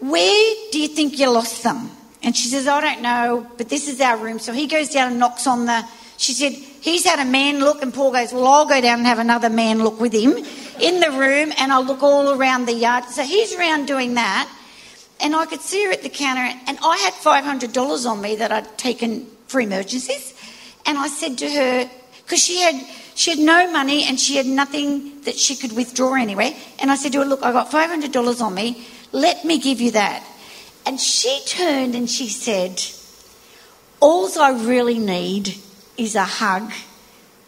Where 0.00 0.54
do 0.72 0.80
you 0.80 0.88
think 0.88 1.18
you 1.18 1.30
lost 1.30 1.62
them? 1.62 1.90
And 2.22 2.36
she 2.36 2.48
says, 2.48 2.66
I 2.66 2.80
don't 2.80 3.02
know, 3.02 3.46
but 3.56 3.68
this 3.68 3.88
is 3.88 4.00
our 4.00 4.16
room. 4.16 4.38
So 4.38 4.52
he 4.52 4.66
goes 4.66 4.90
down 4.90 5.12
and 5.12 5.20
knocks 5.20 5.46
on 5.46 5.66
the. 5.66 5.84
She 6.16 6.32
said, 6.32 6.52
He's 6.52 7.04
had 7.04 7.18
a 7.18 7.30
man 7.30 7.60
look. 7.60 7.82
And 7.82 7.92
Paul 7.94 8.12
goes, 8.12 8.32
Well, 8.32 8.46
I'll 8.46 8.66
go 8.66 8.80
down 8.80 8.98
and 8.98 9.06
have 9.06 9.18
another 9.18 9.50
man 9.50 9.78
look 9.78 10.00
with 10.00 10.12
him 10.12 10.36
in 10.80 11.00
the 11.00 11.10
room 11.10 11.52
and 11.58 11.72
I'll 11.72 11.84
look 11.84 12.02
all 12.02 12.30
around 12.38 12.66
the 12.66 12.74
yard. 12.74 13.04
So 13.04 13.22
he's 13.22 13.54
around 13.54 13.86
doing 13.86 14.14
that. 14.14 14.52
And 15.20 15.34
I 15.34 15.46
could 15.46 15.60
see 15.60 15.84
her 15.84 15.92
at 15.92 16.02
the 16.02 16.08
counter. 16.08 16.42
And 16.66 16.78
I 16.82 16.96
had 16.98 17.12
$500 17.14 18.06
on 18.08 18.20
me 18.20 18.36
that 18.36 18.52
I'd 18.52 18.78
taken 18.78 19.26
for 19.46 19.60
emergencies. 19.60 20.34
And 20.86 20.96
I 20.96 21.08
said 21.08 21.38
to 21.38 21.50
her, 21.50 21.90
because 22.24 22.42
she 22.42 22.60
had 22.60 22.74
she 23.14 23.30
had 23.30 23.40
no 23.40 23.70
money 23.72 24.04
and 24.04 24.18
she 24.18 24.36
had 24.36 24.46
nothing 24.46 25.22
that 25.22 25.36
she 25.36 25.56
could 25.56 25.72
withdraw 25.72 26.14
anyway. 26.14 26.56
And 26.78 26.88
I 26.88 26.94
said 26.94 27.12
to 27.12 27.18
her, 27.18 27.24
Look, 27.24 27.42
I 27.42 27.52
got 27.52 27.70
$500 27.70 28.40
on 28.40 28.54
me. 28.54 28.86
Let 29.10 29.44
me 29.44 29.58
give 29.58 29.80
you 29.80 29.90
that. 29.92 30.24
And 30.88 30.98
she 30.98 31.42
turned 31.44 31.94
and 31.94 32.08
she 32.08 32.30
said, 32.30 32.82
All 34.00 34.26
I 34.40 34.52
really 34.52 34.98
need 34.98 35.58
is 35.98 36.14
a 36.14 36.24
hug 36.24 36.72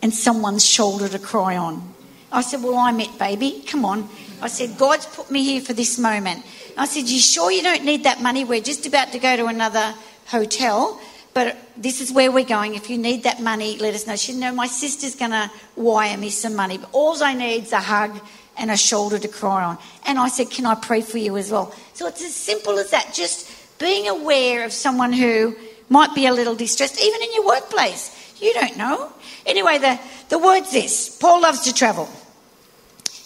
and 0.02 0.12
someone's 0.12 0.66
shoulder 0.66 1.08
to 1.08 1.18
cry 1.18 1.56
on. 1.56 1.94
I 2.30 2.42
said, 2.42 2.62
Well, 2.62 2.76
I'm 2.76 3.00
it, 3.00 3.18
baby. 3.18 3.64
Come 3.66 3.86
on. 3.86 4.10
I 4.42 4.48
said, 4.48 4.76
God's 4.76 5.06
put 5.06 5.30
me 5.30 5.42
here 5.42 5.62
for 5.62 5.72
this 5.72 5.98
moment. 5.98 6.44
I 6.76 6.84
said, 6.84 7.08
You 7.08 7.18
sure 7.18 7.50
you 7.50 7.62
don't 7.62 7.82
need 7.82 8.04
that 8.04 8.20
money? 8.20 8.44
We're 8.44 8.60
just 8.60 8.84
about 8.84 9.10
to 9.12 9.18
go 9.18 9.34
to 9.38 9.46
another 9.46 9.94
hotel, 10.26 11.00
but 11.32 11.56
this 11.78 12.02
is 12.02 12.12
where 12.12 12.30
we're 12.30 12.44
going. 12.44 12.74
If 12.74 12.90
you 12.90 12.98
need 12.98 13.22
that 13.22 13.40
money, 13.40 13.78
let 13.78 13.94
us 13.94 14.06
know. 14.06 14.16
She 14.16 14.32
said, 14.32 14.40
No, 14.42 14.52
my 14.52 14.66
sister's 14.66 15.14
going 15.14 15.30
to 15.30 15.50
wire 15.76 16.18
me 16.18 16.28
some 16.28 16.54
money, 16.54 16.76
but 16.76 16.90
all 16.92 17.16
I 17.24 17.32
need 17.32 17.62
is 17.62 17.72
a 17.72 17.80
hug 17.80 18.20
and 18.60 18.70
a 18.70 18.76
shoulder 18.76 19.18
to 19.18 19.26
cry 19.26 19.64
on. 19.64 19.78
And 20.06 20.18
I 20.18 20.28
said, 20.28 20.50
Can 20.50 20.66
I 20.66 20.76
pray 20.76 21.00
for 21.00 21.18
you 21.18 21.36
as 21.36 21.50
well? 21.50 21.74
So 21.94 22.06
it's 22.06 22.22
as 22.22 22.34
simple 22.34 22.78
as 22.78 22.90
that. 22.90 23.12
Just 23.14 23.50
being 23.78 24.06
aware 24.06 24.64
of 24.64 24.72
someone 24.72 25.12
who 25.12 25.56
might 25.88 26.14
be 26.14 26.26
a 26.26 26.32
little 26.32 26.54
distressed, 26.54 27.02
even 27.02 27.22
in 27.22 27.34
your 27.34 27.46
workplace. 27.46 28.16
You 28.40 28.54
don't 28.54 28.76
know. 28.76 29.10
Anyway, 29.44 29.78
the, 29.78 29.98
the 30.28 30.38
word's 30.38 30.70
this 30.70 31.16
Paul 31.18 31.42
loves 31.42 31.62
to 31.62 31.74
travel. 31.74 32.08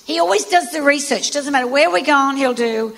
He 0.07 0.21
always 0.21 0.45
does 0.45 0.71
the 0.71 0.83
research. 0.83 1.31
Doesn't 1.33 1.53
matter 1.53 1.67
where 1.67 1.91
we're 1.91 2.05
going, 2.05 2.37
he'll 2.37 2.55
do 2.55 2.97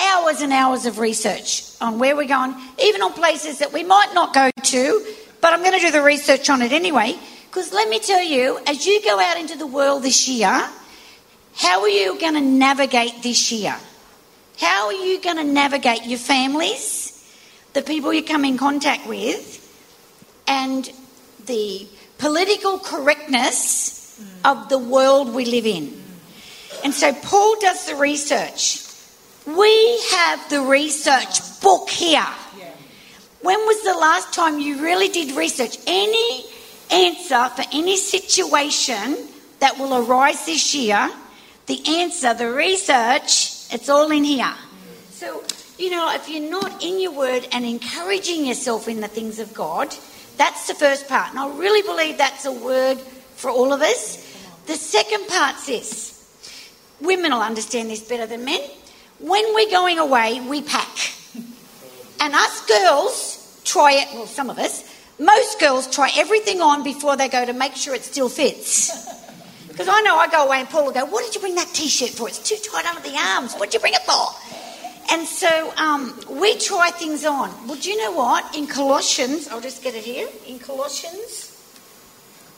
hours 0.00 0.40
and 0.40 0.52
hours 0.52 0.86
of 0.86 0.98
research 0.98 1.64
on 1.80 1.98
where 1.98 2.16
we're 2.16 2.28
going, 2.28 2.54
even 2.82 3.02
on 3.02 3.12
places 3.12 3.58
that 3.58 3.72
we 3.72 3.82
might 3.84 4.12
not 4.12 4.34
go 4.34 4.50
to, 4.50 5.06
but 5.40 5.52
I'm 5.52 5.60
going 5.60 5.78
to 5.78 5.86
do 5.86 5.92
the 5.92 6.02
research 6.02 6.50
on 6.50 6.62
it 6.62 6.72
anyway. 6.72 7.16
Because 7.46 7.72
let 7.72 7.88
me 7.88 8.00
tell 8.00 8.22
you, 8.22 8.58
as 8.66 8.86
you 8.86 9.02
go 9.02 9.20
out 9.20 9.38
into 9.38 9.56
the 9.56 9.66
world 9.66 10.02
this 10.02 10.28
year, 10.28 10.68
how 11.56 11.82
are 11.82 11.88
you 11.88 12.18
going 12.18 12.34
to 12.34 12.40
navigate 12.40 13.22
this 13.22 13.52
year? 13.52 13.76
How 14.58 14.86
are 14.86 14.92
you 14.92 15.20
going 15.20 15.36
to 15.36 15.44
navigate 15.44 16.04
your 16.04 16.18
families, 16.18 17.10
the 17.72 17.82
people 17.82 18.12
you 18.12 18.22
come 18.22 18.44
in 18.44 18.56
contact 18.58 19.06
with, 19.06 19.60
and 20.46 20.90
the 21.46 21.86
political 22.18 22.78
correctness 22.78 24.20
mm. 24.20 24.50
of 24.50 24.68
the 24.68 24.78
world 24.78 25.34
we 25.34 25.44
live 25.44 25.66
in? 25.66 26.02
And 26.84 26.92
so 26.92 27.12
Paul 27.12 27.56
does 27.60 27.86
the 27.86 27.96
research. 27.96 28.80
We 29.46 30.00
have 30.12 30.48
the 30.50 30.62
research 30.62 31.60
book 31.60 31.88
here. 31.88 32.26
When 33.42 33.58
was 33.58 33.82
the 33.84 33.92
last 33.92 34.32
time 34.32 34.58
you 34.58 34.82
really 34.82 35.08
did 35.08 35.36
research? 35.36 35.76
Any 35.86 36.46
answer 36.90 37.48
for 37.50 37.64
any 37.72 37.98
situation 37.98 39.18
that 39.60 39.78
will 39.78 39.94
arise 39.94 40.46
this 40.46 40.74
year 40.74 41.10
the 41.66 41.82
answer, 41.86 42.34
the 42.34 42.50
research, 42.50 43.72
it's 43.72 43.88
all 43.88 44.10
in 44.10 44.24
here. 44.24 44.54
So, 45.10 45.42
you 45.78 45.90
know, 45.90 46.12
if 46.14 46.28
you're 46.28 46.50
not 46.50 46.82
in 46.82 47.00
your 47.00 47.12
word 47.12 47.46
and 47.52 47.64
encouraging 47.64 48.46
yourself 48.46 48.88
in 48.88 49.00
the 49.00 49.08
things 49.08 49.38
of 49.38 49.54
God, 49.54 49.94
that's 50.36 50.66
the 50.66 50.74
first 50.74 51.08
part. 51.08 51.30
And 51.30 51.38
I 51.38 51.48
really 51.56 51.82
believe 51.82 52.18
that's 52.18 52.44
a 52.44 52.52
word 52.52 52.98
for 52.98 53.50
all 53.50 53.72
of 53.72 53.80
us. 53.80 54.16
The 54.66 54.74
second 54.74 55.26
part's 55.28 55.66
this 55.66 56.12
women 57.00 57.32
will 57.32 57.42
understand 57.42 57.90
this 57.90 58.06
better 58.06 58.26
than 58.26 58.44
men. 58.44 58.60
When 59.18 59.54
we're 59.54 59.70
going 59.70 59.98
away, 59.98 60.40
we 60.40 60.62
pack. 60.62 61.12
And 62.20 62.34
us 62.34 62.66
girls 62.66 63.60
try 63.64 63.92
it, 63.92 64.08
well, 64.14 64.26
some 64.26 64.50
of 64.50 64.58
us, 64.58 64.90
most 65.18 65.60
girls 65.60 65.90
try 65.90 66.10
everything 66.16 66.60
on 66.60 66.82
before 66.82 67.16
they 67.16 67.28
go 67.28 67.44
to 67.44 67.52
make 67.52 67.74
sure 67.74 67.94
it 67.94 68.02
still 68.02 68.28
fits. 68.28 68.90
Because 69.74 69.88
I 69.88 70.02
know 70.02 70.14
I 70.14 70.28
go 70.28 70.46
away 70.46 70.60
and 70.60 70.68
Paul 70.68 70.84
will 70.84 70.92
go, 70.92 71.04
What 71.04 71.24
did 71.24 71.34
you 71.34 71.40
bring 71.40 71.56
that 71.56 71.66
t 71.74 71.88
shirt 71.88 72.10
for? 72.10 72.28
It's 72.28 72.38
too 72.38 72.54
tight 72.70 72.86
under 72.86 73.00
the 73.00 73.16
arms. 73.16 73.54
What 73.54 73.72
did 73.72 73.74
you 73.74 73.80
bring 73.80 73.94
it 73.94 74.02
for? 74.02 74.28
And 75.10 75.26
so 75.26 75.74
um, 75.76 76.16
we 76.30 76.56
try 76.58 76.90
things 76.90 77.24
on. 77.24 77.50
Well, 77.66 77.76
do 77.76 77.90
you 77.90 77.98
know 77.98 78.12
what? 78.12 78.54
In 78.54 78.68
Colossians, 78.68 79.48
I'll 79.48 79.60
just 79.60 79.82
get 79.82 79.96
it 79.96 80.04
here. 80.04 80.28
In 80.46 80.60
Colossians 80.60 81.50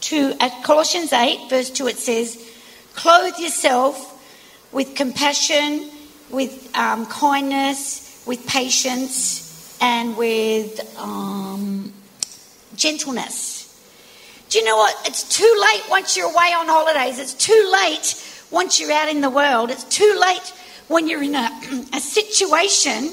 2, 0.02 0.34
at 0.40 0.62
Colossians 0.62 1.10
8, 1.10 1.48
verse 1.48 1.70
2, 1.70 1.88
it 1.88 1.96
says, 1.96 2.46
clothe 2.94 3.38
yourself 3.38 4.12
with 4.72 4.94
compassion, 4.94 5.90
with 6.30 6.70
um, 6.76 7.06
kindness, 7.06 8.22
with 8.26 8.46
patience, 8.46 9.78
and 9.80 10.18
with 10.18 10.94
um, 10.98 11.94
gentleness. 12.76 13.55
Do 14.56 14.60
you 14.60 14.68
know 14.68 14.78
what? 14.78 14.96
It's 15.06 15.22
too 15.36 15.54
late 15.60 15.82
once 15.90 16.16
you're 16.16 16.30
away 16.30 16.50
on 16.56 16.66
holidays. 16.66 17.18
It's 17.18 17.34
too 17.34 17.70
late 17.70 18.48
once 18.50 18.80
you're 18.80 18.90
out 18.90 19.10
in 19.10 19.20
the 19.20 19.28
world. 19.28 19.68
It's 19.68 19.84
too 19.84 20.16
late 20.18 20.50
when 20.88 21.06
you're 21.06 21.22
in 21.22 21.34
a, 21.34 21.50
a 21.92 22.00
situation. 22.00 23.10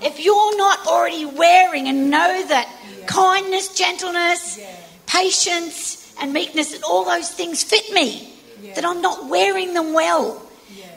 If 0.00 0.18
you're 0.18 0.56
not 0.56 0.86
already 0.86 1.26
wearing 1.26 1.86
and 1.86 2.10
know 2.10 2.46
that 2.46 2.74
yeah. 2.98 3.04
kindness, 3.04 3.76
gentleness, 3.76 4.56
yeah. 4.56 4.74
patience, 5.04 6.14
and 6.18 6.32
meekness 6.32 6.72
and 6.72 6.82
all 6.82 7.04
those 7.04 7.30
things 7.30 7.62
fit 7.62 7.92
me, 7.92 8.32
yeah. 8.62 8.72
that 8.72 8.86
I'm 8.86 9.02
not 9.02 9.28
wearing 9.28 9.74
them 9.74 9.92
well. 9.92 10.40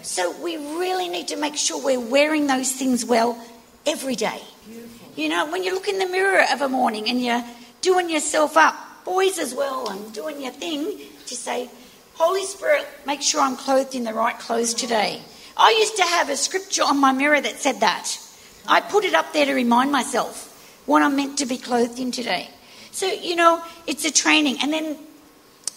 So 0.02 0.34
we 0.42 0.56
really 0.56 1.10
need 1.10 1.28
to 1.28 1.36
make 1.36 1.58
sure 1.58 1.84
we're 1.84 2.00
wearing 2.00 2.48
those 2.48 2.72
things 2.72 3.04
well 3.04 3.38
every 3.86 4.16
day. 4.16 4.42
Beautiful. 4.66 5.10
You 5.18 5.28
know, 5.28 5.52
when 5.52 5.66
you 5.66 5.74
look 5.74 5.90
in 5.90 6.00
the 6.00 6.08
mirror 6.08 6.46
of 6.54 6.62
a 6.62 6.70
morning 6.70 7.10
and 7.10 7.22
you're 7.22 7.44
doing 7.82 8.10
yourself 8.10 8.56
up, 8.56 8.86
boys 9.06 9.40
as 9.40 9.54
well, 9.54 9.90
and 9.90 10.14
doing 10.14 10.42
your 10.42 10.52
thing, 10.52 11.00
to 11.28 11.36
say, 11.36 11.70
Holy 12.16 12.44
Spirit, 12.46 12.88
make 13.06 13.22
sure 13.22 13.42
I'm 13.42 13.56
clothed 13.56 13.96
in 13.96 14.04
the 14.04 14.14
right 14.14 14.38
clothes 14.38 14.74
today. 14.74 15.22
I 15.56 15.76
used 15.80 15.96
to 15.98 16.04
have 16.04 16.30
a 16.30 16.36
scripture 16.36 16.84
on 16.84 17.00
my 17.00 17.12
mirror 17.12 17.40
that 17.40 17.56
said 17.58 17.80
that. 17.82 18.18
I 18.68 18.82
put 18.82 19.04
it 19.04 19.14
up 19.14 19.34
there 19.34 19.46
to 19.46 19.54
remind 19.54 19.92
myself 19.92 20.46
what 20.86 21.02
I'm 21.02 21.16
meant 21.16 21.38
to 21.40 21.46
be 21.46 21.58
clothed 21.58 22.00
in 22.00 22.12
today. 22.12 22.50
So, 22.92 23.08
you 23.08 23.36
know, 23.36 23.62
it's 23.88 24.06
a 24.06 24.12
training. 24.12 24.58
And 24.62 24.74
then 24.74 24.98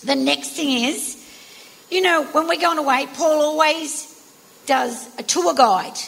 the 0.02 0.14
next 0.14 0.50
thing 0.50 0.84
is, 0.84 1.18
you 1.90 2.00
know, 2.00 2.24
when 2.32 2.48
we're 2.48 2.60
going 2.60 2.78
away, 2.78 3.06
Paul 3.14 3.40
always 3.42 4.08
does 4.66 5.08
a 5.18 5.22
tour 5.22 5.54
guide. 5.54 5.98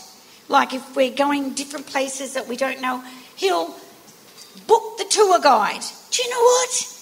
Like 0.48 0.74
if 0.74 0.96
we're 0.96 1.14
going 1.14 1.54
different 1.54 1.86
places 1.86 2.34
that 2.34 2.48
we 2.48 2.56
don't 2.56 2.80
know, 2.80 3.02
he'll 3.36 3.74
book 4.66 4.98
the 4.98 5.04
tour 5.08 5.38
guide. 5.40 5.82
Do 6.10 6.22
you 6.22 6.30
know 6.30 6.40
what? 6.40 6.93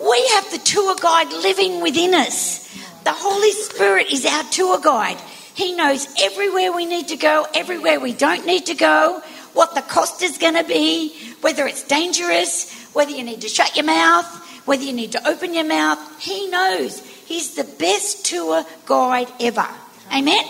We 0.00 0.28
have 0.28 0.50
the 0.50 0.58
tour 0.58 0.96
guide 0.96 1.32
living 1.32 1.82
within 1.82 2.14
us. 2.14 2.66
The 3.04 3.12
Holy 3.12 3.52
Spirit 3.52 4.10
is 4.10 4.24
our 4.24 4.44
tour 4.44 4.80
guide. 4.80 5.18
He 5.54 5.74
knows 5.74 6.06
everywhere 6.22 6.72
we 6.72 6.86
need 6.86 7.08
to 7.08 7.16
go, 7.16 7.46
everywhere 7.54 8.00
we 8.00 8.12
don't 8.12 8.46
need 8.46 8.66
to 8.66 8.74
go, 8.74 9.20
what 9.52 9.74
the 9.74 9.82
cost 9.82 10.22
is 10.22 10.38
going 10.38 10.54
to 10.54 10.64
be, 10.64 11.14
whether 11.40 11.66
it's 11.66 11.82
dangerous, 11.82 12.72
whether 12.92 13.10
you 13.10 13.22
need 13.24 13.42
to 13.42 13.48
shut 13.48 13.76
your 13.76 13.84
mouth, 13.84 14.26
whether 14.66 14.82
you 14.82 14.92
need 14.92 15.12
to 15.12 15.28
open 15.28 15.52
your 15.52 15.64
mouth. 15.64 15.98
He 16.20 16.48
knows. 16.48 17.00
He's 17.26 17.54
the 17.54 17.64
best 17.64 18.24
tour 18.24 18.64
guide 18.86 19.28
ever. 19.40 19.66
Amen? 20.12 20.44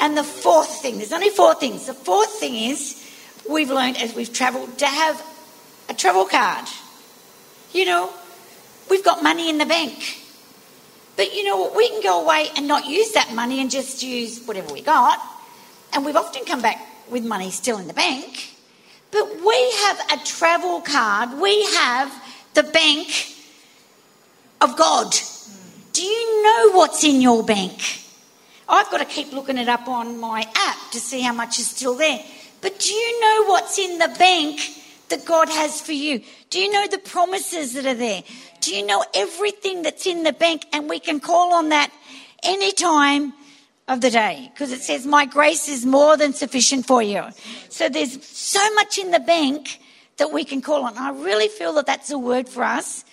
And 0.00 0.16
the 0.16 0.24
fourth 0.24 0.80
thing, 0.80 0.98
there's 0.98 1.12
only 1.12 1.30
four 1.30 1.54
things. 1.54 1.86
The 1.86 1.94
fourth 1.94 2.30
thing 2.38 2.54
is 2.54 3.04
we've 3.48 3.70
learned 3.70 3.96
as 3.98 4.14
we've 4.14 4.32
travelled 4.32 4.78
to 4.78 4.86
have 4.86 5.22
a 5.88 5.94
travel 5.94 6.24
card. 6.24 6.66
You 7.72 7.84
know, 7.84 8.12
we've 8.90 9.04
got 9.04 9.22
money 9.22 9.48
in 9.50 9.58
the 9.58 9.66
bank. 9.66 10.22
But 11.16 11.34
you 11.34 11.44
know 11.44 11.56
what? 11.56 11.76
We 11.76 11.88
can 11.88 12.02
go 12.02 12.22
away 12.22 12.48
and 12.56 12.68
not 12.68 12.86
use 12.86 13.12
that 13.12 13.34
money 13.34 13.60
and 13.60 13.70
just 13.70 14.02
use 14.02 14.44
whatever 14.44 14.72
we 14.72 14.82
got. 14.82 15.18
And 15.92 16.04
we've 16.04 16.16
often 16.16 16.44
come 16.44 16.62
back 16.62 16.80
with 17.10 17.24
money 17.24 17.50
still 17.50 17.78
in 17.78 17.88
the 17.88 17.94
bank. 17.94 18.54
But 19.10 19.28
we 19.44 19.72
have 19.86 20.00
a 20.12 20.24
travel 20.24 20.80
card. 20.80 21.40
We 21.40 21.64
have 21.74 22.12
the 22.54 22.62
bank 22.62 23.08
of 24.60 24.76
God. 24.76 25.14
Do 25.92 26.02
you 26.02 26.42
know 26.42 26.72
what's 26.72 27.02
in 27.02 27.20
your 27.20 27.42
bank? 27.42 28.00
I've 28.68 28.90
got 28.90 28.98
to 28.98 29.04
keep 29.06 29.32
looking 29.32 29.58
it 29.58 29.68
up 29.68 29.88
on 29.88 30.20
my 30.20 30.46
app 30.54 30.90
to 30.92 31.00
see 31.00 31.20
how 31.20 31.32
much 31.32 31.58
is 31.58 31.68
still 31.68 31.94
there. 31.94 32.22
But 32.60 32.78
do 32.78 32.92
you 32.92 33.20
know 33.20 33.44
what's 33.46 33.78
in 33.78 33.98
the 33.98 34.14
bank 34.18 34.60
that 35.08 35.24
God 35.24 35.48
has 35.48 35.80
for 35.80 35.92
you? 35.92 36.22
Do 36.50 36.60
you 36.60 36.70
know 36.70 36.86
the 36.86 36.98
promises 36.98 37.72
that 37.74 37.86
are 37.86 37.94
there? 37.94 38.22
Do 38.68 38.76
you 38.76 38.84
know 38.84 39.02
everything 39.14 39.80
that's 39.80 40.06
in 40.06 40.24
the 40.24 40.32
bank? 40.34 40.66
And 40.74 40.90
we 40.90 41.00
can 41.00 41.20
call 41.20 41.54
on 41.54 41.70
that 41.70 41.90
any 42.42 42.70
time 42.72 43.32
of 43.88 44.02
the 44.02 44.10
day 44.10 44.50
because 44.52 44.72
it 44.72 44.82
says, 44.82 45.06
My 45.06 45.24
grace 45.24 45.70
is 45.70 45.86
more 45.86 46.18
than 46.18 46.34
sufficient 46.34 46.86
for 46.86 47.02
you. 47.02 47.24
So 47.70 47.88
there's 47.88 48.22
so 48.26 48.62
much 48.74 48.98
in 48.98 49.10
the 49.10 49.20
bank 49.20 49.80
that 50.18 50.32
we 50.32 50.44
can 50.44 50.60
call 50.60 50.84
on. 50.84 50.98
I 50.98 51.12
really 51.12 51.48
feel 51.48 51.72
that 51.74 51.86
that's 51.86 52.10
a 52.10 52.18
word 52.18 52.46
for 52.46 52.62
us 52.62 53.06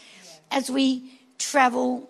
as 0.52 0.70
we 0.70 1.10
travel 1.38 2.10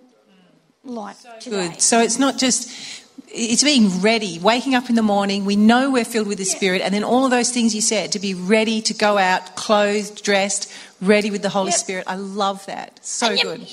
life 0.84 1.24
today. 1.40 1.70
Good. 1.70 1.82
So 1.84 2.00
it's 2.02 2.18
not 2.18 2.40
just 2.40 2.95
it's 3.28 3.64
being 3.64 4.02
ready, 4.02 4.40
waking 4.40 4.76
up 4.76 4.90
in 4.90 4.96
the 4.96 5.02
morning. 5.02 5.46
We 5.46 5.56
know 5.56 5.92
we're 5.92 6.06
filled 6.06 6.28
with 6.28 6.38
the 6.38 6.46
Spirit, 6.46 6.82
and 6.82 6.94
then 6.94 7.04
all 7.04 7.26
of 7.26 7.32
those 7.32 7.52
things 7.52 7.76
you 7.76 7.82
said 7.82 8.12
to 8.14 8.20
be 8.20 8.34
ready 8.34 8.82
to 8.82 8.94
go 8.94 9.18
out, 9.18 9.56
clothed, 9.56 10.24
dressed, 10.24 10.72
ready 11.02 11.32
with 11.32 11.42
the 11.42 11.50
Holy 11.50 11.72
yep. 11.72 11.80
Spirit. 11.80 12.04
I 12.08 12.16
love 12.16 12.66
that. 12.68 13.06
So 13.06 13.30
you, 13.32 13.44
good. 13.44 13.68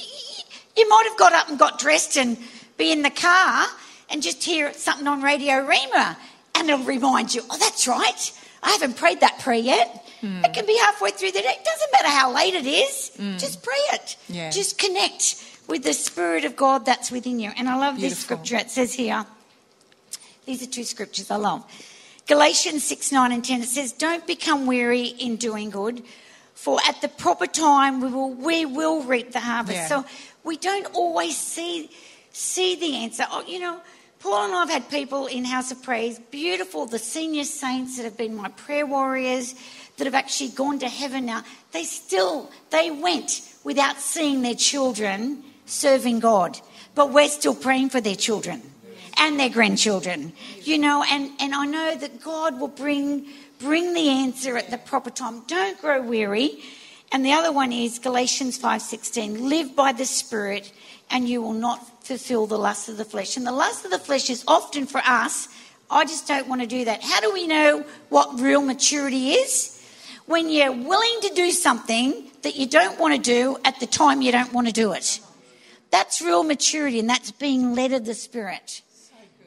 You 0.77 0.89
might 0.89 1.07
have 1.09 1.19
got 1.19 1.33
up 1.33 1.49
and 1.49 1.59
got 1.59 1.79
dressed 1.79 2.17
and 2.17 2.37
be 2.77 2.93
in 2.93 3.03
the 3.03 3.11
car 3.11 3.67
and 4.11 4.23
just 4.23 4.43
hear 4.43 4.73
something 4.75 5.07
on 5.07 5.23
Radio 5.23 5.55
Rhema, 5.67 6.17
and 6.55 6.69
it'll 6.69 6.85
remind 6.85 7.35
you, 7.35 7.43
oh, 7.51 7.57
that's 7.59 7.87
right. 7.87 8.33
I 8.63 8.71
haven't 8.71 8.97
prayed 8.97 9.21
that 9.21 9.41
prayer 9.41 9.59
yet. 9.59 10.07
Mm. 10.23 10.45
It 10.45 10.53
can 10.55 10.67
be 10.67 10.79
halfway 10.79 11.11
through 11.11 11.33
the 11.33 11.41
day. 11.41 11.49
It 11.59 11.65
doesn't 11.65 11.93
matter 11.93 12.09
how 12.09 12.33
late 12.33 12.55
it 12.55 12.67
is. 12.67 13.11
Mm. 13.19 13.41
Just 13.41 13.63
pray 13.63 13.75
it. 13.93 14.17
Yeah. 14.29 14.51
Just 14.51 14.79
connect 14.79 15.45
with 15.67 15.83
the 15.83 15.93
Spirit 15.93 16.45
of 16.45 16.55
God 16.55 16.87
that's 16.87 17.11
within 17.11 17.41
you. 17.41 17.51
And 17.57 17.69
I 17.69 17.77
love 17.77 17.97
Beautiful. 17.97 18.09
this 18.11 18.19
scripture. 18.19 18.57
It 18.57 18.71
says 18.71 18.95
here, 18.95 19.25
these 20.45 20.63
are 20.63 20.67
two 20.67 20.85
scriptures 20.85 21.31
I 21.31 21.37
love. 21.37 21.65
Galatians 22.27 22.85
6, 22.85 23.13
9 23.13 23.33
and 23.33 23.45
10, 23.45 23.63
it 23.63 23.69
says, 23.69 23.93
Don't 23.93 24.27
become 24.27 24.67
weary 24.67 25.07
in 25.07 25.37
doing 25.37 25.71
good, 25.71 26.03
for 26.55 26.79
at 26.87 27.01
the 27.01 27.09
proper 27.09 27.47
time 27.47 28.01
we 28.01 28.09
will, 28.09 28.33
we 28.33 28.65
will 28.65 29.03
reap 29.03 29.33
the 29.33 29.41
harvest. 29.41 29.77
Yeah. 29.77 29.87
So 29.87 30.05
we 30.45 30.57
don't 30.57 30.87
always 30.95 31.37
see, 31.37 31.91
see 32.33 32.77
the 32.77 32.97
answer. 32.97 33.25
Oh, 33.31 33.45
you 33.47 33.59
know, 33.59 33.81
Paul 34.21 34.45
and 34.45 34.55
I 34.55 34.61
have 34.61 34.71
had 34.71 34.89
people 34.89 35.27
in 35.27 35.45
House 35.45 35.73
of 35.73 35.83
Praise, 35.83 36.21
beautiful, 36.31 36.87
the 36.87 36.99
senior 36.99 37.45
saints 37.45 37.97
that 37.97 38.05
have 38.05 38.17
been 38.17 38.37
my 38.37 38.49
prayer 38.51 38.87
warriors, 38.87 39.55
that 39.97 40.05
have 40.05 40.15
actually 40.15 40.51
gone 40.51 40.79
to 40.79 40.89
heaven 40.89 41.27
now. 41.27 41.43
They 41.73 41.85
still, 41.85 42.51
they 42.71 42.91
went 42.91 43.43
without 43.65 43.99
seeing 43.99 44.43
their 44.43 44.55
children 44.55 45.43
serving 45.67 46.21
God. 46.21 46.59
But 46.95 47.13
we're 47.13 47.29
still 47.29 47.55
praying 47.55 47.91
for 47.91 48.01
their 48.01 48.15
children 48.15 48.63
and 49.19 49.39
their 49.39 49.49
grandchildren. 49.49 50.33
You 50.63 50.79
know, 50.79 51.05
and, 51.09 51.31
and 51.41 51.55
I 51.55 51.67
know 51.67 51.97
that 51.97 52.23
God 52.23 52.61
will 52.61 52.69
bring 52.69 53.27
bring 53.59 53.95
the 53.95 54.09
answer 54.09 54.57
at 54.57 54.71
the 54.71 54.79
proper 54.79 55.11
time. 55.11 55.43
Don't 55.47 55.81
grow 55.81 56.03
weary. 56.03 56.59
And 57.13 57.25
the 57.25 57.33
other 57.33 57.53
one 57.53 57.73
is 57.73 57.99
Galatians 57.99 58.59
5:16, 58.59 59.49
live 59.49 59.77
by 59.77 59.93
the 59.93 60.05
spirit 60.07 60.73
and 61.11 61.29
you 61.29 61.43
will 61.43 61.53
not 61.53 62.05
fulfill 62.05 62.47
the 62.47 62.59
lust 62.59 62.89
of 62.89 62.97
the 62.97 63.05
flesh. 63.05 63.37
And 63.37 63.47
the 63.47 63.53
lust 63.53 63.85
of 63.85 63.91
the 63.91 63.99
flesh 63.99 64.31
is 64.31 64.43
often 64.49 64.87
for 64.87 65.01
us, 65.05 65.49
I 65.91 66.05
just 66.07 66.27
don't 66.27 66.49
want 66.49 66.63
to 66.63 66.67
do 66.67 66.87
that. 66.87 67.03
How 67.03 67.21
do 67.21 67.33
we 67.33 67.47
know 67.47 67.85
what 68.09 68.41
real 68.41 68.63
maturity 68.63 69.33
is? 69.33 69.79
When 70.25 70.49
you're 70.49 70.73
willing 70.73 71.21
to 71.23 71.35
do 71.35 71.51
something 71.51 72.31
that 72.43 72.57
you 72.57 72.67
don't 72.67 72.99
want 72.99 73.15
to 73.15 73.21
do 73.21 73.59
at 73.65 73.79
the 73.79 73.87
time 73.87 74.23
you 74.23 74.33
don't 74.33 74.53
want 74.53 74.67
to 74.69 74.73
do 74.73 74.93
it. 74.93 75.21
That's 75.91 76.23
real 76.23 76.43
maturity 76.43 76.99
and 76.99 77.11
that's 77.11 77.31
being 77.31 77.75
led 77.75 77.93
of 77.93 78.07
the 78.07 78.15
spirit. 78.15 78.81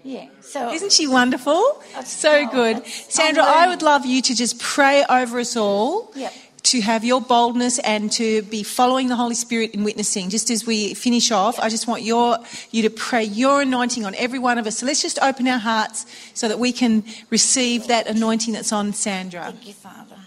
Yeah. 0.06 0.28
So 0.42 0.72
isn't 0.72 0.92
she 0.92 1.08
wonderful? 1.08 1.82
So 2.06 2.48
good, 2.48 2.86
Sandra. 2.86 3.44
I 3.44 3.68
would 3.68 3.82
love 3.82 4.06
you 4.06 4.22
to 4.22 4.36
just 4.36 4.60
pray 4.60 5.04
over 5.10 5.40
us 5.40 5.58
all. 5.58 6.12
Yep. 6.16 6.32
To 6.66 6.82
have 6.82 7.04
your 7.04 7.22
boldness 7.22 7.78
and 7.80 8.12
to 8.14 8.42
be 8.44 8.64
following 8.64 9.08
the 9.08 9.16
Holy 9.16 9.36
Spirit 9.36 9.72
in 9.72 9.84
witnessing. 9.84 10.30
Just 10.30 10.50
as 10.50 10.66
we 10.66 10.94
finish 10.94 11.32
off, 11.32 11.60
I 11.60 11.70
just 11.70 11.88
want 11.88 12.04
your 12.04 12.38
you 12.70 12.84
to 12.84 12.90
pray 12.90 13.24
your 13.24 13.62
anointing 13.62 14.06
on 14.06 14.14
every 14.16 14.40
one 14.40 14.58
of 14.58 14.68
us. 14.68 14.78
So 14.80 14.86
let's 14.86 15.02
just 15.02 15.20
open 15.22 15.48
our 15.48 15.60
hearts 15.60 16.06
so 16.34 16.48
that 16.48 16.60
we 16.60 16.72
can 16.72 17.04
receive 17.30 17.88
that 17.88 18.08
anointing 18.08 18.54
that's 18.54 18.72
on 18.72 18.94
Sandra. 18.94 19.44
Thank 19.46 19.68
you, 19.68 19.74
Father. 19.74 20.18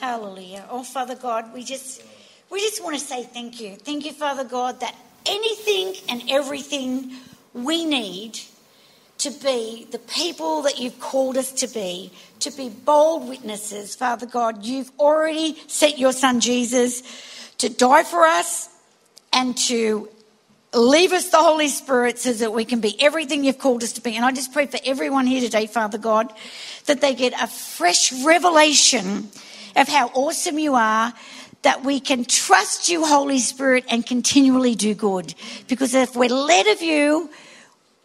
Hallelujah. 0.00 0.66
Oh, 0.70 0.82
Father 0.82 1.16
God, 1.16 1.52
we 1.52 1.62
just 1.64 2.02
we 2.48 2.60
just 2.60 2.82
want 2.82 2.98
to 2.98 3.04
say 3.04 3.24
thank 3.24 3.60
you. 3.60 3.76
Thank 3.76 4.04
you, 4.04 4.12
Father 4.12 4.44
God, 4.44 4.80
that 4.80 4.94
anything 5.26 5.94
and 6.08 6.22
everything 6.30 7.12
we 7.54 7.84
need 7.84 8.40
to 9.20 9.30
be 9.30 9.86
the 9.90 9.98
people 9.98 10.62
that 10.62 10.78
you've 10.78 10.98
called 10.98 11.36
us 11.36 11.52
to 11.52 11.68
be, 11.68 12.10
to 12.38 12.50
be 12.50 12.70
bold 12.70 13.28
witnesses. 13.28 13.94
Father 13.94 14.24
God, 14.24 14.64
you've 14.64 14.90
already 14.98 15.58
sent 15.66 15.98
your 15.98 16.12
son 16.12 16.40
Jesus 16.40 17.02
to 17.58 17.68
die 17.68 18.02
for 18.02 18.24
us 18.24 18.70
and 19.30 19.56
to 19.58 20.08
leave 20.72 21.12
us 21.12 21.28
the 21.28 21.36
Holy 21.36 21.68
Spirit 21.68 22.18
so 22.18 22.32
that 22.32 22.54
we 22.54 22.64
can 22.64 22.80
be 22.80 22.96
everything 23.02 23.44
you've 23.44 23.58
called 23.58 23.82
us 23.82 23.92
to 23.92 24.00
be. 24.00 24.16
And 24.16 24.24
I 24.24 24.32
just 24.32 24.54
pray 24.54 24.66
for 24.66 24.78
everyone 24.86 25.26
here 25.26 25.42
today, 25.42 25.66
Father 25.66 25.98
God, 25.98 26.32
that 26.86 27.02
they 27.02 27.14
get 27.14 27.34
a 27.38 27.46
fresh 27.46 28.12
revelation 28.24 29.28
of 29.76 29.86
how 29.86 30.08
awesome 30.14 30.58
you 30.58 30.76
are, 30.76 31.12
that 31.60 31.84
we 31.84 32.00
can 32.00 32.24
trust 32.24 32.88
you, 32.88 33.04
Holy 33.04 33.38
Spirit, 33.38 33.84
and 33.90 34.06
continually 34.06 34.74
do 34.74 34.94
good. 34.94 35.34
Because 35.68 35.92
if 35.92 36.16
we're 36.16 36.30
led 36.30 36.68
of 36.68 36.80
you, 36.80 37.28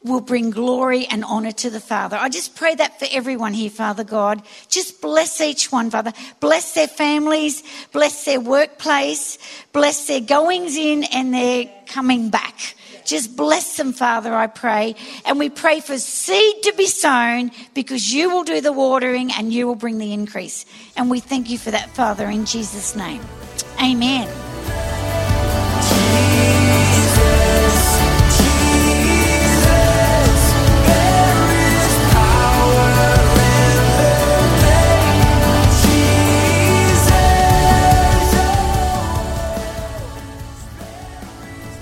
will 0.06 0.22
bring 0.22 0.52
glory 0.52 1.08
and 1.08 1.26
honor 1.26 1.52
to 1.52 1.70
the 1.70 1.80
Father. 1.80 2.16
I 2.16 2.30
just 2.30 2.56
pray 2.56 2.76
that 2.76 3.00
for 3.00 3.08
everyone 3.12 3.54
here, 3.54 3.70
Father 3.70 4.04
God. 4.04 4.44
Just 4.70 5.02
bless 5.02 5.42
each 5.42 5.72
one, 5.72 5.90
Father. 5.90 6.14
Bless 6.40 6.74
their 6.74 6.88
families, 6.88 7.64
bless 7.92 8.24
their 8.24 8.40
workplace, 8.40 9.38
bless 9.74 10.08
their 10.08 10.22
goings 10.22 10.78
in 10.78 11.04
and 11.06 11.34
their 11.34 11.66
coming 11.88 12.30
back. 12.30 12.76
Just 13.04 13.36
bless 13.36 13.78
them, 13.78 13.94
Father, 13.94 14.34
I 14.34 14.48
pray. 14.48 14.96
And 15.26 15.38
we 15.38 15.50
pray 15.50 15.80
for 15.80 15.98
seed 15.98 16.64
to 16.64 16.74
be 16.74 16.88
sown 16.88 17.52
because 17.74 18.12
you 18.12 18.32
will 18.32 18.44
do 18.44 18.62
the 18.62 18.72
watering 18.72 19.32
and 19.32 19.54
you 19.54 19.68
will 19.68 19.76
bring 19.76 20.00
the 20.00 20.12
increase. 20.12 20.66
And 20.98 21.10
we 21.10 21.20
thank 21.20 21.50
you 21.50 21.58
for 21.58 21.72
that, 21.72 21.96
Father, 21.96 22.30
in 22.30 22.46
Jesus' 22.46 22.96
name. 22.96 23.22
Amen. 23.80 25.05